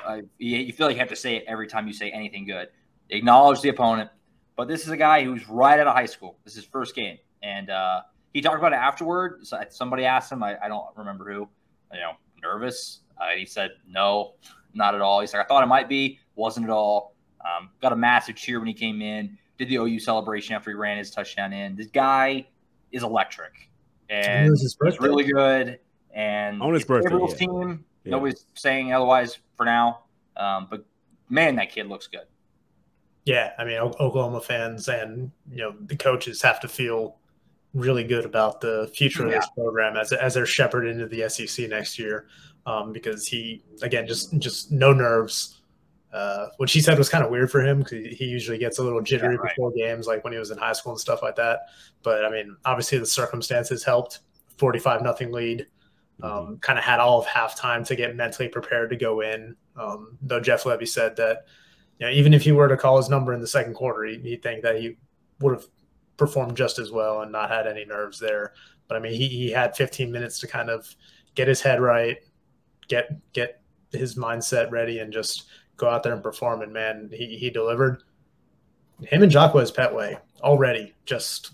uh, 0.06 0.22
you, 0.38 0.58
you, 0.58 0.74
feel 0.74 0.88
like 0.88 0.96
you 0.96 1.00
have 1.00 1.10
to 1.10 1.16
say 1.16 1.36
it 1.38 1.46
every 1.48 1.68
time 1.68 1.88
you 1.88 1.94
say 1.94 2.12
anything 2.12 2.46
good. 2.46 2.70
Acknowledge 3.10 3.62
the 3.62 3.70
opponent. 3.70 4.10
But 4.56 4.68
this 4.68 4.84
is 4.84 4.90
a 4.90 4.98
guy 4.98 5.24
who's 5.24 5.48
right 5.48 5.80
out 5.80 5.88
of 5.88 5.96
high 5.96 6.06
school. 6.06 6.38
This 6.44 6.54
is 6.54 6.64
his 6.64 6.66
first 6.66 6.96
game. 6.96 7.18
And 7.42 7.70
uh, 7.70 8.02
he 8.34 8.42
talked 8.42 8.58
about 8.58 8.74
it 8.74 8.78
afterward. 8.78 9.46
So 9.48 9.60
somebody 9.70 10.06
asked 10.06 10.32
him, 10.32 10.44
I, 10.44 10.58
I, 10.62 10.68
don't 10.68 10.86
remember 10.96 11.32
who, 11.32 11.48
you 11.94 12.00
know, 12.00 12.12
nervous. 12.42 13.00
Uh, 13.20 13.38
he 13.38 13.46
said, 13.46 13.72
no, 13.88 14.34
not 14.74 14.96
at 14.96 15.02
all. 15.02 15.22
He's 15.22 15.34
like, 15.34 15.46
I 15.46 15.48
thought 15.48 15.64
it 15.64 15.68
might 15.68 15.90
be, 15.90 16.20
wasn't 16.36 16.66
at 16.66 16.72
all. 16.72 17.16
Um, 17.42 17.70
got 17.82 17.94
a 17.94 17.96
massive 17.96 18.36
cheer 18.36 18.60
when 18.60 18.68
he 18.68 18.74
came 18.74 19.02
in, 19.02 19.38
did 19.58 19.70
the 19.70 19.78
OU 19.78 20.00
celebration 20.00 20.56
after 20.56 20.72
he 20.72 20.76
ran 20.76 20.98
his 20.98 21.12
touchdown 21.12 21.54
in. 21.54 21.76
This 21.76 21.88
guy 21.88 22.48
is 22.92 23.04
electric. 23.04 23.70
And 24.10 24.50
he's 24.60 25.00
really 25.00 25.32
good. 25.32 25.80
And 26.14 26.62
on 26.62 26.74
his 26.74 26.84
birthday, 26.84 27.16
yeah. 27.16 27.36
team, 27.36 27.86
yeah. 28.04 28.12
Nobody's 28.12 28.46
saying 28.56 28.94
otherwise 28.94 29.38
for 29.56 29.66
now. 29.66 30.04
Um, 30.36 30.68
but 30.70 30.86
man, 31.30 31.56
that 31.58 31.72
kid 31.72 31.88
looks 31.88 32.08
good. 32.08 32.26
Yeah, 33.26 33.52
I 33.60 33.66
mean, 33.66 33.78
Oklahoma 33.78 34.42
fans 34.42 34.88
and 34.88 35.32
you 35.52 35.58
know 35.58 35.76
the 35.86 35.96
coaches 35.96 36.42
have 36.42 36.60
to 36.62 36.68
feel 36.68 37.18
really 37.76 38.04
good 38.04 38.26
about 38.26 38.62
the 38.62 38.90
future 38.96 39.26
of 39.26 39.32
this 39.32 39.48
program 39.56 39.96
as 39.96 40.12
as 40.12 40.34
they're 40.34 40.46
shepherded 40.46 40.96
into 40.96 41.08
the 41.08 41.30
SEC 41.30 41.70
next 41.70 42.00
year. 42.00 42.28
Um, 42.66 42.92
because 42.92 43.28
he 43.28 43.64
again 43.82 44.08
just 44.08 44.38
just 44.40 44.72
no 44.72 44.94
nerves, 44.94 45.59
uh, 46.14 46.48
which 46.58 46.74
he 46.74 46.82
said 46.82 46.98
was 46.98 47.10
kind 47.10 47.24
of 47.24 47.30
weird 47.30 47.52
for 47.52 47.62
him 47.62 47.80
because 47.80 48.18
he 48.18 48.26
usually 48.26 48.58
gets 48.58 48.80
a 48.80 48.84
little 48.84 49.02
jittery 49.02 49.36
yeah, 49.36 49.42
right. 49.42 49.56
before 49.56 49.72
games, 49.72 50.08
like 50.08 50.24
when 50.24 50.34
he 50.34 50.40
was 50.40 50.52
in 50.52 50.58
high 50.58 50.74
school 50.74 50.92
and 50.92 51.00
stuff 51.00 51.22
like 51.22 51.36
that. 51.36 51.62
But 52.04 52.26
I 52.26 52.30
mean, 52.30 52.56
obviously 52.66 52.98
the 52.98 53.06
circumstances 53.06 53.84
helped. 53.84 54.20
Forty-five 54.58 55.02
nothing 55.02 55.32
lead. 55.32 55.68
Um, 56.22 56.32
mm-hmm. 56.32 56.56
kind 56.56 56.78
of 56.78 56.84
had 56.84 57.00
all 57.00 57.20
of 57.20 57.26
halftime 57.26 57.86
to 57.88 57.96
get 57.96 58.16
mentally 58.16 58.50
prepared 58.50 58.90
to 58.90 58.98
go 58.98 59.22
in. 59.22 59.56
Um, 59.78 60.18
though 60.22 60.42
Jeff 60.42 60.64
Lebby 60.64 60.88
said 60.88 61.16
that, 61.16 61.46
you 61.98 62.06
know, 62.06 62.12
even 62.12 62.34
if 62.34 62.42
he 62.42 62.52
were 62.52 62.68
to 62.68 62.76
call 62.76 62.98
his 62.98 63.10
number 63.10 63.34
in 63.34 63.40
the 63.40 63.48
second 63.48 63.76
quarter, 63.76 64.04
he, 64.04 64.18
he'd 64.18 64.44
think 64.44 64.64
that 64.64 64.82
he 64.82 64.98
would 65.40 65.54
have 65.54 65.66
performed 66.18 66.58
just 66.58 66.78
as 66.78 66.92
well 66.92 67.22
and 67.22 67.32
not 67.32 67.50
had 67.50 67.68
any 67.68 67.86
nerves 67.86 68.20
there. 68.20 68.54
But 68.88 68.98
I 68.98 69.00
mean, 69.00 69.14
he, 69.14 69.28
he 69.28 69.52
had 69.52 69.78
15 69.78 70.12
minutes 70.12 70.40
to 70.40 70.48
kind 70.48 70.70
of 70.70 70.94
get 71.36 71.48
his 71.48 71.62
head 71.62 71.80
right, 71.80 72.18
get 72.88 73.10
get 73.32 73.62
his 73.92 74.16
mindset 74.16 74.72
ready, 74.72 75.00
and 75.00 75.14
just 75.14 75.46
go 75.80 75.90
out 75.90 76.04
there 76.04 76.14
and 76.14 76.22
perform. 76.22 76.62
And 76.62 76.72
man, 76.74 77.10
he, 77.12 77.38
he 77.38 77.50
delivered. 77.50 78.04
Him 79.02 79.24
and 79.24 79.32
Jaquaize 79.32 79.74
Pettaway 79.74 80.20
already 80.42 80.94
just 81.06 81.52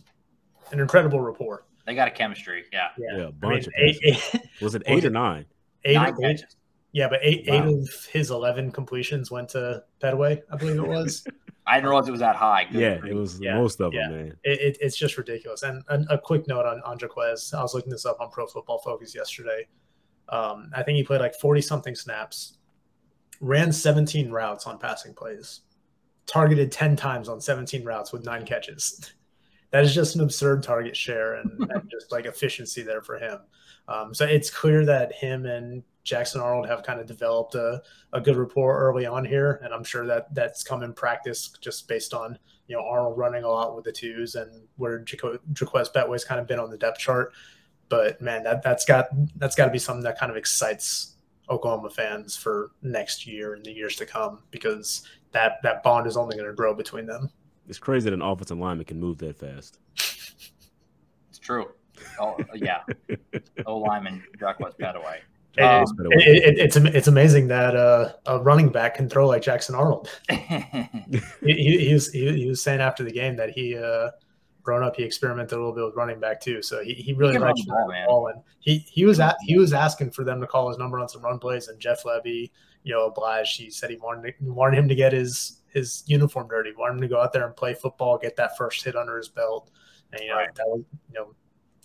an 0.71 0.79
incredible 0.79 1.19
rapport. 1.19 1.65
They 1.85 1.93
got 1.95 2.07
a 2.07 2.11
chemistry. 2.11 2.65
Yeah. 2.73 2.89
Yeah. 2.97 3.17
yeah 3.17 3.23
a 3.27 3.31
bunch 3.31 3.67
I 3.77 3.81
mean, 3.81 3.89
of 3.89 3.95
eight, 4.03 4.19
eight, 4.33 4.41
Was 4.61 4.75
it 4.75 4.83
eight 4.87 4.95
was 4.95 5.05
or 5.05 5.09
nine? 5.11 5.45
Eight, 5.83 5.95
nine 5.95 6.15
eight, 6.23 6.45
Yeah, 6.91 7.07
but 7.07 7.19
eight 7.21 7.45
wow. 7.47 7.55
eight 7.55 7.73
of 7.73 8.05
his 8.11 8.31
eleven 8.31 8.71
completions 8.71 9.29
went 9.29 9.49
to 9.49 9.83
Petway, 10.01 10.41
I 10.51 10.57
believe 10.57 10.77
it 10.77 10.87
was. 10.87 11.25
I 11.67 11.75
didn't 11.75 11.89
realize 11.89 12.07
it 12.07 12.11
was 12.11 12.19
that 12.19 12.35
high. 12.35 12.65
Good 12.65 12.81
yeah, 12.81 13.09
it 13.09 13.15
was 13.15 13.39
yeah. 13.39 13.55
most 13.55 13.81
of 13.81 13.93
yeah. 13.93 14.07
them, 14.07 14.17
man. 14.17 14.37
It, 14.43 14.61
it, 14.61 14.77
it's 14.81 14.95
just 14.95 15.17
ridiculous. 15.17 15.63
And, 15.63 15.83
and, 15.89 16.05
a 16.11 16.17
quick 16.17 16.47
note 16.47 16.65
on, 16.65 16.79
on 16.83 16.99
Jaquaize. 16.99 17.55
I 17.55 17.61
was 17.61 17.73
looking 17.73 17.89
this 17.89 18.05
up 18.05 18.21
on 18.21 18.29
Pro 18.29 18.45
Football 18.45 18.77
Focus 18.79 19.15
yesterday. 19.15 19.67
Um, 20.29 20.69
I 20.75 20.83
think 20.83 20.97
he 20.97 21.03
played 21.03 21.21
like 21.21 21.33
40 21.35 21.61
something 21.61 21.95
snaps, 21.95 22.57
ran 23.41 23.71
17 23.71 24.31
routes 24.31 24.65
on 24.65 24.77
passing 24.77 25.13
plays, 25.13 25.61
targeted 26.25 26.71
10 26.71 26.95
times 26.95 27.29
on 27.29 27.41
17 27.41 27.83
routes 27.83 28.11
with 28.11 28.25
nine 28.25 28.45
catches. 28.45 29.13
that 29.71 29.83
is 29.83 29.93
just 29.93 30.15
an 30.15 30.21
absurd 30.21 30.63
target 30.63 30.95
share 30.95 31.35
and, 31.35 31.51
and 31.69 31.89
just 31.89 32.11
like 32.11 32.25
efficiency 32.25 32.81
there 32.81 33.01
for 33.01 33.17
him. 33.17 33.39
Um, 33.87 34.13
so 34.13 34.25
it's 34.25 34.49
clear 34.49 34.85
that 34.85 35.13
him 35.13 35.45
and 35.45 35.83
Jackson 36.03 36.39
Arnold 36.39 36.67
have 36.67 36.83
kind 36.83 36.99
of 36.99 37.07
developed 37.07 37.55
a, 37.55 37.81
a 38.13 38.21
good 38.21 38.37
rapport 38.37 38.77
early 38.77 39.05
on 39.05 39.25
here, 39.25 39.59
and 39.63 39.73
I'm 39.73 39.83
sure 39.83 40.05
that 40.07 40.33
that's 40.33 40.63
come 40.63 40.83
in 40.83 40.93
practice 40.93 41.49
just 41.59 41.87
based 41.87 42.13
on 42.13 42.37
you 42.67 42.75
know 42.75 42.83
Arnold 42.85 43.17
running 43.17 43.43
a 43.43 43.49
lot 43.49 43.75
with 43.75 43.85
the 43.85 43.91
twos 43.91 44.35
and 44.35 44.49
where 44.77 45.03
Jaquaize 45.03 45.93
Pettaway's 45.93 46.23
kind 46.23 46.39
of 46.39 46.47
been 46.47 46.59
on 46.59 46.69
the 46.69 46.77
depth 46.77 46.99
chart. 46.99 47.33
But 47.89 48.21
man, 48.21 48.43
that 48.43 48.63
that's 48.63 48.85
got 48.85 49.07
that's 49.37 49.55
got 49.55 49.65
to 49.65 49.71
be 49.71 49.79
something 49.79 50.03
that 50.03 50.19
kind 50.19 50.31
of 50.31 50.37
excites 50.37 51.14
Oklahoma 51.49 51.89
fans 51.89 52.35
for 52.35 52.71
next 52.81 53.27
year 53.27 53.53
and 53.53 53.63
the 53.63 53.71
years 53.71 53.95
to 53.97 54.05
come 54.05 54.39
because 54.51 55.07
that 55.31 55.61
that 55.63 55.83
bond 55.83 56.07
is 56.07 56.17
only 56.17 56.35
going 56.35 56.47
to 56.47 56.55
grow 56.55 56.73
between 56.73 57.05
them. 57.05 57.29
It's 57.67 57.79
crazy 57.79 58.05
that 58.05 58.13
an 58.13 58.21
offensive 58.21 58.57
lineman 58.57 58.85
can 58.85 58.99
move 58.99 59.17
that 59.19 59.37
fast. 59.37 59.79
It's 61.29 61.45
true. 61.45 61.65
Oh 62.17 62.37
yeah, 62.53 62.79
O 63.65 63.77
lineman 63.77 64.23
Jaquaize 64.39 64.77
Pettaway. 64.79 65.17
Um, 65.57 65.83
it, 66.11 66.57
it, 66.57 66.57
it's 66.59 66.77
it's 66.77 67.07
amazing 67.07 67.47
that 67.49 67.75
uh, 67.75 68.13
a 68.25 68.39
running 68.39 68.69
back 68.69 68.95
can 68.95 69.09
throw 69.09 69.27
like 69.27 69.41
Jackson 69.41 69.75
Arnold. 69.75 70.09
he, 70.29 70.37
he, 71.41 71.77
he, 71.87 71.93
was 71.93 72.11
he, 72.11 72.31
he, 72.37 72.45
was 72.45 72.61
saying 72.61 72.79
after 72.79 73.03
the 73.03 73.11
game 73.11 73.35
that 73.35 73.49
he 73.49 73.77
uh, 73.77 74.11
growing 74.65 74.83
up 74.83 74.95
he 74.95 75.03
experimented 75.03 75.53
a 75.53 75.55
little 75.55 75.71
bit 75.71 75.85
with 75.85 75.95
running 75.95 76.19
back 76.19 76.41
too. 76.41 76.61
So 76.61 76.83
he, 76.83 76.95
he 76.95 77.13
really 77.13 77.33
he 77.33 77.39
likes 77.39 77.63
the 77.63 77.71
ball, 77.71 77.93
ball, 78.07 78.27
and 78.27 78.41
he 78.59 78.79
he 78.79 79.05
was 79.05 79.19
at 79.19 79.37
he 79.45 79.57
was 79.57 79.71
asking 79.71 80.11
for 80.11 80.23
them 80.23 80.41
to 80.41 80.47
call 80.47 80.67
his 80.67 80.77
number 80.77 80.99
on 80.99 81.07
some 81.07 81.21
run 81.21 81.39
plays. 81.39 81.67
And 81.67 81.79
Jeff 81.79 82.03
Lebby, 82.03 82.51
you 82.83 82.93
know, 82.93 83.05
obliged. 83.05 83.57
He 83.57 83.69
said 83.69 83.91
he 83.91 83.97
wanted 83.97 84.33
to, 84.37 84.51
wanted 84.51 84.77
him 84.77 84.89
to 84.89 84.95
get 84.95 85.13
his 85.13 85.61
his 85.67 86.03
uniform 86.07 86.47
dirty. 86.49 86.73
Wanted 86.75 86.95
him 86.95 87.01
to 87.01 87.07
go 87.07 87.21
out 87.21 87.31
there 87.31 87.45
and 87.45 87.55
play 87.55 87.75
football, 87.75 88.17
get 88.17 88.35
that 88.37 88.57
first 88.57 88.83
hit 88.83 88.95
under 88.95 89.15
his 89.15 89.29
belt. 89.29 89.69
And 90.11 90.21
you 90.21 90.29
know 90.29 90.37
right. 90.37 90.55
that 90.55 90.65
was 90.67 90.81
you 91.13 91.19
know 91.19 91.27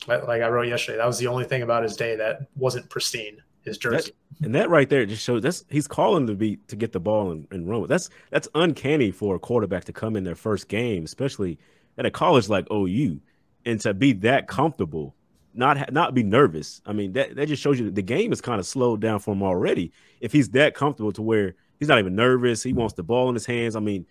like 0.08 0.42
I 0.42 0.48
wrote 0.48 0.66
yesterday, 0.66 0.96
that 0.98 1.06
was 1.06 1.18
the 1.18 1.26
only 1.26 1.44
thing 1.44 1.62
about 1.62 1.82
his 1.82 1.96
day 1.96 2.16
that 2.16 2.48
wasn't 2.56 2.88
pristine. 2.88 3.42
His 3.62 3.76
jersey, 3.76 4.12
that, 4.38 4.46
and 4.46 4.54
that 4.54 4.70
right 4.70 4.88
there 4.88 5.04
just 5.04 5.22
shows 5.22 5.42
that's 5.42 5.66
he's 5.68 5.86
calling 5.86 6.26
to 6.28 6.34
be 6.34 6.56
to 6.68 6.76
get 6.76 6.92
the 6.92 7.00
ball 7.00 7.30
and, 7.30 7.46
and 7.50 7.68
run. 7.68 7.86
That's 7.88 8.08
that's 8.30 8.48
uncanny 8.54 9.10
for 9.10 9.34
a 9.34 9.38
quarterback 9.38 9.84
to 9.84 9.92
come 9.92 10.16
in 10.16 10.24
their 10.24 10.34
first 10.34 10.68
game, 10.68 11.04
especially 11.04 11.58
at 12.00 12.06
a 12.06 12.10
college 12.10 12.48
like 12.48 12.66
oh, 12.70 12.86
OU, 12.86 13.20
and 13.66 13.78
to 13.82 13.92
be 13.92 14.14
that 14.14 14.48
comfortable, 14.48 15.14
not 15.52 15.92
not 15.92 16.14
be 16.14 16.22
nervous. 16.22 16.80
I 16.86 16.94
mean, 16.94 17.12
that 17.12 17.36
that 17.36 17.46
just 17.46 17.62
shows 17.62 17.78
you 17.78 17.84
that 17.84 17.94
the 17.94 18.02
game 18.02 18.32
is 18.32 18.40
kind 18.40 18.58
of 18.58 18.66
slowed 18.66 19.00
down 19.00 19.20
for 19.20 19.32
him 19.32 19.42
already. 19.42 19.92
If 20.20 20.32
he's 20.32 20.48
that 20.50 20.74
comfortable 20.74 21.12
to 21.12 21.22
where 21.22 21.54
he's 21.78 21.88
not 21.88 21.98
even 21.98 22.16
nervous, 22.16 22.62
he 22.62 22.72
wants 22.72 22.94
the 22.94 23.02
ball 23.02 23.28
in 23.28 23.34
his 23.34 23.44
hands. 23.44 23.76
I 23.76 23.80
mean, 23.80 24.06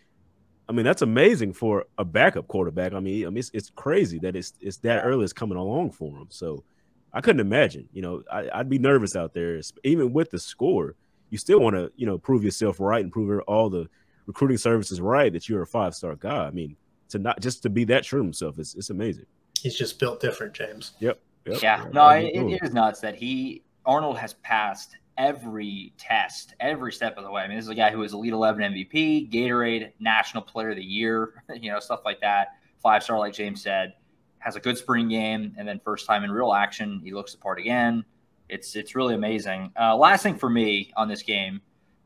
I 0.69 0.71
mean, 0.71 0.86
that's 0.86 1.02
amazing 1.02 1.54
for 1.54 1.86
a 1.97 2.06
backup 2.06 2.47
quarterback. 2.47 2.93
I 2.93 2.99
mean, 2.99 3.25
I 3.25 3.30
mean, 3.30 3.39
it's, 3.39 3.49
it's 3.56 3.71
crazy 3.71 4.19
that 4.19 4.36
it's 4.36 4.54
it's 4.62 4.78
that 4.78 5.02
early 5.04 5.23
it's 5.23 5.34
coming 5.34 5.58
along 5.58 5.91
for 5.91 6.15
him. 6.15 6.28
So 6.30 6.63
I 7.12 7.21
couldn't 7.21 7.41
imagine. 7.41 7.89
You 7.91 8.04
know, 8.04 8.23
I, 8.32 8.60
would 8.60 8.69
be 8.69 8.78
nervous 8.78 9.15
out 9.15 9.34
there, 9.34 9.60
even 9.84 10.13
with 10.13 10.30
the 10.30 10.39
score. 10.39 10.95
You 11.32 11.39
still 11.39 11.60
want 11.60 11.75
to, 11.75 11.91
you 11.95 12.06
know, 12.06 12.19
prove 12.19 12.43
yourself 12.43 12.80
right 12.80 13.04
and 13.04 13.12
prove 13.12 13.41
all 13.47 13.69
the 13.71 13.89
recruiting 14.28 14.58
services 14.58 15.02
right 15.02 15.34
that 15.34 15.49
you're 15.49 15.63
a 15.63 15.67
five 15.67 15.95
star 15.95 16.15
guy. 16.15 16.45
I 16.45 16.52
mean, 16.52 16.75
to 17.10 17.19
not 17.19 17.39
just 17.39 17.63
to 17.63 17.69
be 17.69 17.84
that 17.86 18.06
sure 18.06 18.19
of 18.19 18.26
himself, 18.26 18.60
it's 18.60 18.76
it's 18.76 18.89
amazing. 18.89 19.26
He's 19.60 19.76
just 19.76 20.00
built 20.00 20.22
different, 20.22 20.54
James. 20.54 20.93
Yep. 21.00 21.19
yep. 21.45 21.62
Yeah. 21.62 21.86
No, 21.91 22.08
it, 22.10 22.34
it 22.34 22.63
is 22.63 22.74
nuts 22.74 23.02
that 23.02 23.15
he 23.15 23.63
Arnold 23.86 24.17
has 24.17 24.34
passed 24.36 24.95
every 25.17 25.93
test, 25.98 26.56
every 26.60 26.93
step 26.93 27.17
of 27.17 27.26
the 27.26 27.32
way. 27.32 27.41
I 27.41 27.48
mean, 27.48 27.58
this 27.58 27.65
is 27.65 27.69
a 27.69 27.76
guy 27.76 27.91
who 27.91 28.00
was 28.00 28.13
Elite 28.13 28.32
11 28.32 28.74
MVP, 28.74 29.30
Gatorade 29.32 29.91
National 30.00 30.41
Player 30.41 30.69
of 30.69 30.78
the 30.78 30.84
Year, 30.84 31.43
you 31.62 31.72
know, 31.72 31.80
stuff 31.80 32.02
like 32.06 32.22
that. 32.22 32.50
Five 32.82 33.04
star, 33.04 33.19
like 33.19 33.34
James 33.34 33.62
said, 33.62 33.93
has 34.39 34.56
a 34.56 34.60
good 34.60 34.78
spring 34.78 35.10
game, 35.10 35.54
and 35.58 35.67
then 35.67 35.82
first 35.84 36.08
time 36.08 36.24
in 36.24 36.32
real 36.32 36.54
action, 36.54 37.02
he 37.04 37.12
looks 37.12 37.34
the 37.34 37.38
part 37.38 37.60
again. 37.60 38.06
It's 38.48 38.76
it's 38.76 38.95
really 38.95 39.13
amazing. 39.13 39.72
Uh, 39.80 39.95
last 39.95 40.24
thing 40.24 40.38
for 40.38 40.50
me 40.50 40.93
on 40.95 41.10
this 41.10 41.22
game, 41.22 41.62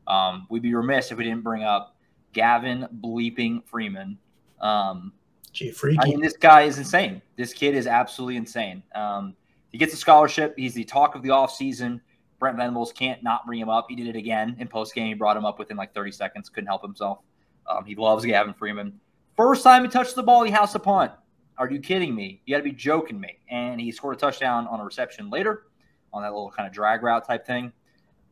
um, 0.08 0.46
we'd 0.50 0.62
be 0.62 0.74
remiss 0.74 1.12
if 1.12 1.16
we 1.16 1.24
didn't 1.24 1.44
bring 1.44 1.62
up 1.62 1.96
Gavin 2.32 2.88
bleeping 3.00 3.64
Freeman. 3.66 4.18
Um, 4.60 5.12
Gee, 5.52 5.70
freaky. 5.70 5.98
I 6.00 6.06
mean, 6.06 6.20
this 6.20 6.36
guy 6.36 6.62
is 6.62 6.78
insane. 6.78 7.22
This 7.36 7.52
kid 7.52 7.74
is 7.74 7.86
absolutely 7.86 8.36
insane. 8.36 8.82
Um, 8.94 9.36
he 9.70 9.78
gets 9.78 9.94
a 9.94 9.96
scholarship. 9.96 10.54
He's 10.56 10.74
the 10.74 10.84
talk 10.84 11.14
of 11.14 11.22
the 11.22 11.28
offseason. 11.28 12.00
Brent 12.40 12.56
Venables 12.56 12.92
can't 12.92 13.22
not 13.22 13.46
bring 13.46 13.60
him 13.60 13.68
up. 13.68 13.86
He 13.88 13.94
did 13.96 14.08
it 14.08 14.16
again 14.16 14.56
in 14.58 14.66
post 14.66 14.94
game. 14.94 15.06
He 15.06 15.14
brought 15.14 15.36
him 15.36 15.44
up 15.44 15.58
within 15.58 15.76
like 15.76 15.94
30 15.94 16.10
seconds. 16.10 16.48
Couldn't 16.48 16.66
help 16.66 16.82
himself. 16.82 17.18
Um, 17.66 17.84
he 17.84 17.94
loves 17.94 18.24
Gavin 18.24 18.52
Freeman. 18.52 18.98
First 19.36 19.62
time 19.62 19.82
he 19.82 19.88
touched 19.88 20.14
the 20.14 20.22
ball, 20.22 20.42
he 20.42 20.50
has 20.50 20.74
a 20.74 20.78
punt. 20.78 21.12
Are 21.56 21.70
you 21.70 21.80
kidding 21.80 22.14
me? 22.14 22.42
You 22.44 22.54
got 22.54 22.58
to 22.58 22.64
be 22.64 22.72
joking 22.72 23.20
me. 23.20 23.38
And 23.48 23.80
he 23.80 23.92
scored 23.92 24.16
a 24.16 24.18
touchdown 24.18 24.66
on 24.66 24.80
a 24.80 24.84
reception 24.84 25.30
later 25.30 25.66
on 26.12 26.22
that 26.22 26.32
little 26.32 26.50
kind 26.50 26.66
of 26.66 26.72
drag 26.72 27.02
route 27.02 27.26
type 27.26 27.46
thing. 27.46 27.72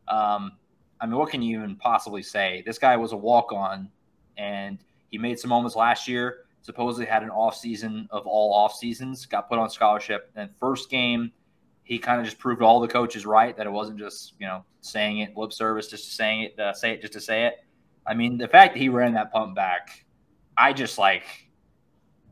Um, 0.07 0.53
I 0.99 1.05
mean, 1.05 1.17
what 1.17 1.29
can 1.29 1.41
you 1.41 1.57
even 1.57 1.75
possibly 1.75 2.23
say? 2.23 2.63
This 2.65 2.77
guy 2.77 2.95
was 2.97 3.11
a 3.11 3.17
walk 3.17 3.51
on, 3.51 3.89
and 4.37 4.79
he 5.13 5.19
made 5.19 5.37
some 5.37 5.49
moments 5.49 5.75
last 5.75 6.07
year. 6.07 6.37
Supposedly 6.63 7.05
had 7.05 7.21
an 7.21 7.29
off 7.29 7.55
season 7.55 8.07
of 8.09 8.25
all 8.25 8.51
off 8.51 8.73
seasons. 8.73 9.27
Got 9.27 9.47
put 9.47 9.59
on 9.59 9.69
scholarship. 9.69 10.31
And 10.35 10.49
first 10.59 10.89
game, 10.89 11.31
he 11.83 11.99
kind 11.99 12.19
of 12.19 12.25
just 12.25 12.39
proved 12.39 12.63
all 12.63 12.79
the 12.79 12.87
coaches 12.87 13.23
right 13.23 13.55
that 13.55 13.67
it 13.67 13.69
wasn't 13.69 13.99
just 13.99 14.33
you 14.39 14.47
know 14.47 14.65
saying 14.81 15.19
it 15.19 15.37
lip 15.37 15.53
service 15.53 15.87
just 15.87 16.15
saying 16.15 16.41
it 16.41 16.59
uh, 16.59 16.73
say 16.73 16.93
it 16.93 17.01
just 17.01 17.13
to 17.13 17.21
say 17.21 17.45
it. 17.45 17.63
I 18.07 18.15
mean, 18.15 18.39
the 18.39 18.47
fact 18.47 18.73
that 18.73 18.79
he 18.79 18.89
ran 18.89 19.13
that 19.13 19.31
pump 19.31 19.55
back, 19.55 20.03
I 20.57 20.73
just 20.73 20.97
like. 20.97 21.25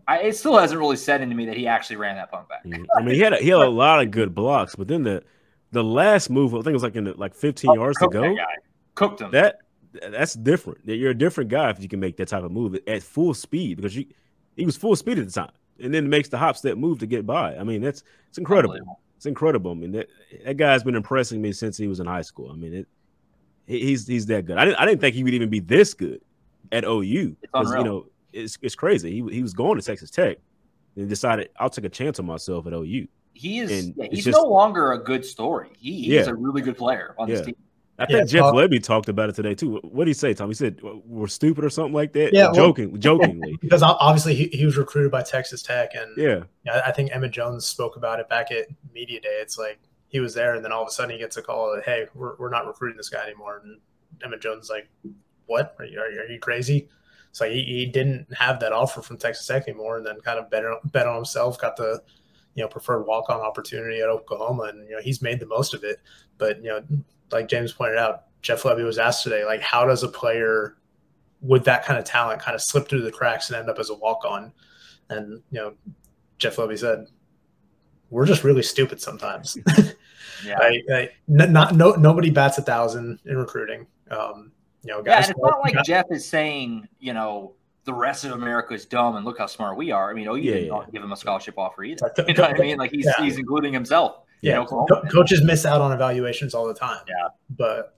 I, 0.08 0.22
it 0.22 0.36
still 0.36 0.58
hasn't 0.58 0.80
really 0.80 0.98
set 0.98 1.22
into 1.22 1.36
me 1.36 1.46
that 1.46 1.56
he 1.56 1.68
actually 1.68 1.98
ran 1.98 2.16
that 2.16 2.32
pump 2.32 2.50
back. 2.50 2.66
I 2.66 3.04
mean, 3.04 3.14
he 3.14 3.22
had 3.22 3.34
a, 3.34 3.38
he 3.38 3.50
had 3.50 3.60
a 3.60 3.70
lot 3.70 4.02
of 4.02 4.10
good 4.10 4.34
blocks, 4.34 4.76
but 4.76 4.88
then 4.88 5.04
the 5.04 5.24
the 5.72 5.84
last 5.84 6.32
move, 6.32 6.56
I 6.56 6.58
think 6.58 6.70
it 6.70 6.74
was 6.74 6.84
like 6.84 6.96
in 6.96 7.04
the, 7.04 7.14
like 7.14 7.36
15 7.36 7.70
oh, 7.70 7.74
yards 7.76 7.98
to 8.00 8.08
go. 8.08 8.36
Cooked 8.96 9.22
him. 9.22 9.30
That 9.32 9.60
that's 9.94 10.34
different. 10.34 10.80
You're 10.86 11.12
a 11.12 11.18
different 11.18 11.50
guy 11.50 11.70
if 11.70 11.82
you 11.82 11.88
can 11.88 12.00
make 12.00 12.18
that 12.18 12.28
type 12.28 12.44
of 12.44 12.52
move 12.52 12.78
at 12.88 13.04
full 13.04 13.34
speed 13.34 13.78
because 13.78 13.96
you, 13.96 14.06
he 14.56 14.66
was 14.66 14.78
full 14.78 14.96
speed 14.96 15.20
at 15.20 15.26
the 15.26 15.32
time, 15.32 15.52
and 15.82 15.94
then 15.94 16.10
makes 16.10 16.30
the 16.30 16.38
hop 16.38 16.58
step 16.58 16.78
move 16.78 17.00
to 17.00 17.08
get 17.08 17.26
by. 17.26 17.56
I 17.56 17.64
mean, 17.64 17.82
that's 17.82 18.04
it's 18.30 18.38
incredible 18.38 19.00
it's 19.22 19.28
incredible. 19.28 19.70
I 19.70 19.76
mean, 19.76 19.92
that, 19.92 20.08
that 20.46 20.58
guy's 20.58 20.84
been 20.84 20.96
impressing 20.96 21.44
me 21.44 21.52
since 21.52 21.78
he 21.78 21.88
was 21.88 22.00
in 22.00 22.08
high 22.08 22.24
school. 22.24 22.50
I 22.52 22.56
mean, 22.56 22.74
it, 22.74 22.88
he's 23.68 24.08
he's 24.08 24.26
that 24.26 24.48
good. 24.48 24.58
I 24.58 24.66
didn't 24.66 24.80
I 24.80 24.86
didn't 24.88 25.00
think 25.00 25.14
he 25.14 25.24
would 25.24 25.36
even 25.36 25.48
be 25.48 25.60
this 25.60 25.94
good 25.94 26.22
at 26.72 26.86
OU 26.86 27.36
because 27.40 27.72
you 27.72 27.84
know 27.84 28.08
it's 28.34 28.58
it's 28.64 28.74
crazy. 28.74 29.12
He 29.12 29.32
he 29.32 29.44
was 29.44 29.54
going 29.54 29.78
to 29.80 29.86
Texas 29.86 30.10
Tech 30.10 30.40
and 30.96 31.08
decided 31.08 31.50
I'll 31.60 31.70
take 31.70 31.86
a 31.86 31.90
chance 31.90 32.18
on 32.20 32.26
myself 32.26 32.66
at 32.66 32.74
OU. 32.74 33.08
He 33.34 33.60
is 33.60 33.92
yeah, 33.96 34.08
he's 34.10 34.26
just, 34.26 34.36
no 34.36 34.50
longer 34.50 34.94
a 34.94 34.98
good 34.98 35.24
story. 35.24 35.70
He, 35.78 35.98
he's 35.98 36.08
yeah. 36.08 36.30
a 36.30 36.34
really 36.34 36.64
good 36.64 36.76
player 36.76 37.14
on 37.20 37.28
yeah. 37.28 37.36
this 37.36 37.46
team. 37.46 37.56
I 38.02 38.06
think 38.06 38.30
Jeff 38.30 38.42
talk, 38.42 38.56
Lebby 38.56 38.84
talked 38.84 39.10
about 39.10 39.30
it 39.30 39.36
today 39.36 39.54
too. 39.54 39.78
What 39.84 40.06
did 40.06 40.10
he 40.10 40.14
say, 40.14 40.34
Tom? 40.34 40.50
He 40.50 40.56
said 40.56 40.80
we're 40.82 41.28
stupid 41.28 41.64
or 41.64 41.70
something 41.70 41.94
like 41.94 42.14
that. 42.14 42.34
Yeah, 42.34 42.52
joking, 42.54 42.92
well, 42.92 42.98
jokingly. 43.00 43.58
Because 43.62 43.84
obviously 43.84 44.36
he, 44.36 44.48
he 44.48 44.66
was 44.66 44.78
recruited 44.78 45.12
by 45.12 45.24
Texas 45.24 45.62
Tech, 45.62 45.92
and 45.96 46.12
yeah, 46.18 46.44
I 46.86 46.92
think 46.92 47.12
Emmett 47.12 47.32
Jones 47.32 47.66
spoke 47.66 47.96
about 47.96 48.20
it 48.20 48.28
back 48.30 48.52
at 48.52 48.68
media 48.94 49.22
day. 49.22 49.40
It's 49.42 49.58
like 49.58 49.80
he 50.08 50.20
was 50.20 50.34
there, 50.34 50.56
and 50.56 50.64
then 50.64 50.72
all 50.72 50.82
of 50.82 50.88
a 50.88 50.92
sudden 50.92 51.12
he 51.12 51.18
gets 51.18 51.38
a 51.38 51.42
call 51.42 51.74
that 51.76 51.86
hey, 51.86 52.08
we're, 52.14 52.36
we're 52.38 52.50
not 52.50 52.68
recruiting 52.68 52.98
this 52.98 53.10
guy 53.10 53.24
anymore. 53.24 53.62
And 53.64 53.80
Emmett 54.24 54.42
Jones 54.42 54.66
is 54.66 54.70
like, 54.70 54.90
what? 55.46 55.76
Are 55.80 55.86
you, 55.86 56.00
are 56.00 56.10
you, 56.10 56.20
are 56.22 56.28
you 56.28 56.40
crazy? 56.40 56.90
So 57.32 57.50
he, 57.50 57.64
he 57.64 57.86
didn't 57.86 58.28
have 58.34 58.60
that 58.60 58.74
offer 58.74 59.02
from 59.02 59.18
Texas 59.18 59.48
Tech 59.48 59.68
anymore, 59.68 59.98
and 59.98 60.06
then 60.06 60.20
kind 60.22 60.40
of 60.40 60.50
bet 60.50 60.66
on, 60.66 60.80
bet 60.92 61.08
on 61.08 61.16
himself, 61.16 61.60
got 61.60 61.78
the 61.78 62.02
you 62.56 62.64
know 62.64 62.68
preferred 62.68 63.04
walk 63.04 63.30
on 63.30 63.40
opportunity 63.40 64.02
at 64.02 64.10
Oklahoma, 64.10 64.64
and 64.64 64.88
you 64.90 64.96
know 64.96 65.02
he's 65.02 65.22
made 65.22 65.40
the 65.40 65.46
most 65.46 65.74
of 65.74 65.84
it. 65.84 66.00
But 66.38 66.58
you 66.58 66.70
know, 66.70 66.84
like 67.32 67.48
James 67.48 67.74
pointed 67.74 67.98
out, 67.98 68.24
Jeff 68.42 68.64
Lebby 68.64 68.84
was 68.84 68.98
asked 68.98 69.24
today, 69.24 69.46
like, 69.46 69.62
how 69.62 69.86
does 69.86 70.04
a 70.04 70.08
player 70.08 70.78
with 71.42 71.64
that 71.66 71.86
kind 71.86 72.00
of 72.00 72.06
talent 72.06 72.42
kind 72.42 72.56
of 72.56 72.62
slip 72.62 72.88
through 72.88 73.02
the 73.02 73.12
cracks 73.12 73.50
and 73.50 73.58
end 73.58 73.70
up 73.70 73.80
as 73.80 73.90
a 73.90 73.96
walk 73.96 74.26
on? 74.26 74.52
And, 75.10 75.42
you 75.52 75.60
know, 75.60 75.74
Jeff 76.38 76.56
Lebby 76.56 76.80
said, 76.80 77.08
we're 78.10 78.26
just 78.26 78.44
really 78.44 78.64
stupid 78.64 79.00
sometimes. 79.02 79.58
yeah. 80.46 80.58
I, 80.60 80.82
I, 80.94 81.10
not, 81.28 81.76
no, 81.76 81.92
nobody 81.92 82.30
bats 82.30 82.58
a 82.58 82.62
thousand 82.62 83.20
in 83.26 83.38
recruiting. 83.38 83.88
Um, 84.10 84.52
you 84.84 84.92
know, 84.92 85.02
guys. 85.02 85.28
Yeah, 85.28 85.32
it's 85.32 85.40
not 85.40 85.60
like 85.62 85.84
Jeff 85.86 86.06
is 86.12 86.28
saying, 86.28 86.88
you 87.00 87.14
know, 87.14 87.54
the 87.86 87.94
rest 87.94 88.26
of 88.26 88.32
America 88.32 88.74
is 88.74 88.86
dumb 88.86 89.16
and 89.16 89.26
look 89.26 89.38
how 89.38 89.46
smart 89.46 89.78
we 89.78 89.92
are. 89.92 90.10
I 90.10 90.14
mean, 90.14 90.28
oh, 90.28 90.36
you 90.36 90.52
yeah, 90.52 90.58
didn't 90.60 90.76
yeah. 90.76 90.86
give 90.92 91.04
him 91.04 91.12
a 91.12 91.18
scholarship 91.18 91.58
offer 91.58 91.84
either. 91.84 92.12
You 92.28 92.34
know 92.34 92.44
what 92.44 92.56
I 92.56 92.60
mean? 92.60 92.78
Like 92.78 92.92
he's, 92.92 93.06
yeah. 93.06 93.24
he's 93.24 93.38
including 93.38 93.74
himself. 93.74 94.18
Yeah, 94.42 94.66
Co- 94.66 94.86
coaches 95.12 95.44
miss 95.44 95.66
out 95.66 95.82
on 95.82 95.92
evaluations 95.92 96.54
all 96.54 96.68
the 96.68 96.74
time. 96.74 97.04
Yeah, 97.08 97.30
but 97.52 97.98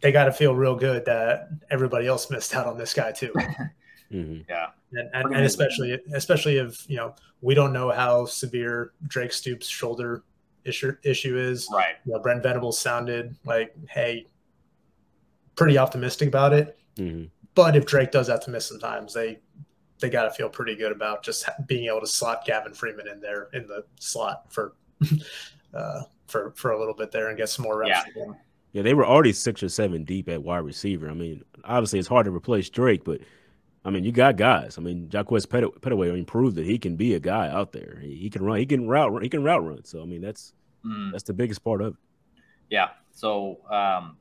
they 0.00 0.12
got 0.12 0.24
to 0.24 0.32
feel 0.32 0.54
real 0.54 0.76
good 0.76 1.04
that 1.06 1.48
everybody 1.70 2.06
else 2.06 2.30
missed 2.30 2.54
out 2.54 2.66
on 2.66 2.78
this 2.78 2.94
guy 2.94 3.10
too. 3.10 3.32
mm-hmm. 4.12 4.40
Yeah, 4.48 4.68
and, 4.92 5.10
and, 5.12 5.34
and, 5.34 5.44
especially 5.44 5.98
especially 6.14 6.58
if 6.58 6.88
you 6.88 6.96
know 6.96 7.14
we 7.40 7.54
don't 7.54 7.72
know 7.72 7.90
how 7.90 8.24
severe 8.24 8.92
Drake 9.08 9.32
Stoops' 9.32 9.66
shoulder 9.66 10.22
issue 10.64 10.96
issue 11.02 11.36
is. 11.38 11.68
Right. 11.72 11.96
You 12.04 12.12
know, 12.12 12.20
Brent 12.20 12.42
Venables 12.42 12.78
sounded 12.78 13.36
like, 13.44 13.74
hey, 13.88 14.26
pretty 15.54 15.78
optimistic 15.78 16.28
about 16.28 16.52
it. 16.52 16.78
Mm-hmm. 16.96 17.24
But 17.54 17.74
if 17.74 17.86
Drake 17.86 18.10
does 18.10 18.28
have 18.28 18.40
to 18.40 18.50
miss 18.50 18.66
sometimes, 18.66 19.14
they 19.14 19.40
they 20.00 20.10
got 20.10 20.24
to 20.24 20.30
feel 20.30 20.48
pretty 20.48 20.76
good 20.76 20.92
about 20.92 21.22
just 21.22 21.48
being 21.66 21.86
able 21.86 22.00
to 22.00 22.06
slot 22.06 22.44
Gavin 22.44 22.74
Freeman 22.74 23.08
in 23.08 23.20
there 23.20 23.48
in 23.54 23.66
the 23.66 23.84
slot 23.98 24.52
for 24.52 24.74
uh, 25.74 26.02
for 26.26 26.52
for 26.52 26.72
a 26.72 26.78
little 26.78 26.94
bit 26.94 27.10
there 27.12 27.28
and 27.28 27.36
get 27.36 27.48
some 27.48 27.64
more 27.64 27.78
reps. 27.78 28.06
Yeah. 28.14 28.24
yeah, 28.72 28.82
they 28.82 28.94
were 28.94 29.06
already 29.06 29.32
six 29.32 29.62
or 29.62 29.68
seven 29.68 30.04
deep 30.04 30.28
at 30.28 30.42
wide 30.42 30.58
receiver. 30.58 31.08
I 31.10 31.14
mean, 31.14 31.44
obviously 31.64 31.98
it's 31.98 32.08
hard 32.08 32.26
to 32.26 32.30
replace 32.30 32.68
Drake, 32.68 33.04
but 33.04 33.20
I 33.84 33.90
mean, 33.90 34.02
you 34.02 34.10
got 34.10 34.36
guys. 34.36 34.78
I 34.78 34.80
mean, 34.80 35.08
Jaquaize 35.08 35.46
Pettaway 35.46 36.26
proved 36.26 36.56
that 36.56 36.66
he 36.66 36.76
can 36.76 36.96
be 36.96 37.14
a 37.14 37.20
guy 37.20 37.48
out 37.48 37.70
there. 37.70 37.98
He, 38.02 38.16
he, 38.16 38.30
can 38.30 38.44
run. 38.44 38.58
He 38.58 38.66
can 38.66 38.88
route. 38.88 39.22
He 39.22 39.28
can 39.28 39.44
route 39.44 39.64
run. 39.64 39.84
So 39.84 40.02
I 40.02 40.06
mean, 40.06 40.20
that's 40.20 40.52
mm. 40.84 41.12
that's 41.12 41.24
the 41.24 41.32
biggest 41.32 41.62
part 41.62 41.80
of 41.80 41.94
it. 41.94 41.98
Yeah. 42.68 42.88
So 43.12 43.60
um, 43.70 44.16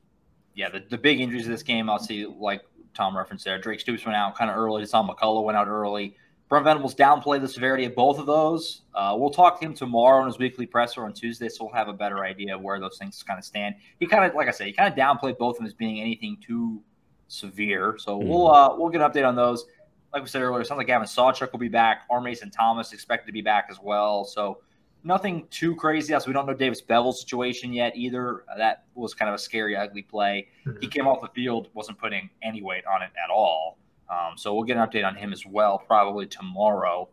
yeah, 0.53 0.69
the, 0.69 0.84
the 0.89 0.97
big 0.97 1.19
injuries 1.19 1.45
of 1.45 1.51
this 1.51 1.63
game, 1.63 1.89
I'll 1.89 1.99
see 1.99 2.26
like 2.26 2.61
Tom 2.93 3.17
referenced 3.17 3.45
there. 3.45 3.57
Drake 3.59 3.80
Stoops 3.80 4.05
went 4.05 4.15
out 4.15 4.36
kind 4.38 4.51
of 4.51 4.57
early. 4.57 4.86
Tom 4.86 5.09
McCullough 5.09 5.43
went 5.43 5.57
out 5.57 5.67
early. 5.67 6.15
Brent 6.48 6.64
Venables 6.64 6.93
downplayed 6.93 7.41
the 7.41 7.48
severity 7.48 7.86
of 7.86 7.96
both 7.96 8.20
of 8.20 8.28
those. 8.28 8.82
Uh, 8.93 9.16
we'll 9.18 9.32
talk 9.32 9.60
to 9.60 9.66
him 9.66 9.74
tomorrow 9.74 10.22
on 10.22 10.28
his 10.28 10.38
weekly 10.38 10.68
presser 10.68 11.04
on 11.04 11.12
Tuesday, 11.12 11.50
so 11.50 11.66
we'll 11.66 11.74
have 11.74 11.88
a 11.88 11.93
better 11.93 12.24
idea 12.24 12.56
of 12.56 12.62
where 12.62 12.80
those 12.80 12.98
things 12.98 13.24
kind 13.24 13.39
of 13.39 13.46
stand. 13.46 13.76
He 14.00 14.06
kind 14.06 14.24
of, 14.24 14.36
like 14.36 14.48
I 14.48 14.52
said, 14.52 14.68
he 14.68 14.74
kind 14.74 14.91
of 14.91 14.98
downplayed 14.98 15.39
both 15.39 15.56
of 15.56 15.58
them 15.58 15.66
as 15.66 15.74
being 15.74 16.00
anything 16.00 16.38
too 16.46 16.82
severe. 17.28 17.98
So 17.98 18.20
mm-hmm. 18.20 18.30
we'll 18.30 18.52
uh, 18.52 18.78
we'll 18.78 18.89
get 18.89 19.02
an 19.02 19.10
update 19.10 19.28
on 19.28 19.36
those. 19.36 19.66
Like 20.14 20.22
we 20.22 20.30
said 20.30 20.43
earlier, 20.43 20.62
it 20.62 20.68
sounds 20.68 20.78
like 20.78 20.88
Gavin 20.88 21.08
Sawchuk 21.08 21.52
will 21.52 21.60
be 21.60 21.68
back. 21.68 22.04
R. 22.10 22.22
Mason 22.22 22.52
Thomas 22.52 22.93
expected 22.93 23.26
to 23.26 23.34
be 23.34 23.41
back 23.41 23.68
as 23.70 23.80
well. 23.82 24.24
So 24.24 24.62
nothing 25.04 25.48
too 25.50 25.76
crazy 25.76 26.14
else. 26.14 26.28
We 26.28 26.34
don't 26.34 26.46
know 26.46 26.54
Davis 26.54 26.80
Beville's 26.80 27.20
situation 27.20 27.74
yet 27.74 27.98
either. 27.98 28.43
Uh, 28.50 28.58
that 28.58 28.86
was 28.93 29.14
kind 29.14 29.30
of 29.30 29.36
a 29.36 29.39
scary, 29.39 29.76
ugly 29.76 30.04
play. 30.04 30.48
Mm-hmm. 30.66 30.80
He 30.80 30.88
came 30.88 31.08
off 31.08 31.22
the 31.22 31.28
field, 31.30 31.70
wasn't 31.74 31.98
putting 31.98 32.30
any 32.41 32.62
weight 32.62 32.86
on 32.86 33.02
it 33.02 33.12
at 33.22 33.30
all. 33.30 33.78
Um, 34.10 34.38
so 34.38 34.53
we'll 34.53 34.64
get 34.64 34.78
an 34.78 34.88
update 34.88 35.06
on 35.06 35.16
him 35.16 35.34
as 35.34 35.45
well, 35.45 35.80
probably 35.80 36.28
tomorrow 36.28 37.10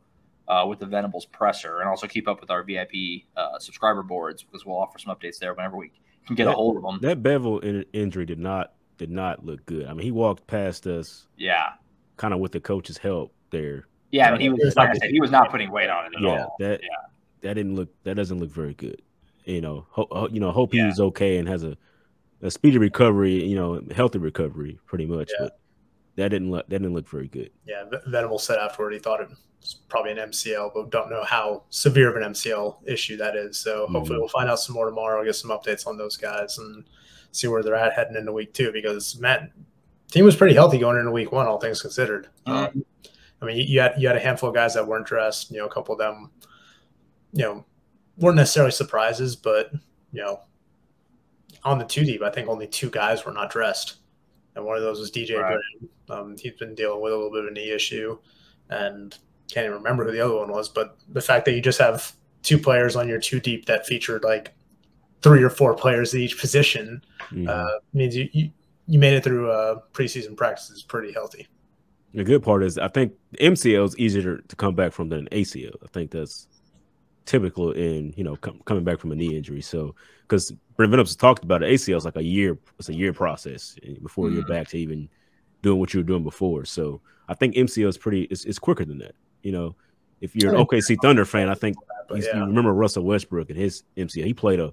uh, 0.49 0.67
with 0.67 0.79
the 0.79 0.87
Venables 0.87 1.27
presser, 1.27 1.81
and 1.81 1.89
also 1.89 2.07
keep 2.07 2.29
up 2.29 2.41
with 2.41 2.51
our 2.51 2.63
VIP 2.63 3.25
uh, 3.37 3.59
subscriber 3.59 4.03
boards 4.03 4.43
because 4.43 4.67
we'll 4.67 4.77
offer 4.77 4.99
some 4.99 5.15
updates 5.15 5.39
there 5.39 5.55
whenever 5.55 5.77
we 5.77 5.91
can 6.27 6.37
get 6.37 6.45
that, 6.45 6.53
a 6.53 6.55
hold 6.55 6.77
of 6.77 6.83
them. 6.83 6.99
That 7.01 7.23
Beville 7.23 7.61
in- 7.61 7.87
injury 7.93 8.27
did 8.27 8.39
not 8.39 8.73
did 8.99 9.11
not 9.11 9.45
look 9.45 9.65
good. 9.67 9.87
I 9.87 9.95
mean, 9.95 10.05
he 10.05 10.11
walked 10.11 10.47
past 10.47 10.87
us. 10.87 11.27
Yeah. 11.37 11.71
Kind 12.17 12.35
of 12.35 12.41
with 12.41 12.53
the 12.53 12.61
coach's 12.61 12.99
help 12.99 13.35
there. 13.51 13.87
Yeah, 14.11 14.29
I 14.29 14.33
mean, 14.33 14.41
he 14.43 14.49
was 14.51 14.77
like 14.77 14.91
I 14.91 14.95
said, 14.95 15.11
he 15.11 15.21
was 15.21 15.31
not 15.31 15.51
putting 15.51 15.71
weight 15.71 15.89
on 15.89 16.07
it 16.07 16.13
at 16.17 16.23
yeah, 16.23 16.45
all. 16.45 16.57
That, 16.59 16.81
yeah, 16.83 16.89
that 17.41 17.55
didn't 17.55 17.75
look 17.75 17.89
that 18.05 18.15
doesn't 18.15 18.39
look 18.39 18.51
very 18.51 18.75
good. 18.75 19.01
You 19.45 19.63
know, 19.63 19.87
ho- 19.91 20.29
you 20.31 20.39
know, 20.39 20.53
hope 20.53 20.75
yeah. 20.75 20.87
he's 20.87 21.01
okay 21.01 21.39
and 21.39 21.49
has 21.49 21.65
a 21.65 21.77
a 22.43 22.51
speedy 22.51 22.77
recovery. 22.77 23.43
You 23.43 23.57
know, 23.57 23.83
healthy 23.95 24.19
recovery, 24.19 24.79
pretty 24.87 25.07
much. 25.07 25.31
Yeah. 25.33 25.47
But 25.47 25.59
that 26.17 26.29
didn't 26.29 26.51
look 26.51 26.67
that 26.69 26.79
didn't 26.79 26.95
look 26.95 27.09
very 27.09 27.29
good. 27.29 27.51
Yeah, 27.67 27.85
Venable 28.07 28.39
said 28.39 28.59
afterward 28.59 28.93
he 28.93 28.99
thought 28.99 29.21
it 29.21 29.31
was 29.61 29.77
probably 29.89 30.13
an 30.13 30.19
MCL, 30.19 30.73
but 30.75 30.91
don't 30.91 31.11
know 31.11 31.25
how 31.25 31.65
severe 31.71 32.11
of 32.11 32.23
an 32.23 32.33
MCL 32.33 32.77
issue 32.87 33.17
that 33.17 33.37
is. 33.37 33.57
So 33.59 33.85
mm-hmm. 33.85 33.95
hopefully 33.95 34.19
we'll 34.19 34.29
find 34.29 34.51
out 34.51 34.61
some 34.61 34.75
more 34.75 34.87
tomorrow, 34.87 35.25
get 35.25 35.37
some 35.37 35.51
updates 35.51 35.87
on 35.87 35.97
those 35.97 36.17
guys, 36.17 36.59
and 36.59 36.85
see 37.33 37.47
where 37.49 37.63
they're 37.63 37.75
at 37.75 37.95
heading 37.95 38.17
into 38.17 38.33
week 38.33 38.53
two. 38.53 38.73
Because 38.73 39.19
Matt, 39.19 39.53
team 40.11 40.25
was 40.25 40.37
pretty 40.37 40.55
healthy 40.55 40.79
going 40.79 40.99
into 40.99 41.11
week 41.11 41.33
one, 41.33 41.47
all 41.47 41.59
things 41.59 41.81
considered. 41.81 42.29
Mm-hmm. 42.47 42.79
Um, 42.79 42.85
I 43.41 43.47
mean, 43.47 43.67
you 43.67 43.81
had 43.81 43.95
you 43.99 44.07
had 44.07 44.17
a 44.17 44.21
handful 44.21 44.51
of 44.51 44.55
guys 44.55 44.75
that 44.75 44.87
weren't 44.87 45.07
dressed. 45.07 45.51
You 45.51 45.59
know, 45.59 45.67
a 45.67 45.73
couple 45.73 45.95
of 45.95 45.99
them, 45.99 46.31
you 47.33 47.43
know, 47.43 47.65
weren't 48.19 48.37
necessarily 48.37 48.73
surprises, 48.73 49.35
but 49.35 49.73
you 50.13 50.21
know, 50.21 50.41
on 51.65 51.79
the 51.79 51.85
two 51.85 52.05
deep, 52.05 52.23
I 52.23 52.31
think 52.31 52.49
only 52.49 52.67
two 52.67 52.91
guys 52.91 53.25
were 53.25 53.33
not 53.33 53.51
dressed 53.51 53.97
and 54.55 54.65
one 54.65 54.77
of 54.77 54.83
those 54.83 54.99
was 54.99 55.11
DJ 55.11 55.41
right. 55.41 55.59
Graham. 56.09 56.21
Um, 56.31 56.37
he's 56.37 56.53
been 56.53 56.75
dealing 56.75 57.01
with 57.01 57.13
a 57.13 57.17
little 57.17 57.31
bit 57.31 57.45
of 57.45 57.51
a 57.51 57.51
knee 57.53 57.71
issue, 57.71 58.19
and 58.71 59.17
can't 59.51 59.67
even 59.67 59.79
remember 59.79 60.05
who 60.05 60.13
the 60.13 60.21
other 60.21 60.37
one 60.37 60.51
was. 60.51 60.69
But 60.69 60.97
the 61.09 61.21
fact 61.21 61.45
that 61.45 61.53
you 61.53 61.61
just 61.61 61.79
have 61.79 62.13
two 62.43 62.59
players 62.59 62.97
on 62.97 63.09
your 63.09 63.19
two 63.19 63.41
deep 63.41 63.67
that 63.67 63.87
featured 63.87 64.25
like 64.25 64.55
three 65.23 65.43
or 65.43 65.51
four 65.51 65.75
players 65.75 66.13
at 66.15 66.21
each 66.21 66.39
position 66.39 67.03
mm-hmm. 67.31 67.49
uh, 67.49 67.79
means 67.93 68.17
you, 68.17 68.29
you, 68.33 68.51
you 68.89 68.99
made 68.99 69.15
it 69.15 69.23
through 69.23 69.51
uh, 69.51 69.79
preseason 69.93 70.37
practices 70.37 70.83
pretty 70.83 71.13
healthy. 71.13 71.47
The 72.15 72.25
good 72.25 72.43
part 72.43 72.63
is 72.63 72.77
I 72.77 72.89
think 72.89 73.15
MCL 73.41 73.87
is 73.87 73.99
easier 73.99 74.39
to 74.39 74.57
come 74.57 74.75
back 74.75 74.93
from 74.93 75.09
than 75.09 75.29
ACL. 75.29 75.75
I 75.83 75.87
think 75.89 76.11
that's 76.11 76.47
typical 77.25 77.73
in 77.73 78.13
you 78.17 78.25
know 78.25 78.37
com- 78.37 78.61
coming 78.65 78.85
back 78.85 78.99
from 78.99 79.13
a 79.13 79.17
knee 79.17 79.37
injury. 79.37 79.61
So 79.61 79.95
because 80.23 80.51
Brent 80.77 80.91
Venables 80.91 81.17
talked 81.17 81.45
about 81.45 81.63
it, 81.63 81.73
ACL 81.73 81.97
is 81.97 82.05
like 82.05 82.17
a 82.17 82.23
year. 82.23 82.59
It's 82.79 82.89
a 82.89 82.95
year 82.95 83.13
process 83.13 83.77
eh, 83.83 83.95
before 84.03 84.27
mm-hmm. 84.27 84.37
you're 84.37 84.47
back 84.47 84.69
to 84.69 84.79
even 84.79 85.09
doing 85.63 85.79
what 85.79 85.95
you 85.95 86.01
were 86.01 86.05
doing 86.05 86.25
before. 86.25 86.65
So 86.65 87.01
I 87.29 87.35
think 87.35 87.55
MCL 87.55 87.89
is 87.89 87.99
pretty. 87.99 88.23
It's, 88.25 88.45
it's 88.45 88.59
quicker 88.59 88.85
than 88.85 88.99
that. 88.99 89.15
You 89.43 89.53
know, 89.53 89.77
if 90.21 90.35
you're 90.35 90.55
an 90.55 90.65
OKC 90.65 90.97
Thunder 91.01 91.25
fan, 91.25 91.49
I 91.49 91.55
think 91.55 91.77
yeah. 92.11 92.35
you 92.35 92.45
remember 92.45 92.73
Russell 92.73 93.05
Westbrook 93.05 93.51
and 93.51 93.59
his 93.59 93.85
MCL. 93.97 94.25
He 94.25 94.35
played 94.35 94.61
a 94.61 94.73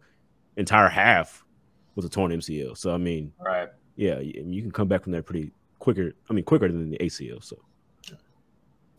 entire 0.58 0.90
half 0.90 1.44
with 1.96 2.06
a 2.06 2.10
torn 2.10 2.32
MCL. 2.32 2.78
So 2.78 2.94
I 2.94 2.98
mean, 2.98 3.34
right? 3.40 3.70
Yeah, 3.96 4.20
you 4.20 4.62
can 4.62 4.72
come 4.72 4.88
back 4.88 5.04
from 5.04 5.12
that 5.12 5.26
pretty 5.26 5.52
quicker. 5.80 6.14
I 6.30 6.34
mean, 6.34 6.46
quicker 6.46 6.68
than 6.68 6.90
the 6.90 6.98
ACL. 7.00 7.44
So 7.44 7.58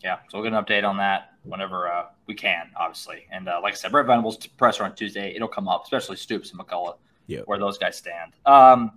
yeah, 0.03 0.19
so 0.29 0.39
we'll 0.39 0.51
get 0.51 0.57
an 0.57 0.65
update 0.65 0.89
on 0.89 0.97
that 0.99 1.33
whenever 1.45 1.89
uh, 1.91 2.07
we 2.27 2.35
can, 2.35 2.71
obviously. 2.77 3.27
And 3.31 3.49
uh, 3.49 3.61
like 3.63 3.75
I 3.75 3.77
said, 3.77 3.93
Brent 3.93 4.07
Venables 4.07 4.37
presser 4.47 4.85
on 4.85 4.95
Tuesday. 4.95 5.35
It'll 5.35 5.49
come 5.49 5.69
up, 5.69 5.85
especially 5.85 6.17
Stoops 6.17 6.51
and 6.51 6.61
McCullough, 6.61 6.97
yeah. 7.27 7.41
where 7.47 7.59
those 7.59 7.79
guys 7.79 7.97
stand. 7.97 8.33
Um, 8.47 8.93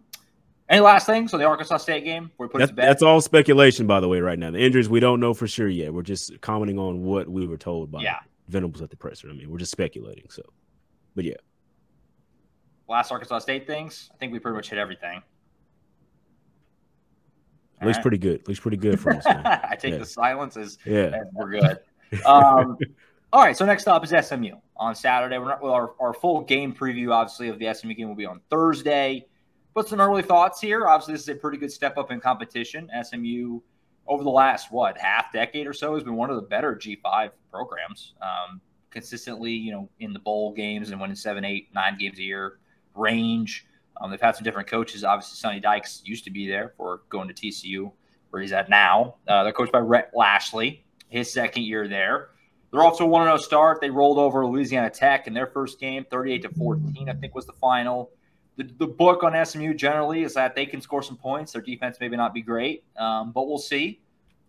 any 0.70 0.80
last 0.80 1.06
things 1.06 1.34
on 1.34 1.40
the 1.40 1.46
Arkansas 1.46 1.78
State 1.78 2.06
game? 2.06 2.32
Where 2.38 2.48
we 2.48 2.52
put 2.52 2.60
that's, 2.60 2.72
that's 2.72 3.04
all 3.04 3.20
speculation, 3.22 3.86
by 3.86 4.00
the 4.00 4.08
way, 4.08 4.22
right 4.22 4.40
now. 4.40 4.52
The 4.52 4.60
injuries 4.60 4.88
we 4.88 5.00
don't 5.00 5.20
know 5.20 5.34
for 5.34 5.48
sure 5.48 5.68
yet. 5.68 5.94
We're 5.94 6.04
just 6.04 6.40
commenting 6.42 6.80
on 6.80 7.04
what 7.04 7.28
we 7.28 7.46
were 7.46 7.58
told 7.58 7.92
by 7.92 8.02
yeah. 8.02 8.20
Venables 8.48 8.82
at 8.82 8.90
the 8.90 8.96
presser. 8.96 9.30
I 9.30 9.34
mean, 9.34 9.52
we're 9.52 9.58
just 9.58 9.72
speculating. 9.72 10.26
So, 10.30 10.44
but 11.16 11.26
yeah. 11.26 11.36
Last 12.88 13.12
Arkansas 13.12 13.40
State 13.40 13.68
things. 13.68 14.10
I 14.14 14.18
think 14.18 14.32
we 14.32 14.40
pretty 14.40 14.56
much 14.56 14.70
hit 14.70 14.80
everything. 14.80 15.22
Looks 17.86 17.98
right. 17.98 18.02
pretty 18.02 18.18
good. 18.18 18.48
Looks 18.48 18.60
pretty 18.60 18.78
good 18.78 19.00
for 19.00 19.14
us. 19.14 19.26
I 19.28 19.76
take 19.80 19.94
yeah. 19.94 20.00
the 20.00 20.06
silence 20.06 20.58
as, 20.58 20.78
yeah. 20.86 21.12
As 21.22 21.28
we're 21.34 21.52
good. 21.52 21.80
Um, 22.26 22.78
all 23.34 23.44
right. 23.44 23.56
So 23.56 23.66
next 23.66 23.88
up 23.88 24.04
is 24.04 24.28
SMU 24.28 24.56
on 24.78 24.96
Saturday. 24.96 25.38
We're 25.38 25.50
not, 25.50 25.62
well, 25.62 25.74
our, 25.74 25.94
our 26.00 26.14
full 26.14 26.42
game 26.42 26.74
preview, 26.74 27.12
obviously, 27.12 27.50
of 27.50 27.60
the 27.60 27.74
SMU 27.74 27.94
game 27.94 28.08
will 28.08 28.16
be 28.16 28.26
on 28.26 28.42
Thursday. 28.50 29.26
But 29.74 29.88
some 29.88 30.00
early 30.00 30.22
thoughts 30.22 30.62
here. 30.62 30.88
Obviously, 30.88 31.14
this 31.16 31.24
is 31.24 31.30
a 31.30 31.36
pretty 31.36 31.58
good 31.58 31.72
step 31.72 31.98
up 31.98 32.12
in 32.12 32.20
competition. 32.20 32.90
SMU 33.04 33.60
over 34.08 34.24
the 34.24 34.30
last 34.30 34.72
what 34.72 34.98
half 34.98 35.32
decade 35.32 35.66
or 35.66 35.74
so 35.74 35.94
has 35.96 36.04
been 36.04 36.16
one 36.16 36.30
of 36.30 36.36
the 36.36 36.42
better 36.42 36.76
G5 36.76 37.32
programs. 37.52 38.14
Um, 38.22 38.62
consistently, 38.94 39.52
you 39.52 39.72
know, 39.72 39.90
in 40.00 40.14
the 40.14 40.20
bowl 40.20 40.54
games 40.54 40.92
and 40.92 41.02
winning 41.02 41.16
seven, 41.16 41.44
eight, 41.44 41.70
nine 41.74 41.98
games 41.98 42.20
a 42.20 42.24
year 42.24 42.60
range. 42.96 43.66
Um, 44.00 44.12
they've 44.12 44.22
had 44.22 44.36
some 44.36 44.44
different 44.44 44.68
coaches. 44.68 45.04
Obviously, 45.04 45.36
Sonny 45.36 45.60
Dykes 45.60 46.02
used 46.06 46.24
to 46.26 46.32
be 46.32 46.48
there 46.48 46.74
for 46.78 47.02
going 47.10 47.28
to 47.28 47.34
TCU, 47.34 47.92
where 48.30 48.42
he's 48.42 48.52
at 48.52 48.70
now. 48.70 49.16
Uh, 49.28 49.44
they're 49.44 49.54
coached 49.54 49.72
by 49.72 49.80
Rhett 49.80 50.12
Lashlee, 50.16 50.84
his 51.10 51.32
second 51.32 51.64
year 51.64 51.88
there. 51.88 52.30
They're 52.72 52.82
also 52.82 53.06
1 53.06 53.26
0 53.26 53.38
start. 53.38 53.82
They 53.82 53.92
rolled 53.92 54.18
over 54.18 54.46
Louisiana 54.48 54.90
Tech 54.90 55.28
in 55.28 55.34
their 55.34 55.46
first 55.46 55.80
game, 55.80 56.06
38 56.10 56.42
to 56.42 56.50
14, 56.50 57.08
I 57.08 57.14
think 57.14 57.36
was 57.36 57.46
the 57.46 57.54
final. 57.54 58.10
The, 58.58 58.64
the 58.78 58.88
book 58.88 59.24
on 59.24 59.46
SMU 59.46 59.74
generally 59.76 60.24
is 60.24 60.34
that 60.34 60.56
they 60.56 60.66
can 60.66 60.82
score 60.82 61.04
some 61.04 61.18
points. 61.18 61.54
Their 61.54 61.62
defense 61.62 61.98
maybe 62.00 62.18
not 62.18 62.34
be 62.34 62.42
great, 62.42 62.84
um, 62.98 63.32
but 63.32 63.48
we'll 63.48 63.60
see 63.60 64.02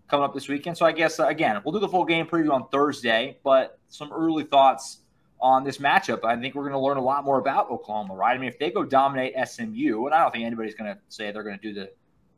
coming 0.08 0.24
up 0.24 0.34
this 0.34 0.48
weekend. 0.48 0.76
So 0.76 0.86
I 0.86 0.92
guess, 0.92 1.20
uh, 1.20 1.26
again, 1.26 1.60
we'll 1.64 1.72
do 1.72 1.78
the 1.78 1.88
full 1.88 2.04
game 2.04 2.26
preview 2.26 2.52
on 2.52 2.68
Thursday, 2.68 3.38
but 3.44 3.78
some 3.88 4.12
early 4.12 4.44
thoughts 4.44 5.00
on 5.44 5.62
this 5.62 5.76
matchup. 5.76 6.24
I 6.24 6.40
think 6.40 6.54
we're 6.54 6.62
going 6.62 6.72
to 6.72 6.78
learn 6.78 6.96
a 6.96 7.02
lot 7.02 7.22
more 7.22 7.38
about 7.38 7.70
Oklahoma, 7.70 8.14
right? 8.14 8.34
I 8.34 8.38
mean, 8.38 8.48
if 8.48 8.58
they 8.58 8.70
go 8.70 8.82
dominate 8.82 9.34
SMU, 9.46 10.06
and 10.06 10.14
I 10.14 10.22
don't 10.22 10.32
think 10.32 10.46
anybody's 10.46 10.74
going 10.74 10.92
to 10.92 10.98
say 11.10 11.30
they're 11.30 11.42
going 11.42 11.58
to 11.58 11.62
do 11.62 11.74
the 11.74 11.90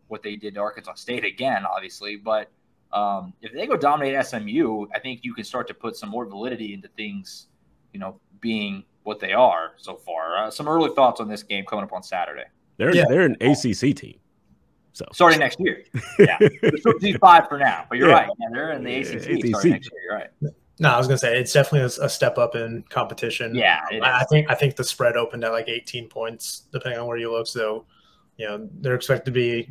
what 0.08 0.24
they 0.24 0.34
did 0.34 0.54
to 0.54 0.60
Arkansas 0.60 0.94
State 0.94 1.24
again, 1.24 1.64
obviously, 1.64 2.16
but 2.16 2.50
um, 2.92 3.32
if 3.42 3.52
they 3.52 3.66
go 3.66 3.76
dominate 3.76 4.26
SMU, 4.26 4.86
I 4.92 4.98
think 4.98 5.20
you 5.22 5.34
can 5.34 5.44
start 5.44 5.68
to 5.68 5.74
put 5.74 5.96
some 5.96 6.08
more 6.08 6.26
validity 6.26 6.74
into 6.74 6.88
things, 6.96 7.46
you 7.92 8.00
know, 8.00 8.20
being 8.40 8.84
what 9.04 9.20
they 9.20 9.32
are 9.32 9.74
so 9.76 9.94
far. 9.94 10.36
Uh, 10.36 10.50
some 10.50 10.68
early 10.68 10.90
thoughts 10.94 11.20
on 11.20 11.28
this 11.28 11.44
game 11.44 11.64
coming 11.64 11.84
up 11.84 11.92
on 11.92 12.02
Saturday. 12.02 12.44
They're 12.76 12.94
yeah. 12.94 13.04
they're 13.08 13.22
an 13.22 13.36
ACC 13.40 13.94
team. 13.94 14.18
So 14.92 15.04
starting 15.12 15.38
next 15.38 15.60
year, 15.60 15.84
yeah, 16.18 16.38
they're 16.62 16.76
still 16.78 16.98
G 16.98 17.12
five 17.18 17.48
for 17.48 17.58
now, 17.58 17.86
but 17.88 17.98
you're 17.98 18.08
yeah. 18.08 18.14
right. 18.14 18.30
Yeah, 18.40 18.48
they're 18.52 18.72
in 18.72 18.82
the 18.82 18.96
ACC, 18.96 19.14
ACC. 19.14 19.46
starting 19.46 19.70
next 19.72 19.90
year. 19.92 20.02
You're 20.04 20.16
right. 20.16 20.30
No, 20.78 20.90
I 20.90 20.98
was 20.98 21.06
gonna 21.06 21.18
say 21.18 21.38
it's 21.38 21.52
definitely 21.52 21.80
a, 21.80 22.04
a 22.04 22.08
step 22.08 22.36
up 22.36 22.54
in 22.54 22.84
competition. 22.90 23.54
Yeah, 23.54 23.80
I, 23.90 24.20
I, 24.20 24.24
think 24.24 24.50
I 24.50 24.54
think 24.54 24.76
the 24.76 24.84
spread 24.84 25.16
opened 25.16 25.42
at 25.44 25.52
like 25.52 25.68
18 25.68 26.08
points, 26.08 26.64
depending 26.70 27.00
on 27.00 27.06
where 27.06 27.16
you 27.16 27.32
look. 27.32 27.46
So, 27.46 27.86
you 28.36 28.46
know, 28.46 28.68
they're 28.80 28.94
expected 28.94 29.26
to 29.26 29.30
be, 29.30 29.70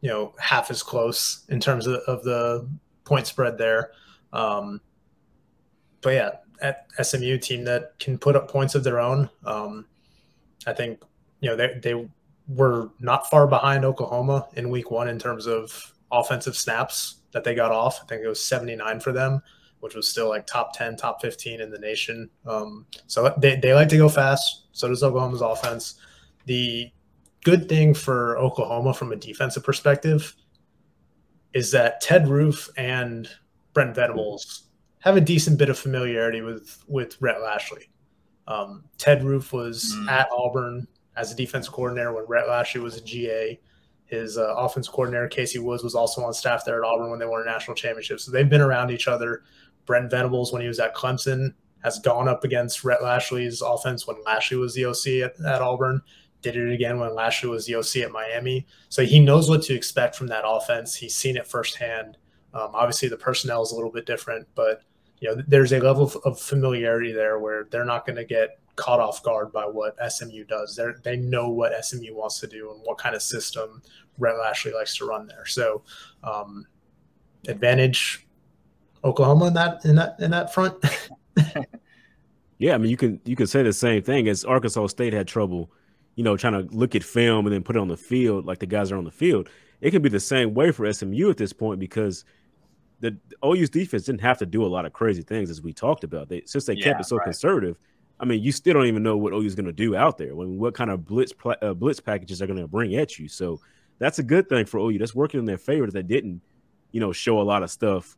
you 0.00 0.08
know, 0.08 0.34
half 0.38 0.70
as 0.70 0.82
close 0.82 1.44
in 1.48 1.58
terms 1.58 1.86
of, 1.88 1.96
of 2.06 2.22
the 2.22 2.68
point 3.04 3.26
spread 3.26 3.58
there. 3.58 3.90
Um, 4.32 4.80
but 6.02 6.10
yeah, 6.10 6.30
at 6.60 6.86
SMU 7.02 7.38
team 7.38 7.64
that 7.64 7.98
can 7.98 8.16
put 8.16 8.36
up 8.36 8.48
points 8.48 8.76
of 8.76 8.84
their 8.84 9.00
own. 9.00 9.28
Um, 9.44 9.86
I 10.68 10.72
think 10.72 11.02
you 11.40 11.50
know 11.50 11.56
they 11.56 11.80
they 11.82 12.08
were 12.46 12.90
not 13.00 13.28
far 13.28 13.48
behind 13.48 13.84
Oklahoma 13.84 14.46
in 14.54 14.70
week 14.70 14.92
one 14.92 15.08
in 15.08 15.18
terms 15.18 15.46
of 15.46 15.92
offensive 16.12 16.56
snaps 16.56 17.16
that 17.32 17.42
they 17.42 17.56
got 17.56 17.72
off. 17.72 18.00
I 18.02 18.06
think 18.06 18.22
it 18.22 18.28
was 18.28 18.42
79 18.42 19.00
for 19.00 19.12
them 19.12 19.42
which 19.80 19.94
was 19.94 20.08
still 20.08 20.28
like 20.28 20.46
top 20.46 20.76
10, 20.76 20.96
top 20.96 21.20
15 21.22 21.60
in 21.60 21.70
the 21.70 21.78
nation. 21.78 22.28
Um, 22.46 22.86
so 23.06 23.34
they, 23.38 23.56
they 23.56 23.74
like 23.74 23.88
to 23.90 23.96
go 23.96 24.08
fast. 24.08 24.66
So 24.72 24.88
does 24.88 25.02
Oklahoma's 25.02 25.40
offense. 25.40 26.00
The 26.46 26.90
good 27.44 27.68
thing 27.68 27.94
for 27.94 28.38
Oklahoma 28.38 28.94
from 28.94 29.12
a 29.12 29.16
defensive 29.16 29.64
perspective 29.64 30.34
is 31.54 31.70
that 31.72 32.00
Ted 32.00 32.28
Roof 32.28 32.68
and 32.76 33.28
Brent 33.72 33.94
Venables 33.94 34.64
have 35.00 35.16
a 35.16 35.20
decent 35.20 35.58
bit 35.58 35.68
of 35.68 35.78
familiarity 35.78 36.42
with 36.42 36.82
with 36.88 37.16
Rhett 37.20 37.40
Lashlee. 37.40 37.88
Um, 38.46 38.84
Ted 38.96 39.22
Roof 39.22 39.52
was 39.52 39.94
mm. 39.96 40.08
at 40.10 40.28
Auburn 40.32 40.86
as 41.16 41.32
a 41.32 41.36
defense 41.36 41.68
coordinator 41.68 42.12
when 42.12 42.24
Rhett 42.26 42.48
Lashlee 42.48 42.80
was 42.80 42.96
a 42.96 43.00
GA. 43.00 43.60
His 44.06 44.38
uh, 44.38 44.54
offense 44.56 44.88
coordinator 44.88 45.28
Casey 45.28 45.58
Woods 45.58 45.84
was 45.84 45.94
also 45.94 46.24
on 46.24 46.32
staff 46.32 46.64
there 46.64 46.82
at 46.82 46.86
Auburn 46.88 47.10
when 47.10 47.18
they 47.18 47.26
won 47.26 47.42
a 47.42 47.44
national 47.44 47.76
championship. 47.76 48.20
So 48.20 48.30
they've 48.30 48.48
been 48.48 48.62
around 48.62 48.90
each 48.90 49.06
other. 49.06 49.42
Brent 49.88 50.10
Venables, 50.10 50.52
when 50.52 50.60
he 50.60 50.68
was 50.68 50.78
at 50.78 50.94
Clemson, 50.94 51.54
has 51.82 51.98
gone 51.98 52.28
up 52.28 52.44
against 52.44 52.84
Rhett 52.84 53.02
Lashlee's 53.02 53.62
offense 53.62 54.06
when 54.06 54.22
Lashlee 54.24 54.58
was 54.58 54.74
the 54.74 54.84
OC 54.84 55.24
at, 55.24 55.40
at 55.46 55.62
Auburn. 55.62 56.02
Did 56.42 56.56
it 56.56 56.72
again 56.72 57.00
when 57.00 57.14
Lashlee 57.14 57.48
was 57.48 57.66
the 57.66 57.76
OC 57.76 57.96
at 58.04 58.12
Miami. 58.12 58.66
So 58.90 59.04
he 59.04 59.18
knows 59.18 59.48
what 59.48 59.62
to 59.62 59.74
expect 59.74 60.14
from 60.14 60.26
that 60.28 60.44
offense. 60.46 60.94
He's 60.94 61.16
seen 61.16 61.38
it 61.38 61.46
firsthand. 61.46 62.18
Um, 62.52 62.70
obviously, 62.74 63.08
the 63.08 63.16
personnel 63.16 63.62
is 63.62 63.72
a 63.72 63.74
little 63.74 63.90
bit 63.90 64.04
different, 64.04 64.46
but 64.54 64.82
you 65.20 65.28
know 65.28 65.42
there's 65.48 65.72
a 65.72 65.80
level 65.80 66.12
of 66.24 66.38
familiarity 66.38 67.12
there 67.12 67.38
where 67.40 67.64
they're 67.70 67.84
not 67.84 68.06
going 68.06 68.16
to 68.16 68.24
get 68.24 68.60
caught 68.76 69.00
off 69.00 69.22
guard 69.22 69.52
by 69.52 69.64
what 69.64 69.96
SMU 70.12 70.44
does. 70.44 70.76
They 70.76 70.84
they 71.02 71.16
know 71.16 71.48
what 71.48 71.72
SMU 71.84 72.14
wants 72.14 72.40
to 72.40 72.46
do 72.46 72.70
and 72.70 72.80
what 72.84 72.98
kind 72.98 73.16
of 73.16 73.22
system 73.22 73.82
Rhett 74.18 74.36
Lashlee 74.36 74.74
likes 74.74 74.96
to 74.98 75.06
run 75.06 75.26
there. 75.26 75.46
So, 75.46 75.82
um, 76.22 76.66
advantage 77.48 78.27
Oklahoma 79.04 79.46
in 79.46 79.54
that 79.54 79.84
in 79.84 79.96
that 79.96 80.16
in 80.20 80.30
that 80.30 80.52
front. 80.52 80.82
yeah, 82.58 82.74
I 82.74 82.78
mean 82.78 82.90
you 82.90 82.96
can 82.96 83.20
you 83.24 83.36
can 83.36 83.46
say 83.46 83.62
the 83.62 83.72
same 83.72 84.02
thing 84.02 84.28
as 84.28 84.44
Arkansas 84.44 84.88
State 84.88 85.12
had 85.12 85.28
trouble, 85.28 85.70
you 86.16 86.24
know, 86.24 86.36
trying 86.36 86.54
to 86.54 86.74
look 86.74 86.94
at 86.94 87.04
film 87.04 87.46
and 87.46 87.54
then 87.54 87.62
put 87.62 87.76
it 87.76 87.78
on 87.78 87.88
the 87.88 87.96
field 87.96 88.46
like 88.46 88.58
the 88.58 88.66
guys 88.66 88.90
are 88.92 88.96
on 88.96 89.04
the 89.04 89.10
field. 89.10 89.48
It 89.80 89.92
can 89.92 90.02
be 90.02 90.08
the 90.08 90.20
same 90.20 90.54
way 90.54 90.72
for 90.72 90.92
SMU 90.92 91.30
at 91.30 91.36
this 91.36 91.52
point 91.52 91.78
because 91.78 92.24
the 93.00 93.16
OU's 93.44 93.70
defense 93.70 94.04
didn't 94.04 94.22
have 94.22 94.38
to 94.38 94.46
do 94.46 94.64
a 94.64 94.66
lot 94.66 94.84
of 94.84 94.92
crazy 94.92 95.22
things 95.22 95.50
as 95.50 95.62
we 95.62 95.72
talked 95.72 96.04
about. 96.04 96.28
They 96.28 96.42
since 96.46 96.66
they 96.66 96.74
yeah, 96.74 96.84
kept 96.84 97.00
it 97.00 97.04
so 97.04 97.16
right. 97.16 97.24
conservative. 97.24 97.78
I 98.20 98.24
mean, 98.24 98.42
you 98.42 98.50
still 98.50 98.74
don't 98.74 98.86
even 98.86 99.04
know 99.04 99.16
what 99.16 99.32
OU's 99.32 99.54
going 99.54 99.66
to 99.66 99.72
do 99.72 99.94
out 99.94 100.18
there. 100.18 100.32
I 100.32 100.34
mean, 100.34 100.58
what 100.58 100.74
kind 100.74 100.90
of 100.90 101.04
blitz 101.04 101.32
uh, 101.62 101.74
blitz 101.74 102.00
packages 102.00 102.42
are 102.42 102.46
going 102.46 102.58
to 102.58 102.66
bring 102.66 102.96
at 102.96 103.18
you? 103.18 103.28
So 103.28 103.60
that's 103.98 104.18
a 104.18 104.22
good 104.22 104.48
thing 104.48 104.64
for 104.64 104.78
OU. 104.78 104.98
That's 104.98 105.14
working 105.14 105.38
in 105.38 105.46
their 105.46 105.58
favor 105.58 105.86
that 105.86 105.92
they 105.92 106.02
didn't, 106.02 106.42
you 106.90 107.00
know, 107.00 107.12
show 107.12 107.40
a 107.40 107.42
lot 107.42 107.62
of 107.62 107.70
stuff 107.70 108.16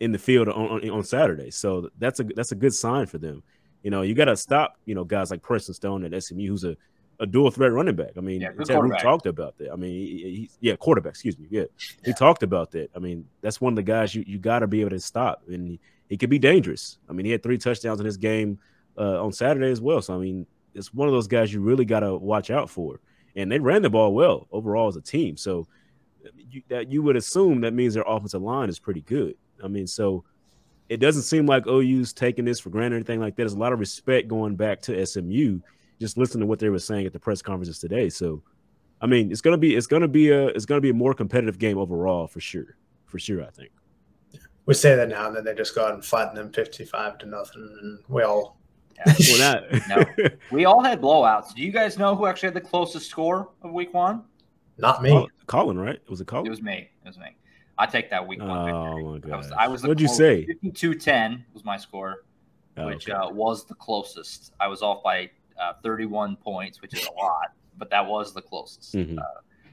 in 0.00 0.12
the 0.12 0.18
field 0.18 0.48
on, 0.48 0.68
on, 0.68 0.90
on 0.90 1.04
Saturday. 1.04 1.50
So 1.50 1.90
that's 1.98 2.20
a 2.20 2.24
that's 2.24 2.52
a 2.52 2.56
good 2.56 2.74
sign 2.74 3.06
for 3.06 3.18
them. 3.18 3.42
You 3.82 3.90
know, 3.90 4.02
you 4.02 4.14
got 4.14 4.26
to 4.26 4.36
stop, 4.36 4.78
you 4.86 4.94
know, 4.94 5.04
guys 5.04 5.30
like 5.30 5.42
Preston 5.42 5.74
Stone 5.74 6.04
at 6.04 6.22
SMU, 6.22 6.48
who's 6.48 6.64
a, 6.64 6.74
a 7.20 7.26
dual 7.26 7.50
threat 7.50 7.70
running 7.70 7.94
back. 7.94 8.12
I 8.16 8.20
mean, 8.20 8.40
yeah, 8.40 8.52
Ted 8.64 8.80
talked 9.00 9.26
about 9.26 9.58
that. 9.58 9.70
I 9.70 9.76
mean, 9.76 9.90
he, 9.90 10.16
he, 10.16 10.50
yeah, 10.60 10.76
quarterback. 10.76 11.10
Excuse 11.10 11.38
me. 11.38 11.46
Yeah. 11.50 11.60
yeah. 11.62 11.66
he 12.06 12.12
talked 12.14 12.42
about 12.42 12.70
that. 12.72 12.90
I 12.96 12.98
mean, 12.98 13.26
that's 13.42 13.60
one 13.60 13.74
of 13.74 13.76
the 13.76 13.82
guys 13.82 14.14
you, 14.14 14.24
you 14.26 14.38
got 14.38 14.60
to 14.60 14.66
be 14.66 14.80
able 14.80 14.90
to 14.90 15.00
stop, 15.00 15.42
and 15.48 15.68
he, 15.68 15.80
he 16.08 16.16
could 16.16 16.30
be 16.30 16.38
dangerous. 16.38 16.98
I 17.10 17.12
mean, 17.12 17.26
he 17.26 17.32
had 17.32 17.42
three 17.42 17.58
touchdowns 17.58 18.00
in 18.00 18.06
this 18.06 18.16
game 18.16 18.58
uh, 18.96 19.22
on 19.22 19.32
Saturday 19.32 19.70
as 19.70 19.82
well. 19.82 20.00
So 20.00 20.14
I 20.14 20.18
mean, 20.18 20.46
it's 20.74 20.92
one 20.92 21.08
of 21.08 21.14
those 21.14 21.28
guys 21.28 21.52
you 21.52 21.60
really 21.60 21.84
got 21.84 22.00
to 22.00 22.16
watch 22.16 22.50
out 22.50 22.70
for. 22.70 23.00
And 23.36 23.50
they 23.50 23.58
ran 23.58 23.82
the 23.82 23.90
ball 23.90 24.14
well 24.14 24.46
overall 24.52 24.88
as 24.88 24.96
a 24.96 25.00
team. 25.00 25.36
So 25.36 25.66
you, 26.50 26.62
that 26.68 26.90
you 26.90 27.02
would 27.02 27.16
assume 27.16 27.60
that 27.62 27.74
means 27.74 27.94
their 27.94 28.04
offensive 28.06 28.42
line 28.42 28.68
is 28.68 28.78
pretty 28.78 29.00
good. 29.02 29.34
I 29.62 29.68
mean, 29.68 29.86
so 29.86 30.24
it 30.88 30.98
doesn't 30.98 31.22
seem 31.22 31.46
like 31.46 31.66
OU's 31.66 32.12
taking 32.12 32.44
this 32.44 32.60
for 32.60 32.70
granted 32.70 32.94
or 32.94 32.96
anything 32.98 33.20
like 33.20 33.36
that. 33.36 33.42
There's 33.42 33.54
a 33.54 33.58
lot 33.58 33.72
of 33.72 33.80
respect 33.80 34.28
going 34.28 34.56
back 34.56 34.82
to 34.82 35.06
SMU. 35.06 35.60
Just 36.00 36.18
listen 36.18 36.40
to 36.40 36.46
what 36.46 36.58
they 36.58 36.68
were 36.68 36.78
saying 36.78 37.06
at 37.06 37.12
the 37.12 37.20
press 37.20 37.40
conferences 37.40 37.78
today. 37.78 38.10
So, 38.10 38.42
I 39.00 39.06
mean, 39.06 39.30
it's 39.30 39.40
gonna 39.40 39.58
be 39.58 39.76
it's 39.76 39.86
gonna 39.86 40.08
be 40.08 40.30
a 40.30 40.48
it's 40.48 40.66
gonna 40.66 40.80
be 40.80 40.90
a 40.90 40.94
more 40.94 41.14
competitive 41.14 41.58
game 41.58 41.78
overall 41.78 42.26
for 42.26 42.40
sure, 42.40 42.76
for 43.06 43.18
sure. 43.18 43.42
I 43.42 43.50
think. 43.50 43.70
We 44.66 44.74
say 44.74 44.96
that 44.96 45.08
now, 45.08 45.26
and 45.26 45.36
then 45.36 45.44
they 45.44 45.54
just 45.54 45.74
go 45.74 45.86
out 45.86 45.94
and 45.94 46.04
flatten 46.04 46.34
them 46.34 46.52
fifty-five 46.52 47.18
to 47.18 47.26
nothing, 47.26 47.76
and 47.82 47.98
we 48.08 48.22
all. 48.22 48.58
Yeah. 48.96 49.14
well, 49.30 49.62
not. 49.88 49.88
no, 50.18 50.28
we 50.52 50.64
all 50.64 50.82
had 50.82 51.00
blowouts. 51.00 51.54
Do 51.54 51.62
you 51.62 51.72
guys 51.72 51.98
know 51.98 52.14
who 52.14 52.26
actually 52.26 52.48
had 52.48 52.54
the 52.54 52.60
closest 52.60 53.08
score 53.08 53.50
of 53.62 53.72
Week 53.72 53.92
One? 53.92 54.24
Not 54.78 55.02
me. 55.02 55.28
Colin, 55.46 55.78
right? 55.78 55.96
It 55.96 56.10
was 56.10 56.20
a 56.20 56.24
Colin? 56.24 56.46
It 56.46 56.50
was 56.50 56.62
me. 56.62 56.90
It 57.04 57.08
was 57.08 57.18
me. 57.18 57.36
I 57.78 57.86
take 57.86 58.10
that 58.10 58.26
week 58.26 58.40
one. 58.40 58.50
Oh 58.50 59.12
my 59.12 59.18
god! 59.18 59.32
I 59.32 59.36
was. 59.36 59.52
I 59.52 59.68
was 59.68 59.82
What'd 59.82 60.00
you 60.00 60.08
say? 60.08 60.46
52-10 60.64 61.42
was 61.52 61.64
my 61.64 61.76
score, 61.76 62.24
oh, 62.76 62.86
which 62.86 63.08
okay. 63.08 63.18
uh, 63.18 63.28
was 63.30 63.64
the 63.66 63.74
closest. 63.74 64.52
I 64.60 64.68
was 64.68 64.82
off 64.82 65.02
by 65.02 65.30
uh, 65.60 65.74
31 65.82 66.36
points, 66.36 66.80
which 66.80 66.94
is 66.94 67.06
a 67.06 67.12
lot, 67.12 67.52
but 67.78 67.90
that 67.90 68.06
was 68.06 68.32
the 68.32 68.42
closest. 68.42 68.94
Mm-hmm. 68.94 69.18
Uh, 69.18 69.22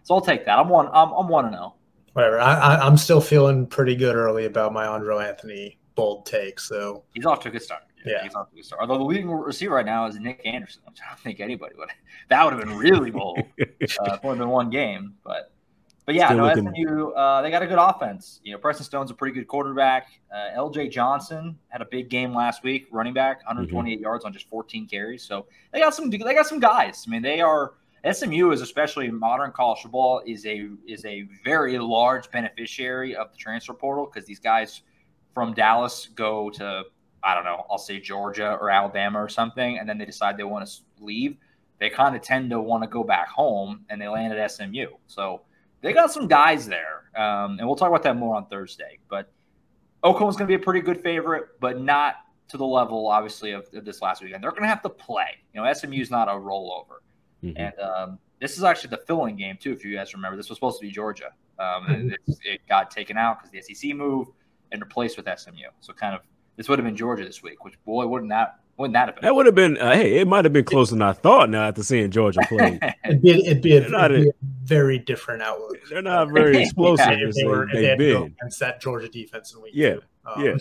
so 0.04 0.16
I'll 0.16 0.22
take 0.22 0.46
that. 0.46 0.58
I'm 0.58 0.70
one. 0.70 0.88
I'm, 0.88 1.12
I'm 1.12 1.28
one 1.28 1.46
and 1.46 1.54
zero. 1.54 1.76
Oh. 1.76 1.78
Whatever. 2.14 2.42
I, 2.42 2.76
I, 2.76 2.88
am 2.88 2.98
still 2.98 3.22
feeling 3.22 3.66
pretty 3.66 3.96
good 3.96 4.16
early 4.16 4.46
about 4.46 4.74
my 4.74 4.86
Andrel 4.86 5.26
Anthony 5.26 5.80
bold 5.96 6.26
take. 6.26 6.60
So 6.60 7.04
he's 7.14 7.26
off 7.26 7.40
to 7.42 7.50
a 7.50 7.52
good 7.52 7.62
start. 7.62 7.84
Yeah, 8.06 8.24
he's 8.24 8.36
off 8.36 8.50
to 8.50 8.54
a 8.54 8.56
good 8.58 8.66
start. 8.66 8.82
Although 8.82 8.98
the 8.98 9.06
leading 9.06 9.30
receiver 9.30 9.76
right 9.76 9.86
now 9.86 10.08
is 10.08 10.20
Nic 10.20 10.42
Anderson, 10.44 10.82
which 10.88 11.00
I 11.02 11.10
don't 11.10 11.20
think 11.20 11.40
anybody 11.40 11.76
would. 11.78 11.90
That 12.30 12.44
would 12.44 12.54
have 12.54 12.64
been 12.66 12.78
really 12.78 13.12
bold 13.12 13.40
uh, 14.00 14.18
more 14.24 14.36
than 14.36 14.50
one 14.50 14.70
game, 14.70 15.16
but 15.24 15.52
but 16.06 16.16
yeah, 16.16 16.28
Still 16.28 16.38
no, 16.38 16.46
looking... 16.46 16.74
SMU, 16.74 17.12
uh, 17.12 17.42
they 17.42 17.52
got 17.52 17.62
a 17.62 17.68
good 17.68 17.78
offense. 17.78 18.40
You 18.44 18.54
know, 18.54 18.58
Preston 18.58 18.86
Stone's 18.86 19.12
a 19.12 19.14
pretty 19.14 19.36
good 19.36 19.48
quarterback. 19.48 20.08
Uh, 20.34 20.58
LJ 20.58 20.92
Johnson 20.92 21.58
had 21.70 21.82
a 21.82 21.86
big 21.86 22.10
game 22.10 22.34
last 22.34 22.64
week, 22.64 22.88
running 22.92 23.14
back, 23.14 23.38
128 23.40 23.94
mm-hmm. 23.94 24.04
yards 24.04 24.26
on 24.26 24.34
just 24.34 24.50
14 24.50 24.88
carries. 24.88 25.24
So 25.24 25.46
they 25.72 25.80
got 25.80 25.94
some, 25.94 26.10
they 26.10 26.18
got 26.18 26.48
some 26.48 26.60
guys. 26.60 27.06
I 27.08 27.12
mean, 27.12 27.22
they 27.22 27.42
are 27.42 27.74
SMU 28.10 28.52
is 28.52 28.62
especially 28.62 29.12
modern 29.12 29.52
college 29.52 29.82
football 29.82 30.22
is 30.26 30.46
a 30.46 30.70
is 30.88 31.06
a 31.06 31.28
very 31.44 31.78
large 31.78 32.30
beneficiary 32.32 33.16
of 33.16 33.32
the 33.32 33.38
transfer 33.38 33.74
portal 33.74 34.10
because 34.12 34.26
these 34.26 34.40
guys 34.40 34.82
from 35.34 35.54
Dallas 35.54 36.10
go 36.16 36.50
to 36.52 36.84
I 37.24 37.36
don't 37.36 37.44
know, 37.44 37.66
I'll 37.70 37.78
say 37.78 38.00
Georgia 38.00 38.58
or 38.60 38.72
Alabama 38.72 39.22
or 39.22 39.30
something, 39.30 39.78
and 39.78 39.88
then 39.88 40.00
they 40.00 40.06
decide 40.06 40.38
they 40.38 40.44
want 40.44 40.68
to 40.68 40.82
leave. 41.00 41.38
They 41.78 41.92
kind 41.92 42.16
of 42.16 42.24
tend 42.24 42.50
to 42.50 42.60
want 42.60 42.84
to 42.84 42.90
go 42.90 43.04
back 43.04 43.28
home, 43.28 43.86
and 43.90 44.02
they 44.02 44.08
land 44.08 44.34
at 44.34 44.52
SMU. 44.52 44.88
So 45.06 45.42
they 45.82 45.94
got 45.94 46.12
some 46.12 46.28
guys 46.28 46.68
there, 46.68 47.10
um, 47.16 47.58
and 47.60 47.68
we'll 47.68 47.76
talk 47.76 47.90
about 47.90 48.04
that 48.04 48.16
more 48.16 48.36
on 48.36 48.46
Thursday. 48.48 49.00
But 49.10 49.32
Oklahoma's 50.04 50.36
going 50.36 50.48
to 50.50 50.58
be 50.58 50.62
a 50.62 50.64
pretty 50.64 50.82
good 50.82 51.02
favorite, 51.02 51.60
but 51.60 51.82
not 51.82 52.16
to 52.50 52.58
the 52.58 52.66
level, 52.66 53.08
obviously, 53.08 53.52
of, 53.52 53.66
of 53.74 53.86
this 53.86 54.02
last 54.02 54.22
weekend. 54.22 54.44
They're 54.44 54.52
going 54.52 54.64
to 54.64 54.68
have 54.68 54.82
to 54.84 54.90
play. 54.90 55.38
You 55.54 55.62
know, 55.62 55.74
SMU's 55.74 56.12
not 56.12 56.28
a 56.28 56.32
rollover, 56.32 57.00
mm-hmm. 57.44 57.58
and 57.58 57.80
um, 57.80 58.20
this 58.40 58.58
is 58.58 58.64
actually 58.64 58.92
the 58.92 59.02
filling 59.08 59.36
game 59.36 59.58
too. 59.60 59.72
If 59.72 59.84
you 59.84 59.96
guys 59.96 60.14
remember, 60.14 60.38
this 60.38 60.50
was 60.50 60.58
supposed 60.58 60.80
to 60.80 60.86
be 60.86 60.92
Georgia. 60.92 61.32
Um, 61.60 61.86
mm-hmm. 61.86 62.10
it, 62.10 62.20
it, 62.44 62.62
got 62.68 62.90
taken 62.90 63.18
out 63.18 63.38
because 63.40 63.52
the 63.52 63.76
SEC 63.76 63.96
moved 63.96 64.32
and 64.72 64.82
replaced 64.82 65.16
with 65.18 65.28
SMU. 65.28 65.68
So 65.80 65.94
kind 65.94 66.16
of 66.16 66.22
this 66.56 66.68
would 66.68 66.80
have 66.80 66.86
been 66.86 66.96
Georgia 66.96 67.24
this 67.24 67.44
week, 67.44 67.64
which 67.64 67.76
boy 67.86 68.08
wouldn't 68.08 68.30
that 68.30 68.61
wouldn't 68.78 68.94
that 68.94 69.08
have 69.08 69.16
been? 69.16 69.22
That 69.24 69.36
would 69.36 69.46
have 69.46 69.56
been. 69.56 69.78
Uh, 69.78 69.94
hey, 69.94 70.18
it 70.18 70.28
might 70.28 70.46
have 70.46 70.54
been 70.54 70.66
closer 70.66 70.96
than 70.96 71.02
I 71.02 71.14
thought. 71.14 71.50
Now 71.50 71.68
after 71.68 71.84
seeing 71.84 72.10
Georgia 72.12 72.40
play, 72.48 72.80
it'd 73.06 73.22
be, 73.22 73.46
it'd 73.46 73.62
be, 73.62 73.74
a, 73.74 73.82
it'd 73.82 74.24
be 74.24 74.30
a, 74.30 74.34
very 74.64 74.98
different 74.98 75.42
outlook. 75.42 75.78
They're 75.90 76.02
not 76.02 76.32
very 76.32 76.58
explosive 76.64 77.20
yeah, 77.20 77.28
as 77.28 77.36
they, 77.36 77.44
were, 77.44 77.68
they've 77.72 77.98
they 77.98 78.14
been 78.14 78.36
against 78.40 78.60
that 78.60 78.82
Georgia 78.82 79.08
defense 79.08 79.54
in 79.54 79.62
week. 79.62 79.74
Yeah, 79.76 79.98
um, 80.26 80.44
yeah. 80.44 80.56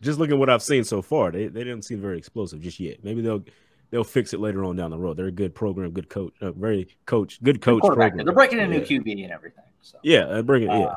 just 0.00 0.18
looking 0.18 0.34
at 0.34 0.38
what 0.38 0.50
I've 0.50 0.62
seen 0.62 0.84
so 0.84 1.02
far, 1.02 1.30
they 1.30 1.48
they 1.48 1.64
didn't 1.64 1.82
seem 1.82 2.00
very 2.00 2.18
explosive 2.18 2.60
just 2.60 2.80
yet. 2.80 3.04
Maybe 3.04 3.20
they'll 3.20 3.44
they'll 3.90 4.04
fix 4.04 4.32
it 4.32 4.40
later 4.40 4.64
on 4.64 4.76
down 4.76 4.90
the 4.90 4.98
road. 4.98 5.16
They're 5.16 5.26
a 5.26 5.32
good 5.32 5.54
program, 5.54 5.90
good 5.90 6.08
coach, 6.08 6.32
uh, 6.40 6.52
very 6.52 6.88
coach, 7.06 7.42
good 7.42 7.60
coach. 7.60 7.82
Program. 7.82 8.16
They're 8.16 8.32
breaking 8.32 8.60
a 8.60 8.66
new 8.66 8.78
yeah. 8.78 8.84
QB 8.84 9.24
and 9.24 9.32
everything. 9.32 9.64
So. 9.82 9.98
Yeah, 10.02 10.24
they're 10.26 10.42
bringing 10.42 10.70
um, 10.70 10.80
yeah. 10.80 10.94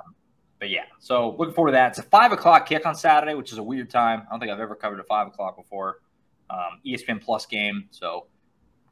But 0.60 0.70
yeah, 0.70 0.86
so 1.00 1.36
looking 1.38 1.54
forward 1.54 1.72
to 1.72 1.76
that. 1.76 1.90
It's 1.90 2.00
a 2.00 2.04
five 2.04 2.32
o'clock 2.32 2.66
kick 2.66 2.86
on 2.86 2.96
Saturday, 2.96 3.34
which 3.36 3.52
is 3.52 3.58
a 3.58 3.64
weird 3.64 3.90
time. 3.90 4.24
I 4.28 4.32
don't 4.32 4.40
think 4.40 4.52
I've 4.52 4.60
ever 4.60 4.76
covered 4.76 5.00
a 5.00 5.04
five 5.04 5.28
o'clock 5.28 5.58
before 5.58 6.00
um, 6.50 6.80
ESPN 6.86 7.22
Plus 7.22 7.46
game. 7.46 7.88
So 7.92 8.28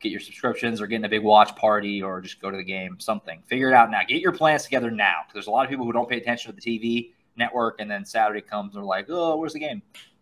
get 0.04 0.12
your 0.12 0.22
subscriptions 0.22 0.82
or 0.82 0.88
get 0.88 0.98
in 0.98 1.06
a 1.06 1.10
big 1.10 1.24
watch 1.24 1.56
party 1.56 2.04
or 2.04 2.22
just 2.22 2.42
go 2.42 2.52
to 2.52 2.58
the 2.58 2.64
game, 2.64 3.00
something. 3.00 3.42
Figure 3.48 3.70
it 3.70 3.74
out 3.74 3.90
now. 3.90 4.02
Get 4.08 4.22
your 4.22 4.34
plans 4.34 4.64
together 4.64 4.92
now. 4.92 5.16
Because 5.22 5.34
there's 5.34 5.48
a 5.48 5.52
lot 5.52 5.64
of 5.64 5.70
people 5.70 5.86
who 5.86 5.94
don't 5.94 6.10
pay 6.10 6.18
attention 6.18 6.54
to 6.54 6.60
the 6.60 6.62
TV 6.62 7.12
network, 7.36 7.80
and 7.80 7.90
then 7.90 8.06
Saturday 8.06 8.42
comes 8.42 8.76
and 8.76 8.82
they're 8.82 8.88
like, 8.88 9.08
oh, 9.10 9.38
where's 9.38 9.54
the 9.54 9.60
game? 9.60 9.82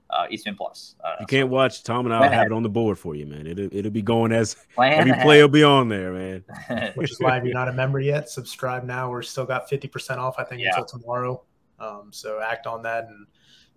Uh, 0.09 0.27
ESPN 0.31 0.57
Plus. 0.57 0.95
Uh, 1.03 1.15
you 1.21 1.25
can't 1.25 1.49
so, 1.49 1.53
watch 1.53 1.83
Tom 1.83 2.05
and 2.05 2.13
I'll 2.13 2.29
have 2.29 2.45
it 2.45 2.51
on 2.51 2.63
the 2.63 2.69
board 2.69 2.99
for 2.99 3.15
you, 3.15 3.25
man. 3.25 3.47
It'll, 3.47 3.73
it'll 3.73 3.91
be 3.91 4.01
going 4.01 4.33
as 4.33 4.57
every 4.77 5.11
ahead. 5.11 5.23
play 5.23 5.41
will 5.41 5.47
be 5.47 5.63
on 5.63 5.87
there, 5.87 6.11
man. 6.11 6.43
Which 6.95 7.11
is 7.11 7.19
why 7.19 7.37
if 7.37 7.45
you're 7.45 7.53
not 7.53 7.69
a 7.69 7.73
member 7.73 7.99
yet, 7.99 8.29
subscribe 8.29 8.83
now. 8.83 9.09
We're 9.09 9.21
still 9.21 9.45
got 9.45 9.69
50% 9.69 10.17
off, 10.17 10.35
I 10.37 10.43
think, 10.43 10.61
yeah. 10.61 10.69
until 10.69 10.85
tomorrow. 10.85 11.43
Um, 11.79 12.09
so 12.11 12.41
act 12.41 12.67
on 12.67 12.83
that 12.83 13.05
and 13.05 13.25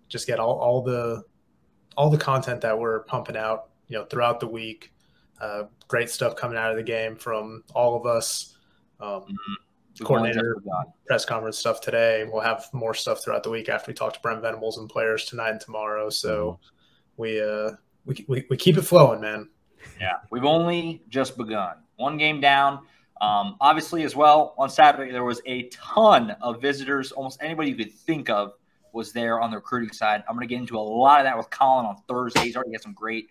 just 0.09 0.27
get 0.27 0.39
all, 0.39 0.59
all 0.59 0.81
the 0.81 1.23
all 1.95 2.09
the 2.09 2.17
content 2.17 2.61
that 2.61 2.77
we're 2.77 3.01
pumping 3.03 3.37
out, 3.37 3.69
you 3.87 3.97
know, 3.97 4.05
throughout 4.05 4.39
the 4.39 4.47
week. 4.47 4.91
Uh, 5.39 5.63
great 5.87 6.09
stuff 6.09 6.35
coming 6.35 6.57
out 6.57 6.71
of 6.71 6.77
the 6.77 6.83
game 6.83 7.15
from 7.15 7.63
all 7.73 7.95
of 7.95 8.05
us. 8.05 8.57
Um, 8.99 9.21
mm-hmm. 9.21 10.05
coordinator 10.05 10.57
press 11.05 11.25
conference 11.25 11.57
stuff 11.57 11.81
today. 11.81 12.27
We'll 12.31 12.41
have 12.41 12.67
more 12.71 12.93
stuff 12.93 13.23
throughout 13.23 13.43
the 13.43 13.49
week 13.49 13.67
after 13.67 13.91
we 13.91 13.93
talk 13.93 14.13
to 14.13 14.19
Brent 14.21 14.41
Venables 14.41 14.77
and 14.77 14.89
players 14.89 15.25
tonight 15.25 15.51
and 15.51 15.59
tomorrow. 15.59 16.09
So 16.09 16.59
mm-hmm. 16.59 17.21
we 17.21 17.41
uh 17.41 17.71
we, 18.05 18.25
we 18.27 18.45
we 18.49 18.57
keep 18.57 18.77
it 18.77 18.83
flowing, 18.83 19.19
man. 19.19 19.49
Yeah, 19.99 20.17
we've 20.31 20.45
only 20.45 21.03
just 21.09 21.37
begun. 21.37 21.75
One 21.97 22.17
game 22.17 22.39
down. 22.39 22.79
Um, 23.21 23.55
obviously, 23.61 24.03
as 24.03 24.15
well 24.15 24.55
on 24.57 24.69
Saturday 24.69 25.11
there 25.11 25.23
was 25.23 25.41
a 25.45 25.63
ton 25.69 26.31
of 26.41 26.61
visitors. 26.61 27.11
Almost 27.11 27.41
anybody 27.41 27.71
you 27.71 27.75
could 27.75 27.93
think 27.93 28.29
of 28.29 28.53
was 28.95 29.11
there 29.11 29.41
on 29.41 29.51
the 29.51 29.57
recruiting 29.57 29.91
side. 29.91 30.23
I'm 30.27 30.35
going 30.35 30.47
to 30.47 30.51
get 30.51 30.59
into 30.59 30.77
a 30.77 30.79
lot 30.79 31.19
of 31.19 31.25
that 31.25 31.37
with 31.37 31.49
Colin 31.49 31.85
on 31.85 31.97
Thursday. 32.07 32.43
He's 32.45 32.55
already 32.55 32.71
got 32.71 32.81
some 32.81 32.93
great 32.93 33.27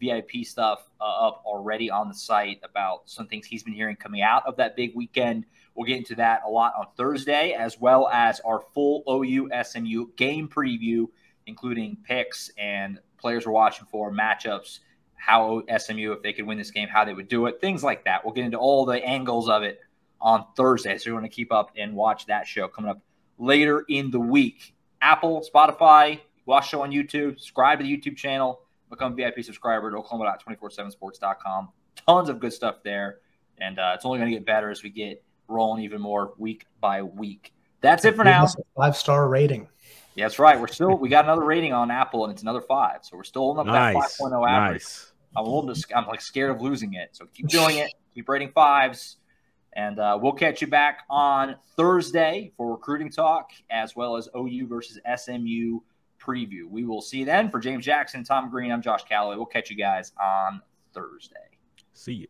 VIP 0.00 0.44
stuff 0.44 0.88
uh, 1.00 1.04
up 1.04 1.42
already 1.44 1.90
on 1.90 2.08
the 2.08 2.14
site 2.14 2.60
about 2.62 3.02
some 3.06 3.26
things 3.26 3.44
he's 3.44 3.64
been 3.64 3.74
hearing 3.74 3.96
coming 3.96 4.22
out 4.22 4.46
of 4.46 4.56
that 4.56 4.76
big 4.76 4.94
weekend. 4.94 5.44
We'll 5.74 5.86
get 5.86 5.96
into 5.96 6.14
that 6.16 6.42
a 6.46 6.48
lot 6.48 6.74
on 6.78 6.86
Thursday, 6.96 7.52
as 7.52 7.80
well 7.80 8.08
as 8.08 8.40
our 8.40 8.60
full 8.72 9.02
OU 9.08 9.50
SMU 9.64 10.06
game 10.16 10.48
preview, 10.48 11.06
including 11.46 11.96
picks 12.04 12.50
and 12.56 13.00
players 13.18 13.44
we're 13.44 13.52
watching 13.52 13.86
for, 13.90 14.12
matchups, 14.12 14.78
how 15.16 15.62
SMU, 15.76 16.12
if 16.12 16.22
they 16.22 16.32
could 16.32 16.46
win 16.46 16.58
this 16.58 16.70
game, 16.70 16.88
how 16.88 17.04
they 17.04 17.14
would 17.14 17.28
do 17.28 17.46
it, 17.46 17.60
things 17.60 17.82
like 17.82 18.04
that. 18.04 18.24
We'll 18.24 18.34
get 18.34 18.44
into 18.44 18.58
all 18.58 18.84
the 18.84 19.04
angles 19.04 19.48
of 19.48 19.64
it 19.64 19.80
on 20.20 20.44
Thursday. 20.56 20.96
So 20.96 21.10
you 21.10 21.14
want 21.14 21.26
to 21.26 21.30
keep 21.30 21.52
up 21.52 21.72
and 21.76 21.96
watch 21.96 22.26
that 22.26 22.46
show 22.46 22.68
coming 22.68 22.90
up 22.90 23.00
later 23.36 23.84
in 23.88 24.12
the 24.12 24.20
week. 24.20 24.74
Apple, 25.00 25.46
Spotify, 25.54 26.20
watch 26.46 26.68
show 26.68 26.82
on 26.82 26.90
YouTube, 26.90 27.38
subscribe 27.38 27.78
to 27.78 27.84
the 27.84 27.96
YouTube 27.96 28.16
channel 28.16 28.60
become 28.90 29.14
VIP 29.14 29.42
subscriber 29.42 29.88
at 29.88 29.94
oklahoma.247sports.com. 29.94 31.68
Tons 32.06 32.28
of 32.28 32.40
good 32.40 32.52
stuff 32.52 32.76
there. 32.82 33.18
And 33.60 33.78
uh, 33.78 33.92
it's 33.94 34.04
only 34.04 34.18
going 34.18 34.30
to 34.30 34.36
get 34.36 34.46
better 34.46 34.70
as 34.70 34.82
we 34.82 34.90
get 34.90 35.22
rolling 35.48 35.82
even 35.82 36.00
more 36.00 36.34
week 36.38 36.66
by 36.80 37.02
week. 37.02 37.52
That's 37.80 38.04
it 38.04 38.16
for 38.16 38.24
now. 38.24 38.46
Five 38.76 38.96
star 38.96 39.28
rating. 39.28 39.68
Yeah, 40.14 40.24
that's 40.24 40.38
right. 40.38 40.60
We're 40.60 40.66
still 40.66 40.96
we 40.96 41.08
got 41.08 41.24
another 41.24 41.44
rating 41.44 41.72
on 41.72 41.90
Apple 41.90 42.24
and 42.24 42.32
it's 42.32 42.42
another 42.42 42.60
five, 42.60 43.00
so 43.02 43.16
we're 43.16 43.24
still 43.24 43.42
holding 43.42 43.60
up 43.60 43.66
nice. 43.66 43.94
that 44.18 44.24
5.0 44.24 44.48
average. 44.48 44.82
Nice. 44.82 45.12
I'm 45.36 45.44
a 45.44 45.48
little 45.48 45.74
I'm 45.94 46.06
like 46.06 46.20
scared 46.20 46.50
of 46.50 46.60
losing 46.60 46.94
it, 46.94 47.10
so 47.12 47.26
keep 47.26 47.46
doing 47.46 47.78
it. 47.78 47.92
Keep 48.14 48.28
rating 48.28 48.50
fives, 48.50 49.18
and 49.74 49.98
uh, 49.98 50.18
we'll 50.20 50.32
catch 50.32 50.60
you 50.60 50.66
back 50.66 51.00
on 51.10 51.56
Thursday 51.76 52.52
for 52.56 52.72
recruiting 52.72 53.10
talk 53.10 53.50
as 53.70 53.94
well 53.94 54.16
as 54.16 54.28
OU 54.36 54.66
versus 54.66 54.98
SMU 55.16 55.80
preview. 56.20 56.64
We 56.68 56.84
will 56.84 57.00
see 57.00 57.18
you 57.18 57.24
then. 57.24 57.50
For 57.50 57.60
James 57.60 57.84
Jackson, 57.84 58.24
Tom 58.24 58.50
Green, 58.50 58.72
I'm 58.72 58.82
Josh 58.82 59.04
Callaway. 59.04 59.36
We'll 59.36 59.46
catch 59.46 59.70
you 59.70 59.76
guys 59.76 60.12
on 60.20 60.60
Thursday. 60.92 61.36
See 61.92 62.14
you. 62.14 62.28